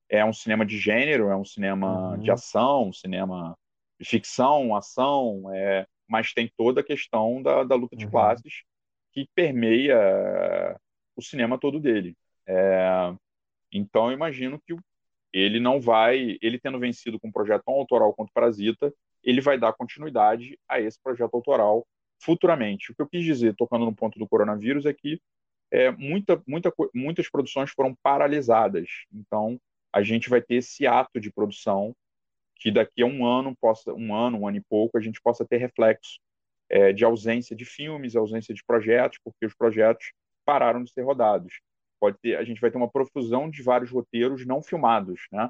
É 0.08 0.24
um 0.24 0.32
cinema 0.32 0.66
de 0.66 0.76
gênero, 0.76 1.28
é 1.28 1.36
um 1.36 1.44
cinema 1.44 2.16
Uhum. 2.16 2.18
de 2.20 2.32
ação, 2.32 2.88
um 2.88 2.92
cinema 2.92 3.56
de 4.00 4.08
ficção, 4.08 4.74
ação, 4.74 5.54
é, 5.54 5.86
mas 6.08 6.32
tem 6.32 6.50
toda 6.56 6.80
a 6.80 6.84
questão 6.84 7.40
da, 7.40 7.62
da 7.62 7.76
luta 7.76 7.94
de 7.94 8.06
Uhum. 8.06 8.10
classes 8.10 8.64
que 9.12 9.28
permeia 9.36 9.94
é, 9.94 10.76
o 11.14 11.22
cinema 11.22 11.56
todo 11.56 11.78
dele. 11.78 12.16
É, 12.48 13.14
então, 13.70 14.08
eu 14.08 14.14
imagino 14.14 14.60
que 14.66 14.76
ele 15.32 15.60
não 15.60 15.80
vai, 15.80 16.38
ele 16.42 16.58
tendo 16.58 16.80
vencido 16.80 17.20
com 17.20 17.28
um 17.28 17.32
projeto 17.32 17.62
tão 17.64 17.74
autoral 17.74 18.12
quanto 18.14 18.32
Parasita, 18.32 18.92
ele 19.22 19.40
vai 19.40 19.56
dar 19.56 19.72
continuidade 19.74 20.58
a 20.68 20.80
esse 20.80 21.00
projeto 21.00 21.34
autoral 21.34 21.86
futuramente. 22.24 22.90
O 22.90 22.94
que 22.94 23.02
eu 23.02 23.08
quis 23.08 23.24
dizer, 23.24 23.54
tocando 23.54 23.84
no 23.84 23.94
ponto 23.94 24.18
do 24.18 24.26
coronavírus, 24.26 24.86
é 24.86 24.92
que 24.92 25.20
é, 25.70 25.90
muita, 25.90 26.42
muita, 26.46 26.72
muitas 26.94 27.28
produções 27.28 27.70
foram 27.70 27.94
paralisadas. 28.02 28.88
Então, 29.12 29.60
a 29.92 30.02
gente 30.02 30.28
vai 30.28 30.40
ter 30.40 30.56
esse 30.56 30.86
ato 30.86 31.20
de 31.20 31.32
produção 31.32 31.94
que 32.56 32.70
daqui 32.70 33.02
a 33.02 33.06
um 33.06 33.26
ano, 33.26 33.54
possa, 33.60 33.92
um 33.92 34.14
ano, 34.14 34.38
um 34.38 34.48
ano 34.48 34.56
e 34.56 34.64
pouco, 34.68 34.96
a 34.96 35.00
gente 35.00 35.20
possa 35.20 35.44
ter 35.44 35.58
reflexo 35.58 36.18
é, 36.70 36.92
de 36.92 37.04
ausência 37.04 37.54
de 37.54 37.64
filmes, 37.64 38.16
ausência 38.16 38.54
de 38.54 38.64
projetos, 38.64 39.18
porque 39.22 39.44
os 39.44 39.54
projetos 39.54 40.12
pararam 40.44 40.82
de 40.82 40.90
ser 40.92 41.02
rodados. 41.02 41.60
Pode 42.00 42.16
ter, 42.22 42.36
a 42.36 42.44
gente 42.44 42.60
vai 42.60 42.70
ter 42.70 42.76
uma 42.76 42.90
profusão 42.90 43.50
de 43.50 43.62
vários 43.62 43.90
roteiros 43.90 44.46
não 44.46 44.62
filmados, 44.62 45.22
né? 45.30 45.48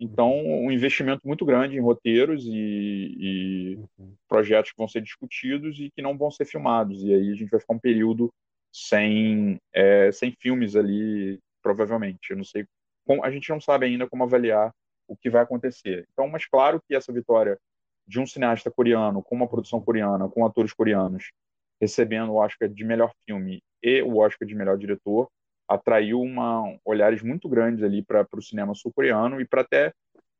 Então, 0.00 0.32
um 0.34 0.72
investimento 0.72 1.28
muito 1.28 1.44
grande 1.44 1.76
em 1.76 1.80
roteiros 1.80 2.46
e, 2.46 3.16
e 3.18 3.76
uhum. 3.98 4.14
projetos 4.26 4.70
que 4.70 4.78
vão 4.78 4.88
ser 4.88 5.02
discutidos 5.02 5.78
e 5.78 5.90
que 5.90 6.00
não 6.00 6.16
vão 6.16 6.30
ser 6.30 6.46
filmados. 6.46 7.04
E 7.04 7.12
aí 7.12 7.30
a 7.30 7.34
gente 7.34 7.50
vai 7.50 7.60
ficar 7.60 7.74
um 7.74 7.78
período 7.78 8.32
sem, 8.72 9.60
é, 9.74 10.10
sem 10.10 10.32
filmes 10.32 10.74
ali, 10.74 11.38
provavelmente. 11.62 12.30
Eu 12.30 12.38
não 12.38 12.44
sei, 12.44 12.64
como, 13.06 13.22
a 13.22 13.30
gente 13.30 13.50
não 13.50 13.60
sabe 13.60 13.84
ainda 13.84 14.08
como 14.08 14.24
avaliar 14.24 14.72
o 15.06 15.14
que 15.14 15.28
vai 15.28 15.42
acontecer. 15.42 16.06
Então, 16.12 16.26
mas 16.28 16.46
claro 16.46 16.80
que 16.88 16.94
essa 16.94 17.12
vitória 17.12 17.58
de 18.06 18.18
um 18.18 18.26
cineasta 18.26 18.70
coreano, 18.70 19.22
com 19.22 19.34
uma 19.36 19.46
produção 19.46 19.82
coreana, 19.82 20.30
com 20.30 20.46
atores 20.46 20.72
coreanos, 20.72 21.30
recebendo 21.78 22.32
o 22.32 22.36
Oscar 22.36 22.70
de 22.70 22.84
melhor 22.84 23.12
filme 23.26 23.62
e 23.82 24.00
o 24.00 24.16
Oscar 24.16 24.48
de 24.48 24.54
melhor 24.54 24.78
diretor, 24.78 25.28
atraiu 25.70 26.20
uma, 26.20 26.76
olhares 26.84 27.22
muito 27.22 27.48
grandes 27.48 27.84
ali 27.84 28.02
para 28.02 28.26
o 28.34 28.42
cinema 28.42 28.74
sul-coreano 28.74 29.40
e 29.40 29.44
para 29.46 29.60
até 29.60 29.94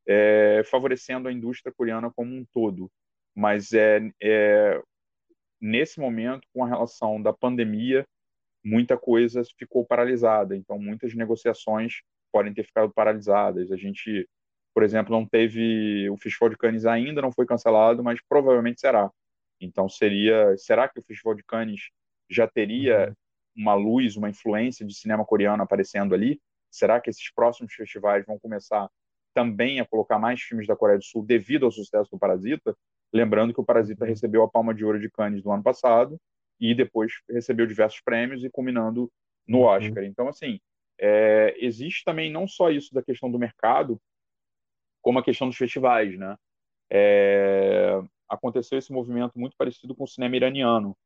é, 0.05 0.63
favorecendo 0.65 1.29
a 1.29 1.33
indústria 1.33 1.73
coreana 1.73 2.11
como 2.11 2.35
um 2.35 2.45
todo. 2.53 2.91
Mas 3.33 3.73
é, 3.73 4.11
é, 4.21 4.83
nesse 5.61 6.01
momento, 6.01 6.49
com 6.53 6.65
a 6.65 6.69
relação 6.69 7.23
da 7.23 7.33
pandemia, 7.33 8.05
muita 8.65 8.99
coisa 8.99 9.43
ficou 9.57 9.87
paralisada. 9.87 10.57
Então, 10.57 10.81
muitas 10.81 11.15
negociações 11.15 12.01
podem 12.33 12.53
ter 12.53 12.65
ficado 12.65 12.93
paralisadas. 12.93 13.71
A 13.71 13.77
gente, 13.77 14.29
por 14.75 14.83
exemplo, 14.83 15.13
não 15.13 15.25
teve 15.25 16.11
o 16.11 16.17
Festival 16.17 16.49
de 16.49 16.59
Cannes 16.59 16.87
ainda 16.87 17.23
não 17.23 17.31
foi 17.31 17.47
cancelado, 17.47 18.03
mas 18.03 18.21
provavelmente 18.29 18.81
será. 18.81 19.09
Então, 19.61 19.89
seria, 19.89 20.57
será 20.57 20.89
que 20.89 20.99
o 20.99 21.05
Festival 21.05 21.37
de 21.37 21.45
Cannes 21.45 21.91
já 22.29 22.49
teria 22.49 23.11
uhum 23.11 23.15
uma 23.57 23.75
luz, 23.75 24.17
uma 24.17 24.31
influência 24.31 24.87
de 24.87 24.95
cinema 24.95 25.25
coreano 25.25 25.63
aparecendo 25.63 26.15
ali? 26.15 26.41
Será 26.71 27.01
que 27.01 27.11
esses 27.11 27.33
próximos 27.33 27.73
festivais 27.75 28.25
vão 28.25 28.39
começar 28.39 28.89
também 29.35 29.81
a 29.81 29.87
colocar 29.87 30.19
mais 30.19 30.41
filmes 30.41 30.67
da 30.67 30.77
Coreia 30.77 30.99
do 30.99 31.05
Sul 31.05 31.25
devido 31.25 31.67
ao 31.67 31.73
sucesso 31.73 32.11
do 32.11 32.19
Parasita? 32.19 32.77
Lembrando 33.13 33.53
que 33.53 33.61
o 33.61 33.65
Parasita 33.65 34.05
uhum. 34.05 34.11
recebeu 34.11 34.43
a 34.43 34.51
Palma 34.51 34.73
de 34.73 34.85
Ouro 34.85 35.01
de 35.01 35.11
Cannes 35.11 35.43
do 35.43 35.51
ano 35.51 35.63
passado 35.63 36.17
e 36.61 36.75
depois 36.75 37.13
recebeu 37.29 37.67
diversos 37.67 38.01
prêmios 38.01 38.45
e 38.45 38.51
culminando 38.51 39.11
no 39.47 39.59
uhum. 39.59 39.65
Oscar. 39.65 40.05
Então, 40.05 40.29
assim, 40.29 40.61
é, 40.99 41.57
existe 41.59 42.05
também 42.05 42.31
não 42.31 42.47
só 42.47 42.71
isso 42.71 42.95
da 42.95 43.03
questão 43.03 43.31
do 43.31 43.39
mercado, 43.39 44.01
como 45.03 45.19
a 45.19 45.25
questão 45.25 45.49
dos 45.49 45.57
festivais, 45.57 46.17
né? 46.19 46.37
É, 46.91 48.01
aconteceu 48.29 48.79
esse 48.79 48.93
movimento 48.93 49.39
muito 49.39 49.57
parecido 49.57 49.95
com 49.95 50.05
o 50.05 50.09
cinema 50.09 50.37
iraniano. 50.37 50.97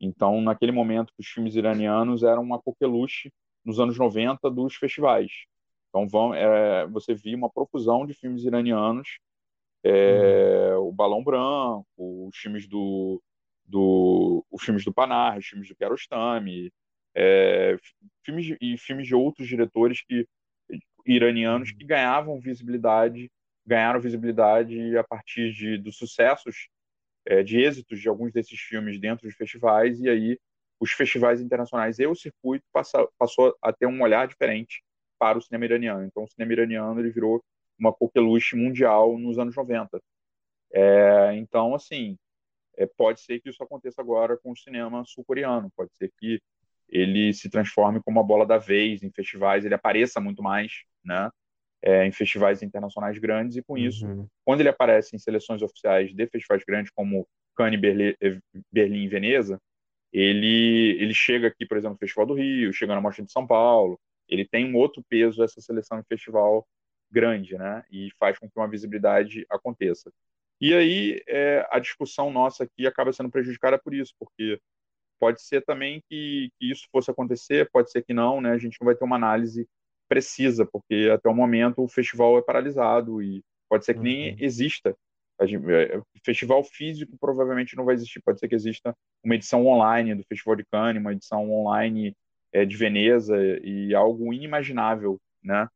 Então, 0.00 0.40
naquele 0.40 0.72
momento, 0.72 1.12
os 1.18 1.26
filmes 1.26 1.54
iranianos 1.54 2.22
eram 2.22 2.42
uma 2.42 2.60
coqueluche 2.60 3.32
nos 3.64 3.78
anos 3.78 3.98
90 3.98 4.50
dos 4.50 4.74
festivais. 4.74 5.30
Então, 5.88 6.08
vão, 6.08 6.34
é, 6.34 6.86
você 6.86 7.14
via 7.14 7.36
uma 7.36 7.50
profusão 7.50 8.06
de 8.06 8.14
filmes 8.14 8.44
iranianos, 8.44 9.18
é, 9.84 10.74
uhum. 10.74 10.88
o 10.88 10.92
Balão 10.92 11.22
Branco, 11.22 11.84
os 11.98 12.36
filmes 12.36 12.66
do, 12.66 13.22
do, 13.64 14.44
os 14.50 14.62
filmes 14.62 14.84
do 14.84 14.92
Panar, 14.92 15.38
os 15.38 15.46
filmes 15.46 15.68
do 15.68 15.74
Kiarostami, 15.74 16.72
é, 17.14 17.76
filmes 18.24 18.56
e 18.60 18.78
filmes 18.78 19.06
de 19.06 19.14
outros 19.14 19.46
diretores 19.46 20.02
que 20.02 20.26
iranianos 21.06 21.70
uhum. 21.70 21.76
que 21.76 21.84
ganhavam 21.84 22.40
visibilidade, 22.40 23.30
ganharam 23.66 24.00
visibilidade 24.00 24.96
a 24.96 25.04
partir 25.04 25.52
de, 25.52 25.78
dos 25.78 25.96
sucessos 25.96 26.68
é, 27.26 27.42
de 27.42 27.60
êxitos 27.60 28.00
de 28.00 28.08
alguns 28.08 28.32
desses 28.32 28.58
filmes 28.58 29.00
dentro 29.00 29.28
de 29.28 29.34
festivais, 29.34 30.00
e 30.00 30.08
aí 30.08 30.38
os 30.80 30.92
festivais 30.92 31.40
internacionais 31.40 31.98
e 31.98 32.06
o 32.06 32.14
circuito 32.14 32.64
passa, 32.72 33.06
passou 33.18 33.56
a 33.62 33.72
ter 33.72 33.86
um 33.86 34.02
olhar 34.02 34.26
diferente 34.26 34.82
para 35.18 35.38
o 35.38 35.40
cinema 35.40 35.64
iraniano. 35.64 36.04
Então, 36.04 36.24
o 36.24 36.28
cinema 36.28 36.52
iraniano 36.52 37.00
ele 37.00 37.10
virou 37.10 37.42
uma 37.78 37.92
coqueluche 37.92 38.56
mundial 38.56 39.16
nos 39.18 39.38
anos 39.38 39.54
90. 39.54 40.00
É, 40.72 41.36
então, 41.36 41.74
assim, 41.74 42.16
é, 42.76 42.86
pode 42.86 43.20
ser 43.20 43.40
que 43.40 43.50
isso 43.50 43.62
aconteça 43.62 44.00
agora 44.00 44.36
com 44.38 44.50
o 44.52 44.56
cinema 44.56 45.04
sul-coreano, 45.04 45.70
pode 45.76 45.94
ser 45.94 46.10
que 46.18 46.40
ele 46.88 47.32
se 47.32 47.48
transforme 47.48 48.02
como 48.02 48.20
a 48.20 48.22
bola 48.22 48.46
da 48.46 48.58
vez 48.58 49.02
em 49.02 49.10
festivais, 49.10 49.64
ele 49.64 49.74
apareça 49.74 50.20
muito 50.20 50.42
mais, 50.42 50.82
né? 51.04 51.30
É, 51.82 52.06
em 52.06 52.12
festivais 52.12 52.62
internacionais 52.62 53.18
grandes, 53.18 53.56
e 53.56 53.62
com 53.62 53.76
isso, 53.76 54.06
uhum. 54.06 54.26
quando 54.44 54.60
ele 54.60 54.68
aparece 54.68 55.16
em 55.16 55.18
seleções 55.18 55.62
oficiais 55.62 56.14
de 56.14 56.26
festivais 56.28 56.62
grandes 56.64 56.92
como 56.94 57.26
Cannes, 57.56 57.80
Berlim, 57.80 58.14
eh, 58.20 58.38
Berlim 58.72 59.04
e 59.04 59.08
Veneza, 59.08 59.60
ele, 60.12 60.96
ele 61.00 61.14
chega 61.14 61.48
aqui, 61.48 61.66
por 61.66 61.76
exemplo, 61.76 61.94
no 61.94 61.98
Festival 61.98 62.26
do 62.26 62.34
Rio, 62.34 62.72
chega 62.72 62.94
na 62.94 63.00
Mostra 63.00 63.24
de 63.24 63.32
São 63.32 63.46
Paulo, 63.46 63.98
ele 64.28 64.46
tem 64.46 64.70
um 64.72 64.76
outro 64.76 65.02
peso 65.08 65.42
essa 65.42 65.60
seleção 65.60 65.98
em 65.98 66.04
festival 66.04 66.66
grande, 67.10 67.56
né? 67.56 67.84
E 67.90 68.10
faz 68.18 68.38
com 68.38 68.48
que 68.48 68.58
uma 68.58 68.68
visibilidade 68.68 69.44
aconteça. 69.50 70.10
E 70.60 70.72
aí 70.74 71.22
é, 71.26 71.66
a 71.70 71.78
discussão 71.78 72.30
nossa 72.30 72.64
aqui 72.64 72.86
acaba 72.86 73.12
sendo 73.12 73.30
prejudicada 73.30 73.78
por 73.78 73.92
isso, 73.92 74.14
porque 74.18 74.60
pode 75.18 75.42
ser 75.42 75.62
também 75.64 76.02
que, 76.08 76.50
que, 76.58 76.70
isso 76.70 76.86
fosse 76.90 77.10
acontecer, 77.10 77.68
pode 77.70 77.90
ser 77.90 78.02
que 78.02 78.14
não, 78.14 78.40
né? 78.40 78.52
A 78.52 78.58
gente 78.58 78.78
não 78.80 78.86
vai 78.86 78.94
ter 78.94 79.04
uma 79.04 79.16
análise 79.16 79.68
precisa, 80.08 80.66
porque 80.66 81.10
até 81.12 81.28
o 81.28 81.34
momento 81.34 81.82
o 81.82 81.88
festival 81.88 82.38
é 82.38 82.42
paralisado 82.42 83.22
e 83.22 83.42
pode 83.68 83.84
ser 83.84 83.94
que 83.94 84.00
nem 84.00 84.30
uhum. 84.30 84.36
exista. 84.40 84.96
Gente, 85.42 85.72
é, 85.72 86.00
festival 86.24 86.62
físico 86.62 87.16
provavelmente 87.18 87.74
não 87.76 87.84
vai 87.84 87.94
existir, 87.94 88.20
pode 88.22 88.38
ser 88.38 88.48
que 88.48 88.54
exista 88.54 88.94
uma 89.24 89.34
edição 89.34 89.66
online 89.66 90.14
do 90.14 90.24
Festival 90.24 90.56
de 90.56 90.64
Cannes, 90.70 91.00
uma 91.00 91.12
edição 91.12 91.50
online 91.50 92.14
é, 92.52 92.64
de 92.64 92.76
Veneza 92.76 93.36
e 93.62 93.94
algo 93.94 94.32
inimaginável, 94.32 95.18
né? 95.42 95.66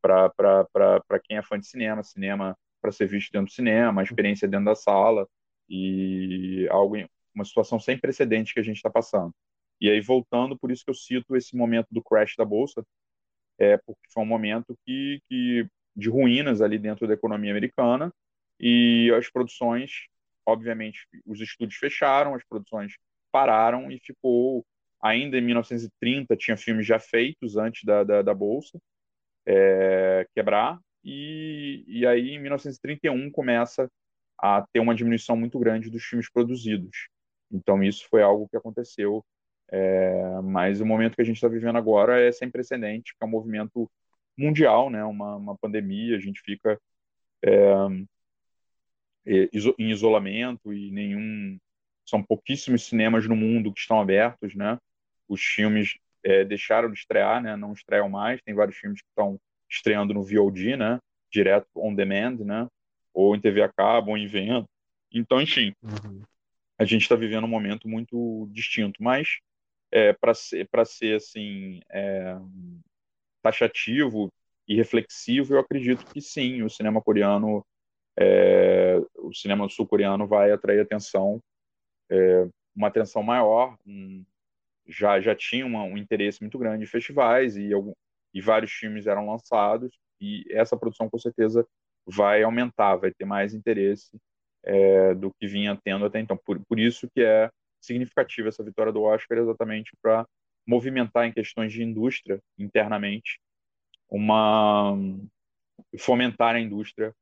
Para 0.00 1.20
quem 1.22 1.36
é 1.36 1.42
fã 1.42 1.58
de 1.58 1.66
cinema, 1.66 2.02
cinema 2.02 2.56
para 2.80 2.90
ser 2.90 3.06
visto 3.06 3.30
dentro 3.30 3.46
do 3.46 3.52
cinema, 3.52 4.00
a 4.00 4.04
experiência 4.04 4.48
dentro 4.48 4.66
da 4.66 4.74
sala 4.74 5.28
e 5.68 6.66
algo 6.70 6.96
uma 7.34 7.44
situação 7.44 7.78
sem 7.78 7.96
precedentes 7.96 8.52
que 8.52 8.60
a 8.60 8.62
gente 8.62 8.76
está 8.76 8.90
passando. 8.90 9.32
E 9.80 9.90
aí 9.90 10.00
voltando, 10.00 10.58
por 10.58 10.70
isso 10.70 10.84
que 10.84 10.90
eu 10.90 10.94
cito 10.94 11.36
esse 11.36 11.56
momento 11.56 11.88
do 11.90 12.02
crash 12.02 12.34
da 12.36 12.44
bolsa, 12.44 12.84
é, 13.58 13.76
porque 13.78 14.02
foi 14.12 14.22
um 14.22 14.26
momento 14.26 14.76
que, 14.84 15.20
que 15.28 15.66
de 15.94 16.08
ruínas 16.08 16.60
ali 16.60 16.78
dentro 16.78 17.06
da 17.06 17.14
economia 17.14 17.50
americana 17.50 18.12
e 18.58 19.10
as 19.16 19.30
produções, 19.30 20.06
obviamente, 20.46 21.06
os 21.26 21.40
estúdios 21.40 21.78
fecharam, 21.78 22.34
as 22.34 22.44
produções 22.44 22.94
pararam 23.30 23.90
e 23.90 23.98
ficou 23.98 24.64
ainda 25.02 25.36
em 25.36 25.40
1930 25.40 26.36
tinha 26.36 26.56
filmes 26.56 26.86
já 26.86 26.98
feitos 26.98 27.56
antes 27.56 27.82
da, 27.84 28.04
da, 28.04 28.22
da 28.22 28.34
bolsa 28.34 28.78
é, 29.44 30.26
quebrar 30.34 30.78
e, 31.04 31.84
e 31.86 32.06
aí 32.06 32.30
em 32.30 32.38
1931 32.38 33.30
começa 33.30 33.90
a 34.38 34.64
ter 34.72 34.80
uma 34.80 34.94
diminuição 34.94 35.36
muito 35.36 35.58
grande 35.58 35.90
dos 35.90 36.02
filmes 36.04 36.30
produzidos. 36.30 37.08
Então 37.50 37.82
isso 37.82 38.06
foi 38.08 38.22
algo 38.22 38.48
que 38.48 38.56
aconteceu 38.56 39.24
é, 39.72 40.40
mas 40.42 40.82
o 40.82 40.86
momento 40.86 41.16
que 41.16 41.22
a 41.22 41.24
gente 41.24 41.36
está 41.36 41.48
vivendo 41.48 41.78
agora 41.78 42.20
é 42.20 42.30
sem 42.30 42.50
precedente, 42.50 43.14
que 43.16 43.24
é 43.24 43.26
um 43.26 43.30
movimento 43.30 43.90
mundial, 44.36 44.90
né? 44.90 45.02
Uma, 45.02 45.36
uma 45.36 45.56
pandemia, 45.56 46.14
a 46.14 46.20
gente 46.20 46.42
fica 46.42 46.78
é, 47.42 47.56
em 49.26 49.90
isolamento 49.90 50.74
e 50.74 50.90
nenhum 50.90 51.58
são 52.04 52.22
pouquíssimos 52.22 52.84
cinemas 52.84 53.26
no 53.26 53.34
mundo 53.34 53.72
que 53.72 53.80
estão 53.80 53.98
abertos, 53.98 54.54
né? 54.54 54.78
Os 55.26 55.40
filmes 55.40 55.96
é, 56.22 56.44
deixaram 56.44 56.90
de 56.90 56.98
estrear, 56.98 57.42
né? 57.42 57.56
Não 57.56 57.72
estreiam 57.72 58.10
mais. 58.10 58.42
Tem 58.42 58.54
vários 58.54 58.76
filmes 58.76 59.00
que 59.00 59.08
estão 59.08 59.40
estreando 59.70 60.12
no 60.12 60.22
VOD, 60.22 60.76
né? 60.76 60.98
Direto 61.30 61.66
on 61.76 61.94
demand, 61.94 62.36
né? 62.44 62.68
Ou 63.14 63.34
em 63.34 63.40
TV 63.40 63.62
a 63.62 63.72
cabo, 63.72 64.10
ou 64.10 64.18
em 64.18 64.26
venda. 64.26 64.66
Então, 65.10 65.40
enfim, 65.40 65.72
uhum. 65.82 66.22
a 66.78 66.84
gente 66.84 67.02
está 67.02 67.16
vivendo 67.16 67.44
um 67.44 67.48
momento 67.48 67.88
muito 67.88 68.46
distinto, 68.52 69.02
mas 69.02 69.38
é, 69.92 70.12
para 70.14 70.34
ser, 70.34 70.68
ser 70.86 71.16
assim, 71.16 71.80
é, 71.90 72.36
taxativo 73.42 74.32
e 74.66 74.74
reflexivo, 74.74 75.54
eu 75.54 75.60
acredito 75.60 76.04
que 76.06 76.20
sim, 76.20 76.62
o 76.62 76.70
cinema 76.70 77.02
coreano, 77.02 77.64
é, 78.18 78.96
o 79.18 79.34
cinema 79.34 79.68
sul-coreano 79.68 80.26
vai 80.26 80.50
atrair 80.50 80.80
atenção, 80.80 81.40
é, 82.10 82.48
uma 82.74 82.88
atenção 82.88 83.22
maior, 83.22 83.76
um, 83.86 84.24
já, 84.86 85.20
já 85.20 85.34
tinha 85.34 85.66
uma, 85.66 85.82
um 85.84 85.98
interesse 85.98 86.40
muito 86.40 86.58
grande 86.58 86.84
em 86.84 86.86
festivais 86.86 87.56
e, 87.56 87.72
algum, 87.72 87.92
e 88.32 88.40
vários 88.40 88.72
filmes 88.72 89.06
eram 89.06 89.26
lançados, 89.26 89.98
e 90.20 90.44
essa 90.50 90.76
produção 90.76 91.10
com 91.10 91.18
certeza 91.18 91.66
vai 92.06 92.42
aumentar, 92.42 92.96
vai 92.96 93.12
ter 93.12 93.24
mais 93.24 93.52
interesse 93.54 94.16
é, 94.64 95.14
do 95.14 95.32
que 95.34 95.46
vinha 95.46 95.78
tendo 95.84 96.04
até 96.04 96.20
então. 96.20 96.36
Por, 96.36 96.60
por 96.66 96.78
isso 96.78 97.08
que 97.12 97.22
é 97.22 97.50
significativa 97.82 98.48
essa 98.48 98.62
vitória 98.62 98.92
do 98.92 99.02
Oscar 99.02 99.38
exatamente 99.38 99.92
para 100.00 100.26
movimentar 100.66 101.26
em 101.26 101.32
questões 101.32 101.72
de 101.72 101.82
indústria 101.82 102.40
internamente 102.58 103.40
uma 104.08 104.96
fomentar 105.98 106.54
a 106.54 106.60
indústria 106.60 107.14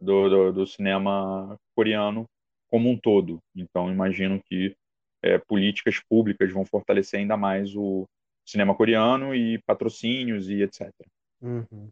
do, 0.00 0.28
do, 0.28 0.52
do 0.52 0.66
cinema 0.66 1.58
coreano 1.74 2.26
como 2.68 2.90
um 2.90 2.98
todo. 2.98 3.40
Então 3.54 3.90
imagino 3.90 4.42
que 4.44 4.76
é, 5.22 5.38
políticas 5.38 6.00
públicas 6.00 6.52
vão 6.52 6.64
fortalecer 6.64 7.20
ainda 7.20 7.36
mais 7.36 7.74
o 7.74 8.06
cinema 8.44 8.74
coreano 8.74 9.34
e 9.34 9.58
patrocínios 9.62 10.48
e 10.48 10.62
etc. 10.62 10.90
Uhum. 11.40 11.90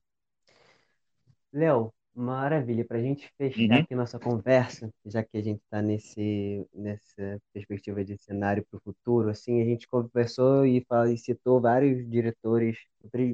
Léo, 1.52 1.92
Maravilha, 2.18 2.82
para 2.84 2.96
a 2.98 3.02
gente 3.02 3.30
fechar 3.36 3.76
Uhum. 3.76 3.80
aqui 3.80 3.94
nossa 3.94 4.18
conversa, 4.18 4.90
já 5.04 5.22
que 5.22 5.36
a 5.36 5.42
gente 5.42 5.60
está 5.62 5.82
nesse 5.82 6.66
nessa 6.72 7.38
perspectiva 7.52 8.02
de 8.02 8.16
cenário 8.16 8.64
para 8.70 8.78
o 8.78 8.80
futuro, 8.80 9.28
assim, 9.28 9.60
a 9.60 9.64
gente 9.66 9.86
conversou 9.86 10.64
e, 10.64 10.82
fala, 10.88 11.12
e 11.12 11.18
citou 11.18 11.60
vários 11.60 12.08
diretores 12.08 12.78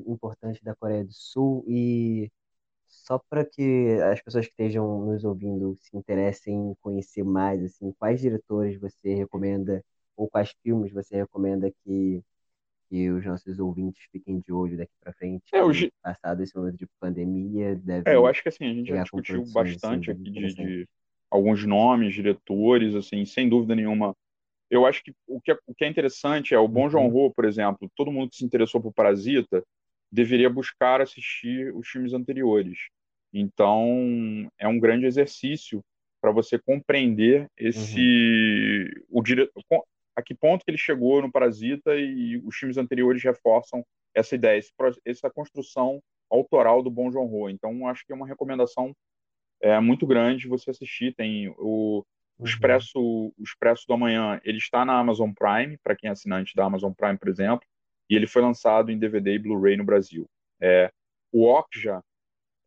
importantes 0.07 0.61
da 0.63 0.75
Coreia 0.75 1.05
do 1.05 1.13
Sul 1.13 1.65
e 1.69 2.29
só 2.89 3.19
para 3.31 3.45
que 3.45 3.99
as 4.13 4.23
pessoas 4.23 4.47
que 4.47 4.53
estejam 4.53 5.07
nos 5.07 5.25
ouvindo 5.25 5.77
se 5.81 5.97
interessem 5.97 6.55
em 6.73 6.75
conhecer 6.83 7.25
mais, 7.25 7.63
assim, 7.65 7.93
quais 7.99 8.21
diretores 8.21 8.81
você 8.81 9.15
recomenda 9.15 9.85
ou 10.17 10.29
quais 10.31 10.53
filmes 10.63 10.93
você 10.93 11.17
recomenda 11.17 11.71
que 11.85 12.23
que 12.93 13.11
os 13.11 13.25
nossos 13.27 13.59
ouvintes 13.61 14.05
fiquem 14.13 14.41
de 14.41 14.53
olho 14.53 14.79
daqui 14.79 14.93
para 15.01 15.15
frente, 15.15 15.45
É, 15.53 15.61
gi- 15.73 15.93
passado 16.03 16.43
esse 16.43 16.57
momento 16.57 16.79
de 16.79 16.87
pandemia 17.01 17.77
é, 18.05 18.15
eu 18.15 18.27
acho 18.27 18.43
que 18.43 18.49
assim, 18.49 18.65
a 18.65 18.75
gente 18.75 18.89
já 18.89 18.99
discutiu 18.99 19.45
assim 19.45 19.53
bastante 19.53 20.11
bem 20.13 20.13
aqui 20.13 20.31
de, 20.31 20.55
de 20.55 20.89
alguns 21.31 21.65
nomes, 21.67 22.15
diretores, 22.15 22.95
assim, 22.95 23.25
sem 23.25 23.49
dúvida 23.49 23.75
nenhuma. 23.75 24.15
Eu 24.71 24.87
acho 24.87 25.03
que 25.05 25.15
o 25.27 25.41
que 25.41 25.53
é, 25.53 25.59
o 25.67 25.75
que 25.75 25.85
é 25.85 25.89
interessante 25.89 26.55
é 26.55 26.59
o 26.59 26.69
Bong 26.69 26.91
Uhum, 26.93 26.93
Joon-ho, 26.93 27.33
por 27.35 27.45
exemplo, 27.47 27.91
todo 27.97 28.13
mundo 28.13 28.31
que 28.31 28.37
se 28.39 28.45
interessou 28.47 28.81
por 28.83 28.93
Parasita 28.95 29.65
deveria 30.13 30.51
buscar 30.51 31.01
assistir 31.03 31.75
os 31.75 31.89
filmes 31.89 32.15
anteriores. 32.15 32.79
Então, 33.33 34.49
é 34.59 34.69
um 34.69 34.79
grande 34.81 35.07
exercício 35.07 35.81
para 36.21 36.33
você 36.33 36.59
compreender 36.59 37.49
uhum, 37.75 38.11
esse 38.11 38.91
o 39.11 39.23
dire... 39.23 39.51
a 40.17 40.23
que 40.23 40.35
ponto 40.35 40.65
que 40.65 40.71
ele 40.71 40.79
chegou 40.79 41.23
no 41.23 41.33
Parasita 41.33 41.95
e 41.97 42.37
os 42.45 42.57
filmes 42.57 42.77
anteriores 42.77 43.23
reforçam 43.23 43.85
essa 44.15 44.35
ideia, 44.35 44.61
essa 45.05 45.31
construção 45.31 46.03
autoral 46.31 46.83
do 46.83 46.91
Bong 46.91 47.13
Joon-ho. 47.13 47.49
Então, 47.49 47.87
acho 47.87 48.05
que 48.05 48.13
é 48.13 48.17
uma 48.17 48.27
recomendação 48.27 48.95
é 49.63 49.79
muito 49.81 50.07
grande 50.07 50.49
você 50.49 50.71
assistir. 50.71 51.15
Tem 51.15 51.49
o, 51.49 51.55
o 51.59 52.05
uhum, 52.39 52.45
Expresso, 52.45 52.99
o 52.99 53.43
Expresso 53.43 53.85
do 53.87 53.95
Amanhã, 53.95 54.41
ele 54.45 54.59
está 54.59 54.85
na 54.85 54.99
Amazon 54.99 55.31
Prime, 55.33 55.79
para 55.83 55.97
quem 55.97 56.09
é 56.09 56.13
assinante 56.13 56.55
da 56.55 56.65
Amazon 56.65 56.93
Prime, 56.93 57.17
por 57.17 57.29
exemplo, 57.29 57.67
e 58.11 58.17
ele 58.17 58.27
foi 58.27 58.43
lançado 58.43 58.91
em 58.91 58.99
DVD 58.99 59.35
e 59.35 59.39
Blu-ray 59.39 59.77
no 59.77 59.85
Brasil. 59.85 60.29
É, 60.61 60.91
o 61.33 61.47
Okja 61.47 62.03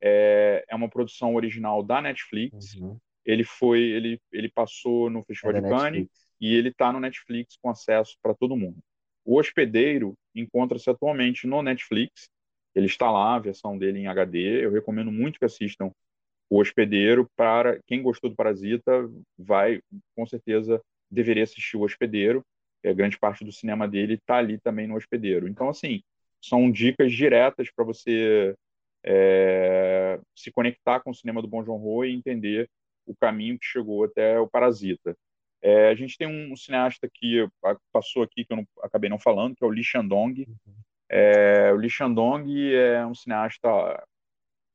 é, 0.01 0.65
é 0.67 0.75
uma 0.75 0.89
produção 0.89 1.35
original 1.35 1.83
da 1.83 2.01
Netflix. 2.01 2.75
uhum. 2.75 2.97
Ele 3.25 3.43
foi, 3.43 3.81
ele, 3.81 4.21
ele 4.31 4.49
passou 4.49 5.09
no 5.09 5.19
É 5.19 5.23
Festival 5.23 5.53
da 5.53 5.59
de 5.59 5.67
Cannes 5.67 5.83
Netflix. 5.83 6.24
E 6.39 6.53
ele 6.53 6.69
está 6.69 6.91
no 6.91 6.99
Netflix 6.99 7.57
com 7.61 7.69
acesso 7.69 8.15
para 8.21 8.33
todo 8.33 8.57
mundo. 8.57 8.77
O 9.25 9.39
Hospedeiro 9.39 10.13
encontra-se 10.35 10.89
atualmente 10.89 11.47
no 11.47 11.61
Netflix. 11.61 12.29
Ele 12.75 12.85
está 12.85 13.09
lá, 13.09 13.35
a 13.35 13.39
versão 13.39 13.77
dele 13.77 13.99
em 13.99 14.07
HD. 14.07 14.65
Eu 14.65 14.71
recomendo 14.71 15.11
muito 15.11 15.39
que 15.39 15.45
assistam 15.45 15.91
o 16.49 16.59
Hospedeiro, 16.59 17.27
para 17.35 17.79
quem 17.87 18.03
gostou 18.03 18.29
do 18.29 18.35
Parasita, 18.35 19.09
vai, 19.37 19.81
com 20.15 20.25
certeza, 20.27 20.79
deveria 21.09 21.43
assistir 21.43 21.77
o 21.77 21.81
Hospedeiro. 21.81 22.43
É, 22.83 22.93
grande 22.93 23.17
parte 23.17 23.43
do 23.43 23.51
cinema 23.51 23.87
dele 23.87 24.13
está 24.13 24.37
ali 24.37 24.59
também 24.59 24.85
no 24.85 24.95
Hospedeiro. 24.95 25.47
Então, 25.47 25.69
assim, 25.69 26.03
são 26.39 26.71
dicas 26.71 27.11
diretas 27.11 27.71
para 27.75 27.83
você 27.83 28.53
é, 29.03 30.19
se 30.35 30.51
conectar 30.51 30.99
com 30.99 31.09
o 31.09 31.15
cinema 31.15 31.41
do 31.41 31.47
Bong 31.47 31.65
Joon-ho 31.65 32.05
e 32.05 32.13
entender 32.13 32.69
o 33.07 33.15
caminho 33.15 33.57
que 33.57 33.65
chegou 33.65 34.03
até 34.03 34.39
o 34.39 34.47
Parasita. 34.47 35.15
É, 35.67 35.89
a 35.89 35.95
gente 35.95 36.15
tem 36.15 36.27
um 36.27 36.55
cineasta 36.55 37.09
que 37.11 37.43
passou 37.91 38.21
aqui 38.21 38.45
que 38.45 38.53
eu 38.53 38.57
não, 38.57 38.67
acabei 38.83 39.09
não 39.09 39.17
falando, 39.17 39.55
que 39.55 39.63
é 39.63 39.67
o 39.67 39.71
Lee 39.71 39.83
Shandong. 39.83 40.45
É, 41.09 41.71
o 41.73 41.77
Lee 41.77 41.89
Shandong 41.89 42.45
é 42.71 43.03
um 43.03 43.15
cineasta 43.15 43.67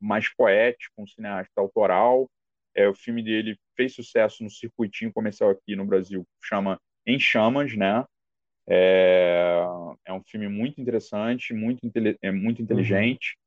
mais 0.00 0.28
poético, 0.34 1.00
um 1.00 1.06
cineasta 1.06 1.60
autoral. 1.60 2.28
É, 2.74 2.88
o 2.88 2.94
filme 2.94 3.22
dele 3.22 3.56
fez 3.76 3.94
sucesso 3.94 4.42
no 4.42 4.50
circuitinho 4.50 5.12
comercial 5.12 5.50
aqui 5.50 5.76
no 5.76 5.86
Brasil, 5.86 6.26
chama 6.42 6.76
Em 7.06 7.20
Chamas, 7.20 7.76
né? 7.76 8.04
É, 8.68 9.62
é 10.06 10.12
um 10.12 10.22
filme 10.24 10.48
muito 10.48 10.80
interessante, 10.80 11.54
muito, 11.54 11.80
é 12.20 12.32
muito 12.32 12.58
Uhum, 12.58 12.64
inteligente. 12.64 13.38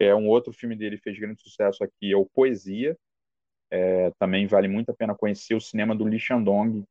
É 0.00 0.12
um 0.12 0.26
outro 0.26 0.52
filme 0.52 0.74
dele 0.74 0.98
fez 0.98 1.16
grande 1.16 1.40
sucesso 1.40 1.84
aqui, 1.84 2.12
é 2.12 2.16
o 2.16 2.26
Poesia. 2.26 2.96
É, 3.70 4.10
também 4.18 4.46
vale 4.46 4.68
muito 4.68 4.90
a 4.90 4.94
pena 4.94 5.14
conhecer 5.14 5.54
o 5.54 5.60
cinema 5.60 5.94
do 5.94 6.04
Lee 6.04 6.18
Shandong. 6.18 6.84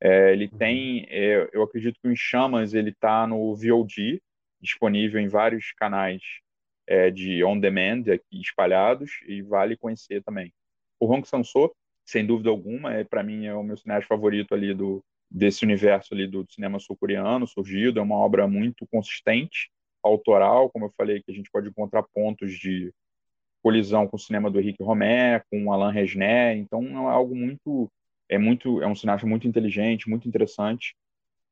É, 0.00 0.32
ele 0.32 0.48
uhum, 0.52 0.58
tem, 0.58 1.06
é, 1.08 1.48
eu 1.52 1.62
acredito 1.62 1.98
que 2.00 2.08
o 2.08 2.12
Em 2.12 2.16
Chamas 2.16 2.74
ele 2.74 2.90
está 2.90 3.26
no 3.26 3.54
VOD, 3.54 4.20
disponível 4.60 5.20
em 5.20 5.28
vários 5.28 5.72
canais 5.72 6.22
é, 6.86 7.10
de 7.10 7.44
on 7.44 7.58
demand 7.58 8.02
aqui 8.12 8.40
espalhados 8.40 9.10
e 9.26 9.42
vale 9.42 9.76
conhecer 9.76 10.22
também. 10.22 10.52
O 10.98 11.06
Hong 11.06 11.26
Sang-soo, 11.26 11.74
sem 12.04 12.26
dúvida 12.26 12.50
alguma, 12.50 12.94
é 12.94 13.04
para 13.04 13.22
mim 13.22 13.46
é 13.46 13.54
o 13.54 13.62
meu 13.62 13.76
cineasta 13.76 14.06
favorito 14.06 14.54
ali 14.54 14.74
do 14.74 15.02
desse 15.30 15.64
universo 15.64 16.14
ali 16.14 16.28
do 16.28 16.46
cinema 16.48 16.78
sul-coreano 16.78 17.46
surgido, 17.46 17.98
é 17.98 18.02
uma 18.02 18.16
obra 18.16 18.46
muito 18.46 18.86
consistente, 18.86 19.68
autoral, 20.00 20.70
como 20.70 20.84
eu 20.84 20.92
falei, 20.96 21.22
que 21.22 21.32
a 21.32 21.34
gente 21.34 21.50
pode 21.50 21.68
encontrar 21.68 22.04
pontos 22.04 22.52
de 22.52 22.92
colisão 23.64 24.06
com 24.06 24.16
o 24.16 24.20
cinema 24.20 24.50
do 24.50 24.60
Henrique 24.60 24.82
Romer, 24.82 25.42
com 25.50 25.64
o 25.64 25.72
Alain 25.72 25.90
Resnais, 25.90 26.58
então 26.58 26.82
é 26.82 27.10
algo 27.10 27.34
muito 27.34 27.90
é 28.28 28.36
muito 28.36 28.82
é 28.82 28.86
um 28.86 28.94
cineasta 28.94 29.26
muito 29.26 29.48
inteligente, 29.48 30.08
muito 30.08 30.28
interessante. 30.28 30.94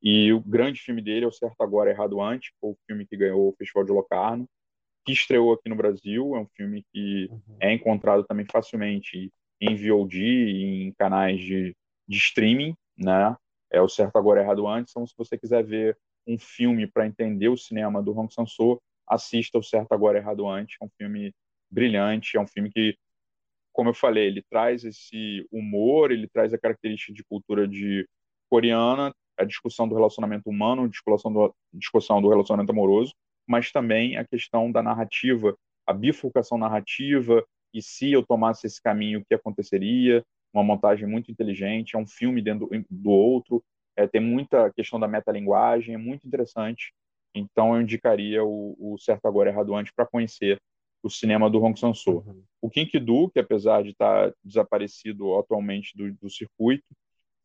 E 0.02 0.30
o 0.30 0.40
grande 0.40 0.78
filme 0.78 1.00
dele 1.00 1.24
é 1.24 1.28
o 1.28 1.32
Certo 1.32 1.62
Agora 1.62 1.88
Errado 1.88 2.20
Antes, 2.20 2.50
foi 2.60 2.72
o 2.72 2.78
filme 2.86 3.06
que 3.06 3.16
ganhou 3.16 3.48
o 3.48 3.54
Festival 3.56 3.84
de 3.84 3.92
Locarno, 3.92 4.46
que 5.06 5.12
estreou 5.12 5.54
aqui 5.54 5.70
no 5.70 5.76
Brasil. 5.76 6.36
É 6.36 6.40
um 6.40 6.46
filme 6.54 6.84
que 6.92 7.28
uhum, 7.30 7.56
é 7.58 7.72
encontrado 7.72 8.24
também 8.24 8.44
facilmente 8.50 9.32
em 9.58 9.74
VOD 9.74 10.18
e 10.20 10.82
em 10.82 10.92
canais 10.92 11.40
de, 11.40 11.74
de 12.06 12.16
streaming, 12.18 12.74
né? 12.98 13.34
É 13.70 13.80
o 13.80 13.88
Certo 13.88 14.16
Agora 14.16 14.42
Errado 14.42 14.66
Antes. 14.68 14.92
Então, 14.92 15.06
se 15.06 15.14
você 15.16 15.38
quiser 15.38 15.64
ver 15.64 15.96
um 16.26 16.38
filme 16.38 16.86
para 16.86 17.06
entender 17.06 17.48
o 17.48 17.56
cinema 17.56 18.02
do 18.02 18.12
Hong 18.12 18.30
Sang-soo, 18.30 18.82
assista 19.08 19.56
o 19.56 19.62
Certo 19.62 19.92
Agora 19.92 20.18
Errado 20.18 20.46
Antes. 20.46 20.76
É 20.78 20.84
um 20.84 20.90
filme 20.98 21.32
brilhante, 21.72 22.36
é 22.36 22.40
um 22.40 22.46
filme 22.46 22.70
que, 22.70 22.96
como 23.72 23.90
eu 23.90 23.94
falei, 23.94 24.26
ele 24.26 24.42
traz 24.50 24.84
esse 24.84 25.46
humor, 25.50 26.12
ele 26.12 26.28
traz 26.28 26.52
a 26.52 26.58
característica 26.58 27.12
de 27.12 27.24
cultura 27.24 27.66
de 27.66 28.06
coreana, 28.50 29.14
a 29.38 29.44
discussão 29.44 29.88
do 29.88 29.94
relacionamento 29.94 30.48
humano, 30.48 30.88
discussão 30.88 31.32
do, 31.32 31.54
discussão 31.72 32.20
do 32.20 32.28
relacionamento 32.28 32.70
amoroso, 32.70 33.14
mas 33.46 33.72
também 33.72 34.16
a 34.16 34.24
questão 34.24 34.70
da 34.70 34.82
narrativa, 34.82 35.56
a 35.86 35.92
bifurcação 35.92 36.58
narrativa, 36.58 37.44
e 37.72 37.80
se 37.80 38.12
eu 38.12 38.24
tomasse 38.24 38.66
esse 38.66 38.80
caminho, 38.80 39.20
o 39.20 39.24
que 39.24 39.34
aconteceria? 39.34 40.22
Uma 40.52 40.62
montagem 40.62 41.08
muito 41.08 41.30
inteligente, 41.30 41.96
é 41.96 41.98
um 41.98 42.06
filme 42.06 42.42
dentro 42.42 42.68
do 42.90 43.10
outro, 43.10 43.64
é, 43.96 44.06
tem 44.06 44.20
muita 44.20 44.70
questão 44.72 45.00
da 45.00 45.08
metalinguagem, 45.08 45.94
é 45.94 45.98
muito 45.98 46.26
interessante. 46.26 46.92
Então 47.34 47.74
eu 47.74 47.80
indicaria 47.80 48.44
o, 48.44 48.76
o 48.78 48.98
Certo 48.98 49.26
Agora 49.26 49.50
Errado 49.50 49.74
Antes 49.74 49.92
para 49.94 50.06
conhecer 50.06 50.60
o 51.02 51.10
cinema 51.10 51.50
do 51.50 51.62
Hong 51.62 51.78
Sang-soo. 51.78 52.24
uhum, 52.26 52.44
O 52.60 52.70
Kinkdu, 52.70 53.30
que 53.30 53.40
apesar 53.40 53.82
de 53.82 53.90
estar 53.90 54.32
desaparecido 54.44 55.36
atualmente 55.38 55.96
do, 55.96 56.12
do 56.14 56.30
circuito, 56.30 56.84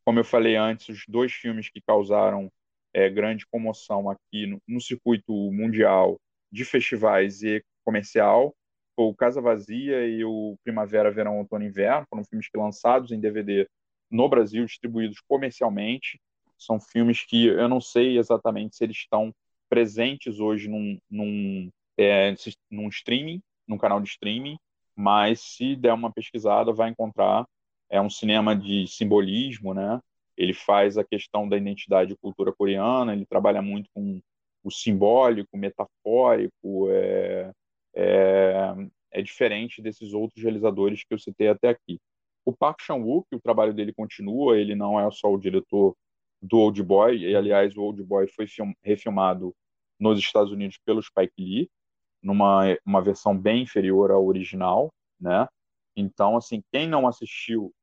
como 0.06 0.20
eu 0.20 0.24
falei 0.24 0.56
antes, 0.56 0.90
os 0.90 1.04
dois 1.08 1.34
filmes 1.34 1.70
que 1.70 1.82
causaram 1.82 2.52
é, 2.94 3.10
grande 3.10 3.46
comoção 3.48 4.10
aqui 4.10 4.46
no, 4.46 4.62
no, 4.68 4.80
circuito 4.80 5.34
mundial 5.52 6.20
de 6.52 6.64
festivais 6.64 7.44
e 7.44 7.64
comercial 7.84 8.56
o 8.98 9.14
Casa 9.14 9.40
Vazia 9.40 10.08
e 10.08 10.26
o 10.26 10.58
Primavera, 10.64 11.12
Verão, 11.12 11.38
Outono 11.38 11.64
e 11.64 11.68
Inverno. 11.68 12.08
Foram 12.10 12.26
filmes 12.26 12.50
que 12.50 12.58
lançados 12.58 13.12
em 13.12 13.20
DVD 13.20 13.70
no 14.10 14.28
Brasil, 14.28 14.66
distribuídos 14.66 15.22
comercialmente. 15.28 16.20
São 16.58 16.80
filmes 16.80 17.24
que 17.24 17.46
eu 17.46 17.70
não 17.70 17.80
sei 17.80 18.18
exatamente 18.18 18.76
se 18.76 18.84
eles 18.84 18.98
estão 18.98 19.32
presentes 19.70 20.40
hoje 20.40 20.68
num, 20.68 21.00
num, 21.10 21.70
é, 21.98 22.34
num 22.70 22.88
streaming, 22.90 23.42
num 23.68 23.78
canal 23.78 24.00
de 24.00 24.10
streaming, 24.10 24.58
mas 24.96 25.42
se 25.42 25.76
der 25.76 25.94
uma 25.94 26.12
pesquisada, 26.12 26.74
vai 26.74 26.90
encontrar. 26.90 27.46
É 27.90 28.02
um 28.02 28.10
cinema 28.10 28.56
de 28.56 28.88
simbolismo, 28.88 29.74
né? 29.74 30.00
Ele 30.36 30.54
faz 30.54 30.98
a 30.98 31.04
questão 31.04 31.48
da 31.48 31.58
identidade 31.58 32.14
e 32.14 32.18
cultura 32.18 32.54
coreana, 32.54 33.14
ele 33.14 33.26
trabalha 33.26 33.62
muito 33.62 33.90
com 33.94 34.22
o 34.64 34.72
simbólico, 34.72 35.58
metafórico, 35.58 36.90
é, 36.90 37.52
é, 37.96 38.74
é 39.12 39.22
diferente 39.22 39.82
desses 39.82 40.14
outros 40.14 40.44
realizadores 40.44 41.04
que 41.04 41.14
eu 41.14 41.20
citei 41.20 41.48
até 41.48 41.70
aqui. 41.70 42.00
O 42.46 42.54
Park 42.54 42.82
Chan-wook, 42.82 43.28
o 43.34 43.42
trabalho 43.42 43.74
dele 43.74 43.94
continua, 43.94 44.58
ele 44.58 44.76
não 44.76 45.00
é 45.00 45.10
só 45.12 45.32
o 45.32 45.40
diretor 45.40 45.96
do 46.42 46.60
Old 46.60 46.82
Boy, 46.84 47.18
e 47.18 47.36
aliás 47.36 47.76
o 47.76 47.82
Old 47.82 48.04
Boy 48.04 48.28
foi 48.28 48.48
film, 48.48 48.74
refilmado 48.84 49.54
nos 50.00 50.20
Estados 50.20 50.52
Unidos 50.52 50.78
pelo 50.86 51.02
Spike 51.02 51.34
Lee, 51.40 51.70
numa 52.28 52.78
uma 52.86 53.02
versão 53.02 53.36
bem 53.38 53.64
inferior 53.64 54.12
à 54.12 54.20
original, 54.20 54.94
né? 55.20 55.48
Então, 55.96 56.36
assim, 56.36 56.62
quem 56.74 56.86
não 56.86 57.08
assistiu, 57.08 57.74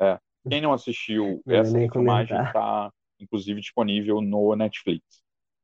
é, 0.00 0.18
quem 0.48 0.62
não 0.62 0.72
assistiu 0.72 1.42
essa 1.46 1.88
comentar. 1.88 2.46
está, 2.46 2.90
inclusive, 3.20 3.60
disponível 3.60 4.22
no 4.22 4.56
Netflix 4.56 5.04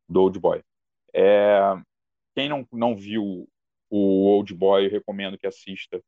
do 0.07 0.21
Old 0.21 0.39
Boy. 0.39 0.63
É, 1.15 1.75
quem 2.37 2.51
não, 2.51 2.69
não 2.71 2.95
viu 2.95 3.49
o 3.91 4.27
Old 4.27 4.55
Boy, 4.55 4.87
eu 4.87 4.91
recomendo 4.91 5.39
que 5.39 5.47
assista, 5.47 5.99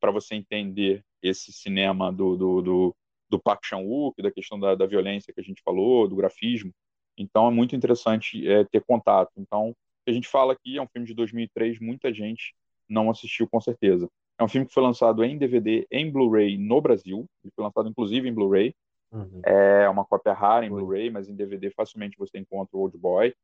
para 0.00 0.10
você 0.10 0.34
entender 0.34 1.04
esse 1.22 1.52
cinema 1.52 2.12
do, 2.12 2.36
do, 2.36 2.60
do, 2.60 2.96
do 3.30 3.40
Park 3.40 3.64
Chan-wook, 3.64 4.20
da 4.20 4.32
questão 4.32 4.58
da, 4.58 4.74
da 4.74 4.86
violência 4.86 5.32
que 5.32 5.40
a 5.40 5.44
gente 5.44 5.62
falou, 5.64 6.08
do 6.08 6.16
grafismo. 6.16 6.72
Então 7.16 7.46
é 7.46 7.50
muito 7.52 7.76
interessante 7.76 8.48
é, 8.48 8.64
ter 8.64 8.82
contato. 8.84 9.30
Então, 9.36 9.72
que 10.04 10.10
a 10.10 10.14
gente 10.14 10.28
fala 10.28 10.52
aqui 10.52 10.76
é 10.76 10.82
um 10.82 10.88
filme 10.88 11.06
de 11.06 11.14
2003, 11.14 11.78
muita 11.80 12.12
gente 12.12 12.54
não 12.88 13.10
assistiu 13.10 13.48
com 13.48 13.60
certeza. 13.60 14.08
É 14.38 14.44
um 14.44 14.48
filme 14.48 14.66
que 14.66 14.74
foi 14.74 14.82
lançado 14.82 15.24
em 15.24 15.38
DVD, 15.38 15.86
em 15.90 16.10
Blu-ray 16.10 16.58
no 16.58 16.80
Brasil. 16.80 17.26
Ele 17.44 17.52
foi 17.54 17.64
lançado 17.64 17.88
inclusive 17.88 18.28
em 18.28 18.34
Blu-ray. 18.34 18.74
Uhum. 19.12 19.40
É 19.44 19.88
uma 19.88 20.04
cópia 20.04 20.32
rara 20.32 20.64
em 20.64 20.70
Blu-ray, 20.70 21.10
mas 21.10 21.28
em 21.28 21.34
DVD 21.34 21.70
facilmente 21.70 22.18
você 22.18 22.38
encontra 22.38 22.76
o 22.76 22.80
Old 22.80 22.96
Boy. 22.98 23.34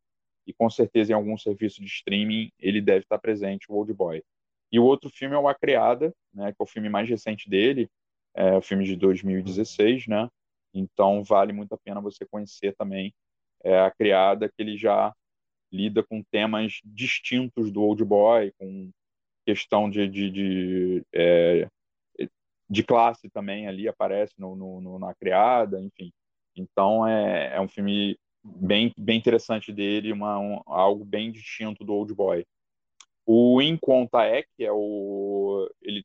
E 0.47 0.53
com 0.53 0.69
certeza 0.71 1.13
em 1.13 1.15
algum 1.15 1.37
serviço 1.37 1.81
de 1.81 1.87
streaming 1.87 2.51
ele 2.59 2.81
deve 2.81 3.01
estar 3.01 3.19
presente, 3.19 3.71
o 3.71 3.75
Old 3.75 3.93
Boy. 3.93 4.23
E 4.73 4.79
o 4.79 4.85
outro 4.85 5.11
filme 5.11 5.35
é 5.35 5.39
o 5.39 5.49
A 5.49 5.55
Criada, 5.55 6.13
né, 6.33 6.53
que 6.53 6.57
é 6.61 6.63
o 6.63 6.67
filme 6.67 6.89
mais 6.89 7.09
recente 7.09 7.49
dele, 7.49 7.89
é 8.35 8.57
o 8.57 8.61
filme 8.61 8.85
de 8.85 8.97
2016, 8.97 10.07
né? 10.07 10.29
Então 10.75 11.23
vale 11.25 11.53
muito 11.53 11.73
a 11.75 11.79
pena 11.79 12.01
você 12.01 12.27
conhecer 12.27 12.75
também 12.77 13.13
é, 13.65 13.81
A 13.81 13.91
Criada, 13.91 14.49
que 14.49 14.61
ele 14.63 14.77
já 14.77 15.15
lida 15.73 16.03
com 16.03 16.23
temas 16.23 16.81
distintos 16.85 17.71
do 17.71 17.83
Old 17.83 18.05
Boy, 18.05 18.53
com 18.59 18.91
questão 19.45 19.89
de, 19.89 20.07
de, 20.09 20.31
de, 20.31 21.07
é, 21.15 21.69
de 22.69 22.83
classe 22.83 23.31
também 23.31 23.67
ali 23.67 23.89
aparece 23.89 24.35
no, 24.39 24.55
no, 24.55 24.81
no, 24.81 24.99
na 24.99 25.15
Criada, 25.15 25.81
enfim. 25.81 26.13
Então 26.55 27.07
é, 27.07 27.57
é 27.57 27.61
um 27.61 27.69
filme 27.69 28.19
bem, 28.45 28.93
bem 28.97 29.19
interessante 29.19 29.73
dele, 29.73 30.13
uma, 30.13 30.39
um, 30.39 30.61
algo 30.67 31.05
bem 31.05 31.31
distinto 31.31 31.85
do 31.85 31.95
Old 31.95 32.13
Boy. 32.15 32.45
O 33.25 33.61
In 33.61 33.77
Conta 33.77 34.25
é, 34.25 34.43
que 34.43 34.65
é 34.65 34.73
o, 34.73 35.71
ele, 35.83 36.05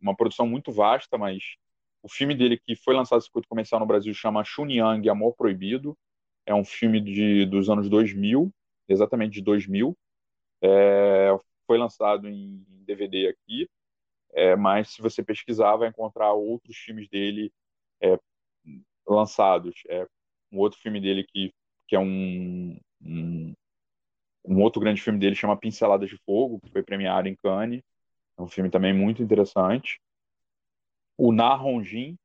uma 0.00 0.14
produção 0.14 0.46
muito 0.46 0.72
vasta, 0.72 1.16
mas 1.16 1.42
o 2.02 2.08
filme 2.08 2.34
dele 2.34 2.58
que 2.58 2.76
foi 2.76 2.94
lançado 2.94 3.22
circuito 3.22 3.48
comercial 3.48 3.80
no 3.80 3.86
Brasil 3.86 4.12
chama 4.12 4.44
Chunyang 4.44 5.08
Amor 5.08 5.34
Proibido. 5.34 5.96
É 6.46 6.54
um 6.54 6.64
filme 6.64 7.00
de, 7.00 7.46
dos 7.46 7.70
anos 7.70 7.88
2000, 7.88 8.52
exatamente 8.88 9.34
de 9.34 9.42
2000. 9.42 9.96
É, 10.62 11.30
foi 11.66 11.78
lançado 11.78 12.28
em 12.28 12.64
DVD 12.86 13.28
aqui, 13.28 13.68
é, 14.32 14.56
mas 14.56 14.90
se 14.90 15.02
você 15.02 15.22
pesquisar 15.22 15.76
vai 15.76 15.88
encontrar 15.88 16.32
outros 16.32 16.76
filmes 16.76 17.08
dele 17.08 17.52
é, 18.02 18.18
lançados. 19.06 19.82
É, 19.88 20.06
um 20.52 20.58
outro 20.58 20.78
filme 20.80 21.00
dele 21.00 21.24
que, 21.24 21.52
que 21.88 21.96
é 21.96 21.98
um, 21.98 22.78
um 23.02 23.54
um 24.44 24.60
outro 24.60 24.80
grande 24.80 25.00
filme 25.00 25.18
dele 25.18 25.34
chama 25.34 25.56
Pinceladas 25.56 26.08
de 26.10 26.18
Fogo, 26.18 26.60
que 26.60 26.70
foi 26.70 26.82
premiado 26.82 27.28
em 27.28 27.36
Cannes. 27.36 27.82
É 28.36 28.42
um 28.42 28.48
filme 28.48 28.70
também 28.70 28.92
muito 28.92 29.22
interessante. 29.22 29.98
O 31.16 31.32
Na 31.32 31.54
Hongjin, 31.54 32.16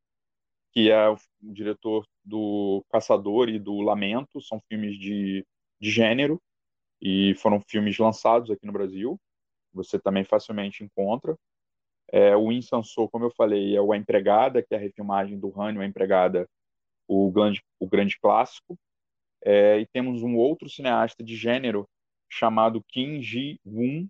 que 0.74 0.92
é 0.92 1.10
o 1.10 1.18
diretor 1.42 2.06
do 2.24 2.84
Caçador 2.92 3.48
e 3.50 3.58
do 3.58 3.80
Lamento, 3.80 4.42
são 4.42 4.60
filmes 4.68 4.98
de, 4.98 5.46
de 5.80 5.90
gênero 5.90 6.42
e 7.02 7.34
foram 7.36 7.62
filmes 7.62 7.98
lançados 7.98 8.52
aqui 8.52 8.66
no 8.66 8.74
Brasil. 8.74 9.20
Você 9.74 10.00
também 10.00 10.24
facilmente 10.24 10.84
encontra. 10.84 11.36
É, 12.12 12.36
o 12.36 12.52
Insansou, 12.52 13.08
como 13.10 13.26
eu 13.26 13.32
falei, 13.32 13.76
é 13.76 13.82
o 13.82 13.92
A 13.92 13.98
Empregada, 13.98 14.64
que 14.64 14.74
é 14.74 14.78
a 14.78 14.82
refilmagem 14.82 15.40
do 15.40 15.50
Rânio, 15.50 15.82
A 15.82 15.86
Empregada, 15.86 16.48
o 17.08 17.32
grande, 17.32 17.62
o 17.80 17.88
grande 17.88 18.20
clássico. 18.20 18.78
É, 19.44 19.80
e 19.80 19.86
temos 19.88 20.22
um 20.22 20.36
outro 20.36 20.70
cineasta 20.70 21.24
de 21.24 21.36
gênero 21.36 21.88
chamado 22.30 22.84
Kim 22.88 23.22
Ji-woon, 23.22 24.08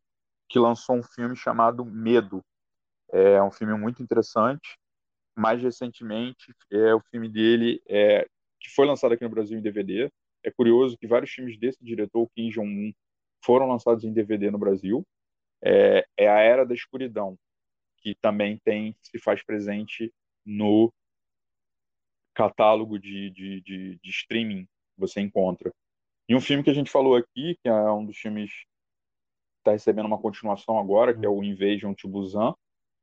que 0.50 0.60
lançou 0.60 0.96
um 0.96 1.04
filme 1.04 1.36
chamado 1.36 1.86
Medo. 1.86 2.44
É 3.12 3.42
um 3.42 3.52
filme 3.52 3.78
muito 3.78 4.02
interessante. 4.02 4.78
Mais 5.38 5.62
recentemente, 5.62 6.54
é 6.72 6.94
o 6.94 7.02
filme 7.12 7.30
dele 7.30 7.82
é, 7.88 8.28
que 8.60 8.70
foi 8.70 8.86
lançado 8.86 9.14
aqui 9.14 9.24
no 9.24 9.30
Brasil 9.30 9.58
em 9.58 9.62
DVD. 9.62 10.12
É 10.44 10.52
curioso 10.52 10.98
que 10.98 11.08
vários 11.08 11.32
filmes 11.32 11.58
desse 11.58 11.84
diretor, 11.84 12.30
Kim 12.36 12.50
Jong-un, 12.50 12.92
foram 13.44 13.68
lançados 13.68 14.04
em 14.04 14.14
DVD 14.14 14.52
no 14.52 14.58
Brasil. 14.58 15.06
É, 15.62 16.06
é 16.18 16.28
A 16.30 16.40
Era 16.40 16.66
da 16.66 16.74
Escuridão, 16.74 17.38
que 17.98 18.16
também 18.16 18.58
tem 18.64 18.96
se 19.02 19.20
faz 19.20 19.44
presente 19.44 20.14
no 20.46 20.92
catálogo 22.34 22.98
de, 22.98 23.30
de, 23.32 23.62
de, 23.62 24.00
de 24.02 24.10
streaming 24.10 24.68
você 24.98 25.20
encontra. 25.22 25.74
E 26.28 26.36
um 26.36 26.42
filme 26.42 26.64
que 26.64 26.70
a 26.70 26.74
gente 26.74 26.92
falou 26.92 27.16
aqui, 27.16 27.58
que 27.62 27.68
é 27.68 27.92
um 27.92 28.06
dos 28.06 28.18
filmes 28.18 28.52
que 28.52 29.62
está 29.62 29.72
recebendo 29.72 30.06
uma 30.06 30.22
continuação 30.22 30.78
agora, 30.78 31.18
que 31.18 31.26
é 31.26 31.30
o 31.30 31.44
Invasion 31.44 31.94
to 31.94 32.08
Busan, 32.08 32.54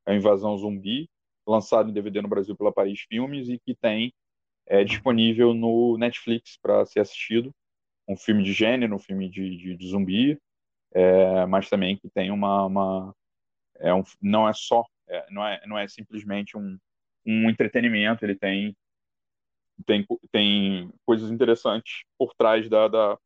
a 0.06 0.14
Invasão 0.14 0.56
Zumbi, 0.56 1.08
lançado 1.46 1.90
em 1.90 1.92
DVD 1.92 2.22
no 2.22 2.28
Brasil 2.28 2.56
pela 2.56 2.72
Paris 2.72 3.00
Filmes 3.00 3.48
e 3.48 3.58
que 3.58 3.74
tem 3.74 4.12
é, 4.66 4.84
disponível 4.84 5.54
no 5.54 5.96
Netflix 5.96 6.58
para 6.60 6.84
ser 6.86 7.00
assistido. 7.00 7.54
Um 8.08 8.16
filme 8.16 8.42
de 8.42 8.52
gênero, 8.52 8.94
um 8.94 8.98
filme 8.98 9.28
de, 9.28 9.56
de, 9.56 9.76
de 9.76 9.88
zumbi, 9.88 10.38
é, 10.92 11.46
mas 11.46 11.68
também 11.68 11.96
que 11.96 12.08
tem 12.10 12.30
uma, 12.30 12.66
uma 12.66 13.14
é 13.78 13.92
um, 13.92 14.02
não 14.20 14.48
é 14.48 14.52
só, 14.52 14.84
é, 15.08 15.26
não 15.30 15.46
é 15.46 15.66
não 15.66 15.78
é 15.78 15.88
simplesmente 15.88 16.56
um, 16.56 16.78
um 17.26 17.50
entretenimento, 17.50 18.24
ele 18.24 18.36
tem 18.36 18.76
tem, 19.84 20.06
tem 20.32 20.90
coisas 21.04 21.30
interessantes 21.30 22.04
por 22.18 22.32
trás 22.34 22.68
da, 22.68 22.88
da, 22.88 23.18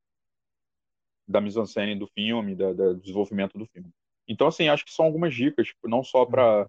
da 1.29 1.41
mise-en-scène 1.41 1.95
do 1.95 2.09
filme, 2.09 2.57
da, 2.57 2.73
da, 2.73 2.89
do 2.89 3.01
desenvolvimento 3.01 3.57
do 3.57 3.67
filme. 3.67 3.91
Então, 4.27 4.49
assim, 4.49 4.69
acho 4.69 4.85
que 4.85 4.93
são 4.93 5.05
algumas 5.05 5.35
dicas, 5.35 5.69
tipo, 5.69 5.89
não 5.89 6.03
só 6.03 6.25
para 6.27 6.69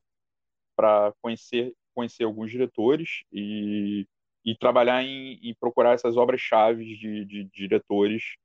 para 0.75 1.13
conhecer 1.21 1.73
conhecer 1.93 2.23
alguns 2.23 2.49
diretores 2.49 3.23
e, 3.31 4.07
e 4.43 4.55
trabalhar 4.55 5.03
em, 5.03 5.39
em 5.41 5.53
procurar 5.53 5.93
essas 5.93 6.17
obras-chave 6.17 6.83
de, 6.83 6.97
de, 6.97 7.25
de, 7.25 7.43
diretores 7.45 8.35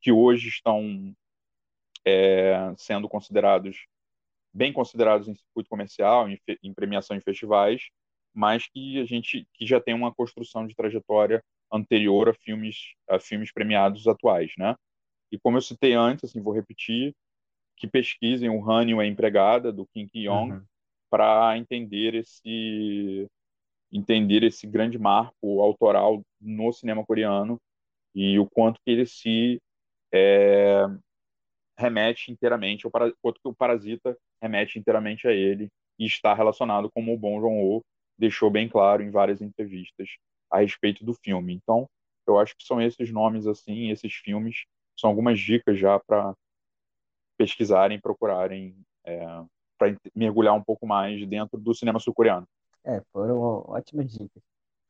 que 0.00 0.10
hoje 0.10 0.48
estão 0.48 1.14
é, 2.04 2.72
sendo 2.76 3.08
considerados 3.08 3.86
bem 4.52 4.72
considerados 4.72 5.26
em 5.26 5.34
circuito 5.34 5.68
comercial, 5.68 6.28
em, 6.28 6.38
em 6.62 6.72
premiação 6.72 7.16
em 7.16 7.20
festivais, 7.20 7.88
mas 8.32 8.68
que 8.68 9.00
a 9.00 9.04
gente 9.04 9.48
que 9.52 9.66
já 9.66 9.80
tem 9.80 9.94
uma 9.94 10.14
construção 10.14 10.66
de 10.66 10.74
trajetória 10.74 11.42
anterior 11.72 12.28
a 12.28 12.34
filmes 12.34 12.94
a 13.08 13.18
filmes 13.18 13.52
premiados 13.52 14.06
atuais, 14.06 14.52
né? 14.56 14.76
E 15.32 15.38
como 15.38 15.56
eu 15.56 15.62
citei 15.62 15.94
antes, 15.94 16.30
assim, 16.30 16.40
vou 16.40 16.52
repetir, 16.52 17.14
que 17.76 17.88
pesquisem 17.88 18.48
o 18.48 18.70
Hanyo 18.70 19.00
a 19.00 19.06
empregada 19.06 19.72
do 19.72 19.86
Kim 19.86 20.06
Ki-yong 20.06 20.52
uhum. 20.52 20.64
para 21.10 21.58
entender 21.58 22.14
esse 22.14 23.28
entender 23.94 24.42
esse 24.42 24.66
grande 24.66 24.98
marco 24.98 25.60
autoral 25.62 26.20
no 26.40 26.72
cinema 26.72 27.04
coreano 27.06 27.60
e 28.12 28.38
o 28.38 28.46
quanto 28.50 28.80
que 28.84 28.90
ele 28.90 29.06
se 29.06 29.60
é, 30.12 30.84
remete 31.78 32.32
inteiramente, 32.32 32.86
o 32.86 32.90
quanto 32.90 33.40
que 33.40 33.48
o 33.48 33.54
Parasita 33.54 34.16
remete 34.42 34.78
inteiramente 34.78 35.28
a 35.28 35.32
ele 35.32 35.68
e 35.98 36.06
está 36.06 36.34
relacionado 36.34 36.90
como 36.90 37.14
o 37.14 37.18
Bong 37.18 37.40
Joon-ho 37.40 37.82
deixou 38.18 38.50
bem 38.50 38.68
claro 38.68 39.02
em 39.02 39.10
várias 39.10 39.40
entrevistas 39.40 40.16
a 40.50 40.58
respeito 40.60 41.04
do 41.04 41.14
filme. 41.14 41.54
Então, 41.54 41.88
eu 42.26 42.38
acho 42.38 42.56
que 42.56 42.64
são 42.64 42.80
esses 42.80 43.10
nomes 43.10 43.46
assim, 43.46 43.90
esses 43.90 44.12
filmes, 44.12 44.64
são 44.98 45.10
algumas 45.10 45.38
dicas 45.38 45.78
já 45.78 46.00
para 46.00 46.34
pesquisarem, 47.36 48.00
procurarem, 48.00 48.76
é, 49.04 49.26
para 49.78 49.96
mergulhar 50.14 50.54
um 50.54 50.62
pouco 50.62 50.86
mais 50.86 51.26
dentro 51.26 51.58
do 51.58 51.74
cinema 51.74 51.98
sul-coreano. 51.98 52.46
É, 52.84 53.00
foram 53.12 53.38
ótimas 53.66 54.12
dicas. 54.12 54.42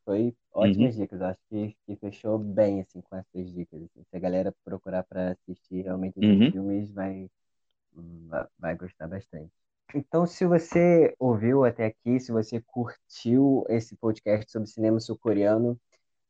Foi 0.05 0.35
ótimas 0.53 0.95
uhum. 0.95 1.03
dicas. 1.03 1.23
Acho 1.23 1.41
que, 1.49 1.77
que 1.87 1.97
fechou 1.97 2.39
bem 2.39 2.81
assim 2.81 3.01
com 3.01 3.17
essas 3.17 3.53
dicas. 3.53 3.83
Assim. 3.83 4.05
Se 4.11 4.17
a 4.17 4.21
galera 4.21 4.55
procurar 4.65 5.03
para 5.05 5.33
assistir 5.33 5.83
realmente 5.83 6.19
os 6.19 6.25
uhum. 6.25 6.51
filmes, 6.51 6.91
vai, 6.93 7.31
vai, 7.93 8.47
vai 8.59 8.77
gostar 8.77 9.09
bastante. 9.09 9.51
Então, 9.95 10.27
se 10.27 10.45
você 10.45 11.15
ouviu 11.19 11.65
até 11.65 11.87
aqui, 11.87 12.19
se 12.19 12.33
você 12.33 12.61
curtiu 12.61 13.65
esse 13.69 13.97
podcast 13.97 14.51
sobre 14.51 14.69
cinema 14.69 14.99
sul-coreano, 14.99 15.79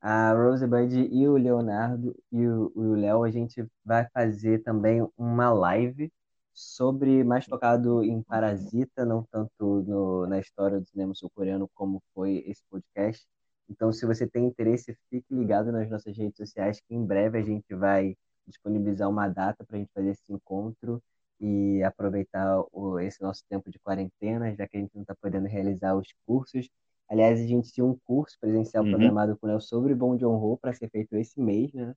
a 0.01 0.33
Rosebud 0.35 0.95
e 0.95 1.27
o 1.27 1.37
Leonardo 1.39 2.15
e 2.31 2.47
o 2.47 2.95
Léo, 2.95 3.25
a 3.25 3.31
gente 3.31 3.67
vai 3.83 4.07
fazer 4.11 4.63
também 4.63 5.07
uma 5.17 5.51
live 5.51 6.13
sobre, 6.55 7.25
mais 7.25 7.45
focado 7.45 8.03
em 8.03 8.23
Parasita, 8.23 9.05
não 9.05 9.25
tanto 9.25 9.83
no, 9.83 10.27
na 10.27 10.39
história 10.39 10.81
do 10.81 10.87
cinema 10.87 11.15
sul-coreano 11.15 11.69
como 11.75 12.03
foi 12.15 12.45
esse 12.47 12.63
podcast. 12.71 13.27
Então, 13.69 13.93
se 13.93 14.07
você 14.07 14.27
tem 14.27 14.47
interesse, 14.47 14.97
fique 15.11 15.35
ligado 15.35 15.73
nas 15.73 15.89
nossas 15.91 16.17
redes 16.17 16.37
sociais, 16.37 16.81
que 16.81 16.95
em 16.95 17.05
breve 17.05 17.39
a 17.39 17.43
gente 17.43 17.75
vai 17.75 18.17
disponibilizar 18.47 19.09
uma 19.09 19.29
data 19.29 19.65
para 19.65 19.77
a 19.77 19.81
gente 19.81 19.91
fazer 19.93 20.11
esse 20.11 20.33
encontro 20.33 21.03
e 21.41 21.83
aproveitar 21.83 22.63
o, 22.73 22.99
esse 23.01 23.21
nosso 23.23 23.43
tempo 23.49 23.71
de 23.71 23.79
quarentena, 23.79 24.55
já 24.55 24.69
que 24.69 24.77
a 24.77 24.81
gente 24.81 24.95
não 24.95 25.03
está 25.03 25.15
podendo 25.15 25.47
realizar 25.49 25.97
os 25.97 26.09
cursos. 26.27 26.69
Aliás, 27.09 27.41
a 27.41 27.47
gente 27.47 27.73
tinha 27.73 27.85
um 27.85 27.99
curso 28.05 28.37
presencial 28.41 28.85
uhum. 28.85 28.91
programado 28.91 29.37
com 29.37 29.47
o 29.47 29.51
Léo 29.51 29.61
sobre 29.61 29.95
Bom 29.95 30.17
John 30.17 30.37
Ho 30.37 30.57
para 30.57 30.73
ser 30.73 30.89
feito 30.91 31.17
esse 31.17 31.41
mês, 31.41 31.73
né? 31.73 31.95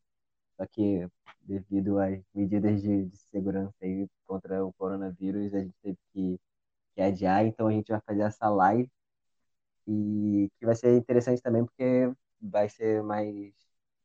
Só 0.58 0.66
que 0.66 1.08
devido 1.44 2.00
às 2.00 2.20
medidas 2.34 2.82
de, 2.82 3.06
de 3.06 3.18
segurança 3.32 3.74
aí 3.82 4.08
contra 4.26 4.66
o 4.66 4.74
coronavírus, 4.74 5.54
a 5.54 5.60
gente 5.60 5.76
teve 5.82 5.98
que, 6.14 6.40
que 6.96 7.02
adiar, 7.02 7.46
então 7.46 7.68
a 7.68 7.72
gente 7.72 7.92
vai 7.92 8.02
fazer 8.02 8.24
essa 8.24 8.50
live 8.50 8.92
e 9.88 10.52
que 10.60 10.66
vai 10.66 10.76
ser 10.76 10.98
interessante 10.98 11.42
também 11.42 11.64
porque 11.66 12.12
vai 12.42 12.68
ser 12.70 13.02
mais, 13.04 13.54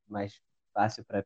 mais 0.08 0.40
fácil 0.72 1.04
para 1.04 1.24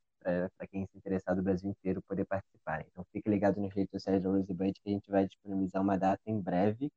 quem 0.70 0.86
se 0.86 0.96
interessar 0.96 1.36
do 1.36 1.42
Brasil 1.42 1.70
inteiro 1.70 2.02
poder 2.02 2.24
participar. 2.24 2.84
Então 2.90 3.04
fique 3.12 3.28
ligado 3.28 3.60
nas 3.60 3.72
redes 3.74 3.90
sociais 3.90 4.22
do 4.22 4.30
Rosebud 4.30 4.72
que 4.72 4.88
a 4.88 4.92
gente 4.92 5.10
vai 5.10 5.26
disponibilizar 5.26 5.82
uma 5.82 5.98
data 5.98 6.22
em 6.26 6.40
breve. 6.40 6.90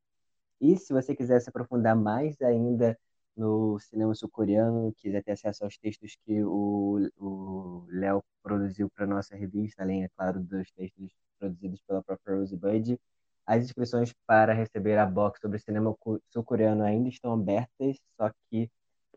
E 0.61 0.77
se 0.77 0.93
você 0.93 1.15
quiser 1.15 1.39
se 1.41 1.49
aprofundar 1.49 1.95
mais 1.95 2.41
ainda 2.41 2.97
no 3.39 3.79
cinema 3.79 4.13
sul-coreano, 4.13 4.93
quiser 4.97 5.23
ter 5.23 5.31
acesso 5.31 5.63
aos 5.63 5.77
textos 5.77 6.17
que 6.25 6.43
o 6.43 7.85
Léo 7.89 8.21
produziu 8.43 8.89
para 8.89 9.07
nossa 9.07 9.35
revista, 9.35 9.81
além, 9.81 10.03
é 10.03 10.09
claro, 10.09 10.41
dos 10.41 10.69
textos 10.71 11.11
produzidos 11.39 11.81
pela 11.87 12.03
própria 12.03 12.35
Rosebud, 12.35 12.99
as 13.45 13.63
inscrições 13.63 14.13
para 14.27 14.53
receber 14.53 14.97
a 14.97 15.05
box 15.05 15.39
sobre 15.39 15.57
cinema 15.57 15.95
sul-coreano 16.29 16.83
ainda 16.83 17.07
estão 17.07 17.33
abertas, 17.33 17.97
só 18.17 18.29
que 18.49 18.69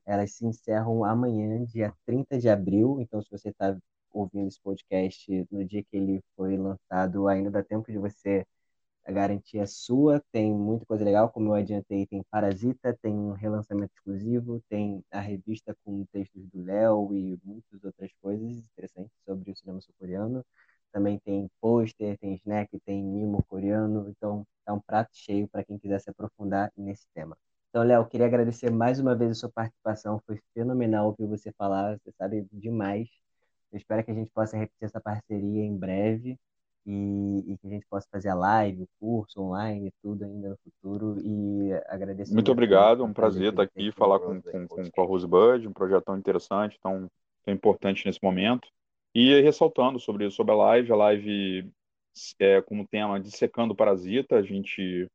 elas 0.07 0.33
se 0.33 0.47
encerram 0.47 1.05
amanhã, 1.05 1.65
dia 1.65 1.93
30 2.07 2.39
de 2.39 2.49
abril. 2.49 3.01
Então, 3.01 3.21
se 3.23 3.31
você 3.31 3.51
está 3.51 3.77
ouvindo 4.13 4.49
esse 4.49 4.61
podcast 4.61 5.47
no 5.51 5.65
dia 5.65 5.83
que 5.83 5.97
ele 5.97 6.23
foi 6.37 6.57
lançado, 6.57 7.29
ainda 7.29 7.51
dá 7.51 7.63
tempo 7.63 7.91
de 7.91 7.99
você 7.99 8.47
a 9.61 9.67
sua. 9.67 10.23
Tem 10.33 10.53
muita 10.53 10.87
coisa 10.87 11.05
legal, 11.05 11.29
como 11.31 11.49
eu 11.49 11.55
adiantei, 11.55 12.07
tem 12.07 12.23
Parasita, 12.31 12.97
tem 13.03 13.13
um 13.13 13.33
relançamento 13.33 13.93
exclusivo, 13.95 14.63
tem 14.69 15.05
a 15.11 15.21
revista 15.21 15.77
com 15.85 16.05
textos 16.13 16.47
do 16.49 16.63
Léo 16.63 17.15
e 17.15 17.39
muitas 17.45 17.83
outras 17.85 18.11
coisas 18.21 18.57
interessantes 18.57 19.13
sobre 19.25 19.51
o 19.51 19.57
cinema 19.57 19.81
sul-coreano. 19.81 20.45
Também 20.93 21.19
tem 21.19 21.51
pôster, 21.61 22.19
tem 22.19 22.35
snack, 22.35 22.79
tem 22.81 23.03
mimo 23.03 23.43
coreano. 23.45 24.09
Então, 24.11 24.47
é 24.67 24.73
um 24.73 24.81
prato 24.81 25.11
cheio 25.15 25.49
para 25.49 25.65
quem 25.65 25.79
quiser 25.79 26.01
se 26.01 26.11
aprofundar 26.11 26.71
nesse 26.77 27.07
tema. 27.15 27.37
Então, 27.71 27.83
Léo, 27.83 28.07
queria 28.07 28.27
agradecer 28.27 28.71
mais 28.71 29.01
uma 29.01 29.15
vez 29.17 29.31
a 29.31 29.35
sua 29.35 29.51
participação. 29.51 30.21
Foi 30.27 30.39
fenomenal 30.53 31.07
ouvir 31.07 31.27
você 31.27 31.51
falar. 31.53 31.99
Você 31.99 32.13
sabe 32.13 32.47
demais. 32.53 33.09
Eu 33.73 33.79
espero 33.79 34.05
que 34.05 34.11
a 34.11 34.15
gente 34.15 34.31
possa 34.31 34.57
repetir 34.57 34.85
essa 34.85 35.01
parceria 35.01 35.65
em 35.65 35.77
breve 35.77 36.39
e, 36.87 37.53
e 37.53 37.59
que 37.59 37.67
a 37.67 37.71
gente 37.71 37.87
possa 37.89 38.07
fazer 38.11 38.29
a 38.29 38.35
live, 38.35 38.83
o 38.83 38.89
curso 38.99 39.41
online, 39.41 39.93
tudo 40.03 40.25
ainda 40.25 40.51
no 40.51 40.57
futuro. 40.59 41.21
E 41.21 41.73
agradeço. 41.87 42.35
Muito 42.35 42.51
obrigado. 42.51 43.05
Um 43.05 43.13
prazer 43.13 43.51
estar 43.51 43.63
aqui 43.63 43.89
e 43.89 43.93
falar 43.93 44.19
com, 44.19 44.41
com, 44.43 44.69
com, 44.69 44.91
com 44.91 45.03
a 45.03 45.05
Rosebud, 45.05 45.67
um 45.67 45.73
projeto 45.73 46.05
tão 46.05 46.19
interessante, 46.19 46.79
tão, 46.83 47.09
tão 47.45 47.55
importante 47.55 48.07
nesse 48.07 48.23
momento. 48.23 48.69
E 49.15 49.41
ressaltando 49.41 50.01
sobre, 50.01 50.31
sobre 50.31 50.53
a 50.53 50.57
live, 50.57 50.93
a 50.93 50.97
live 50.97 51.71
é, 52.39 52.61
como 52.63 52.87
tema 52.87 53.21
Dissecando 53.21 53.75
Parasita, 53.75 54.37
a 54.37 54.43
gente 54.43 55.09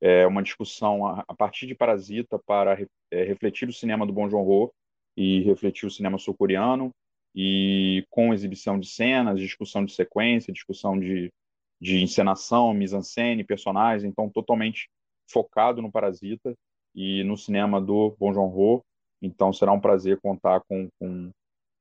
é 0.00 0.26
uma 0.26 0.42
discussão 0.42 1.06
a, 1.06 1.24
a 1.26 1.34
partir 1.34 1.66
de 1.66 1.74
Parasita 1.74 2.38
para 2.38 2.78
é, 3.10 3.24
refletir 3.24 3.68
o 3.68 3.72
cinema 3.72 4.06
do 4.06 4.12
Bong 4.12 4.30
Joon-ho 4.30 4.72
e 5.16 5.42
refletir 5.42 5.86
o 5.86 5.90
cinema 5.90 6.18
sul-coreano 6.18 6.90
e 7.34 8.06
com 8.10 8.32
exibição 8.32 8.78
de 8.78 8.88
cenas, 8.88 9.40
discussão 9.40 9.84
de 9.84 9.92
sequência, 9.92 10.52
discussão 10.52 10.98
de, 10.98 11.32
de 11.80 12.02
encenação, 12.02 12.72
mise-en-scène, 12.72 13.44
personagens, 13.44 14.04
então 14.04 14.30
totalmente 14.30 14.88
focado 15.30 15.82
no 15.82 15.90
Parasita 15.90 16.54
e 16.94 17.24
no 17.24 17.36
cinema 17.36 17.80
do 17.80 18.14
Bong 18.18 18.34
Joon-ho. 18.34 18.84
Então 19.20 19.52
será 19.52 19.72
um 19.72 19.80
prazer 19.80 20.20
contar 20.20 20.60
com, 20.68 20.88
com 20.98 21.30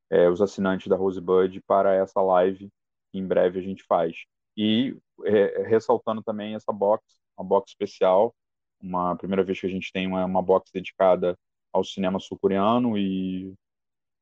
é, 0.10 0.30
os 0.30 0.42
assinantes 0.42 0.88
da 0.88 0.96
Rosebud 0.96 1.62
para 1.68 1.94
essa 1.94 2.22
live 2.22 2.70
que 3.12 3.20
em 3.20 3.28
breve 3.28 3.60
a 3.60 3.62
gente 3.62 3.84
faz. 3.84 4.24
E 4.58 4.98
é, 5.26 5.64
ressaltando 5.64 6.24
também 6.24 6.56
essa 6.56 6.72
box, 6.72 7.04
uma 7.38 7.46
box 7.46 7.72
especial, 7.72 8.34
uma 8.82 9.16
primeira 9.16 9.44
vez 9.44 9.60
que 9.60 9.68
a 9.68 9.70
gente 9.70 9.92
tem 9.92 10.08
uma, 10.08 10.26
uma 10.26 10.42
box 10.42 10.72
dedicada 10.74 11.38
ao 11.72 11.84
cinema 11.84 12.20
sul-coreano 12.20 12.98
e 12.98 13.54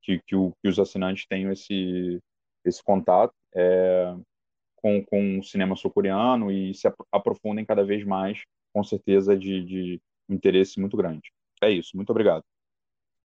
que, 0.02 0.20
que, 0.26 0.36
o, 0.36 0.54
que, 0.62 0.70
os 0.70 0.80
assinantes 0.80 1.26
tenham 1.28 1.52
esse, 1.52 2.20
esse 2.66 2.84
contato 2.84 3.34
é, 3.56 4.16
com, 4.76 5.04
com 5.06 5.40
o 5.40 5.44
cinema 5.44 5.76
sul-coreano 5.76 6.52
e 6.52 6.74
se 6.74 6.92
aprofundem 7.12 7.66
cada 7.66 7.84
vez 7.84 8.04
mais, 8.06 8.42
com 8.74 8.84
certeza, 8.84 9.38
de, 9.38 9.64
de 9.64 10.02
interesse 10.30 10.80
muito 10.80 10.98
grande. 10.98 11.32
É 11.64 11.70
isso, 11.70 11.96
muito 11.96 12.10
obrigado. 12.10 12.44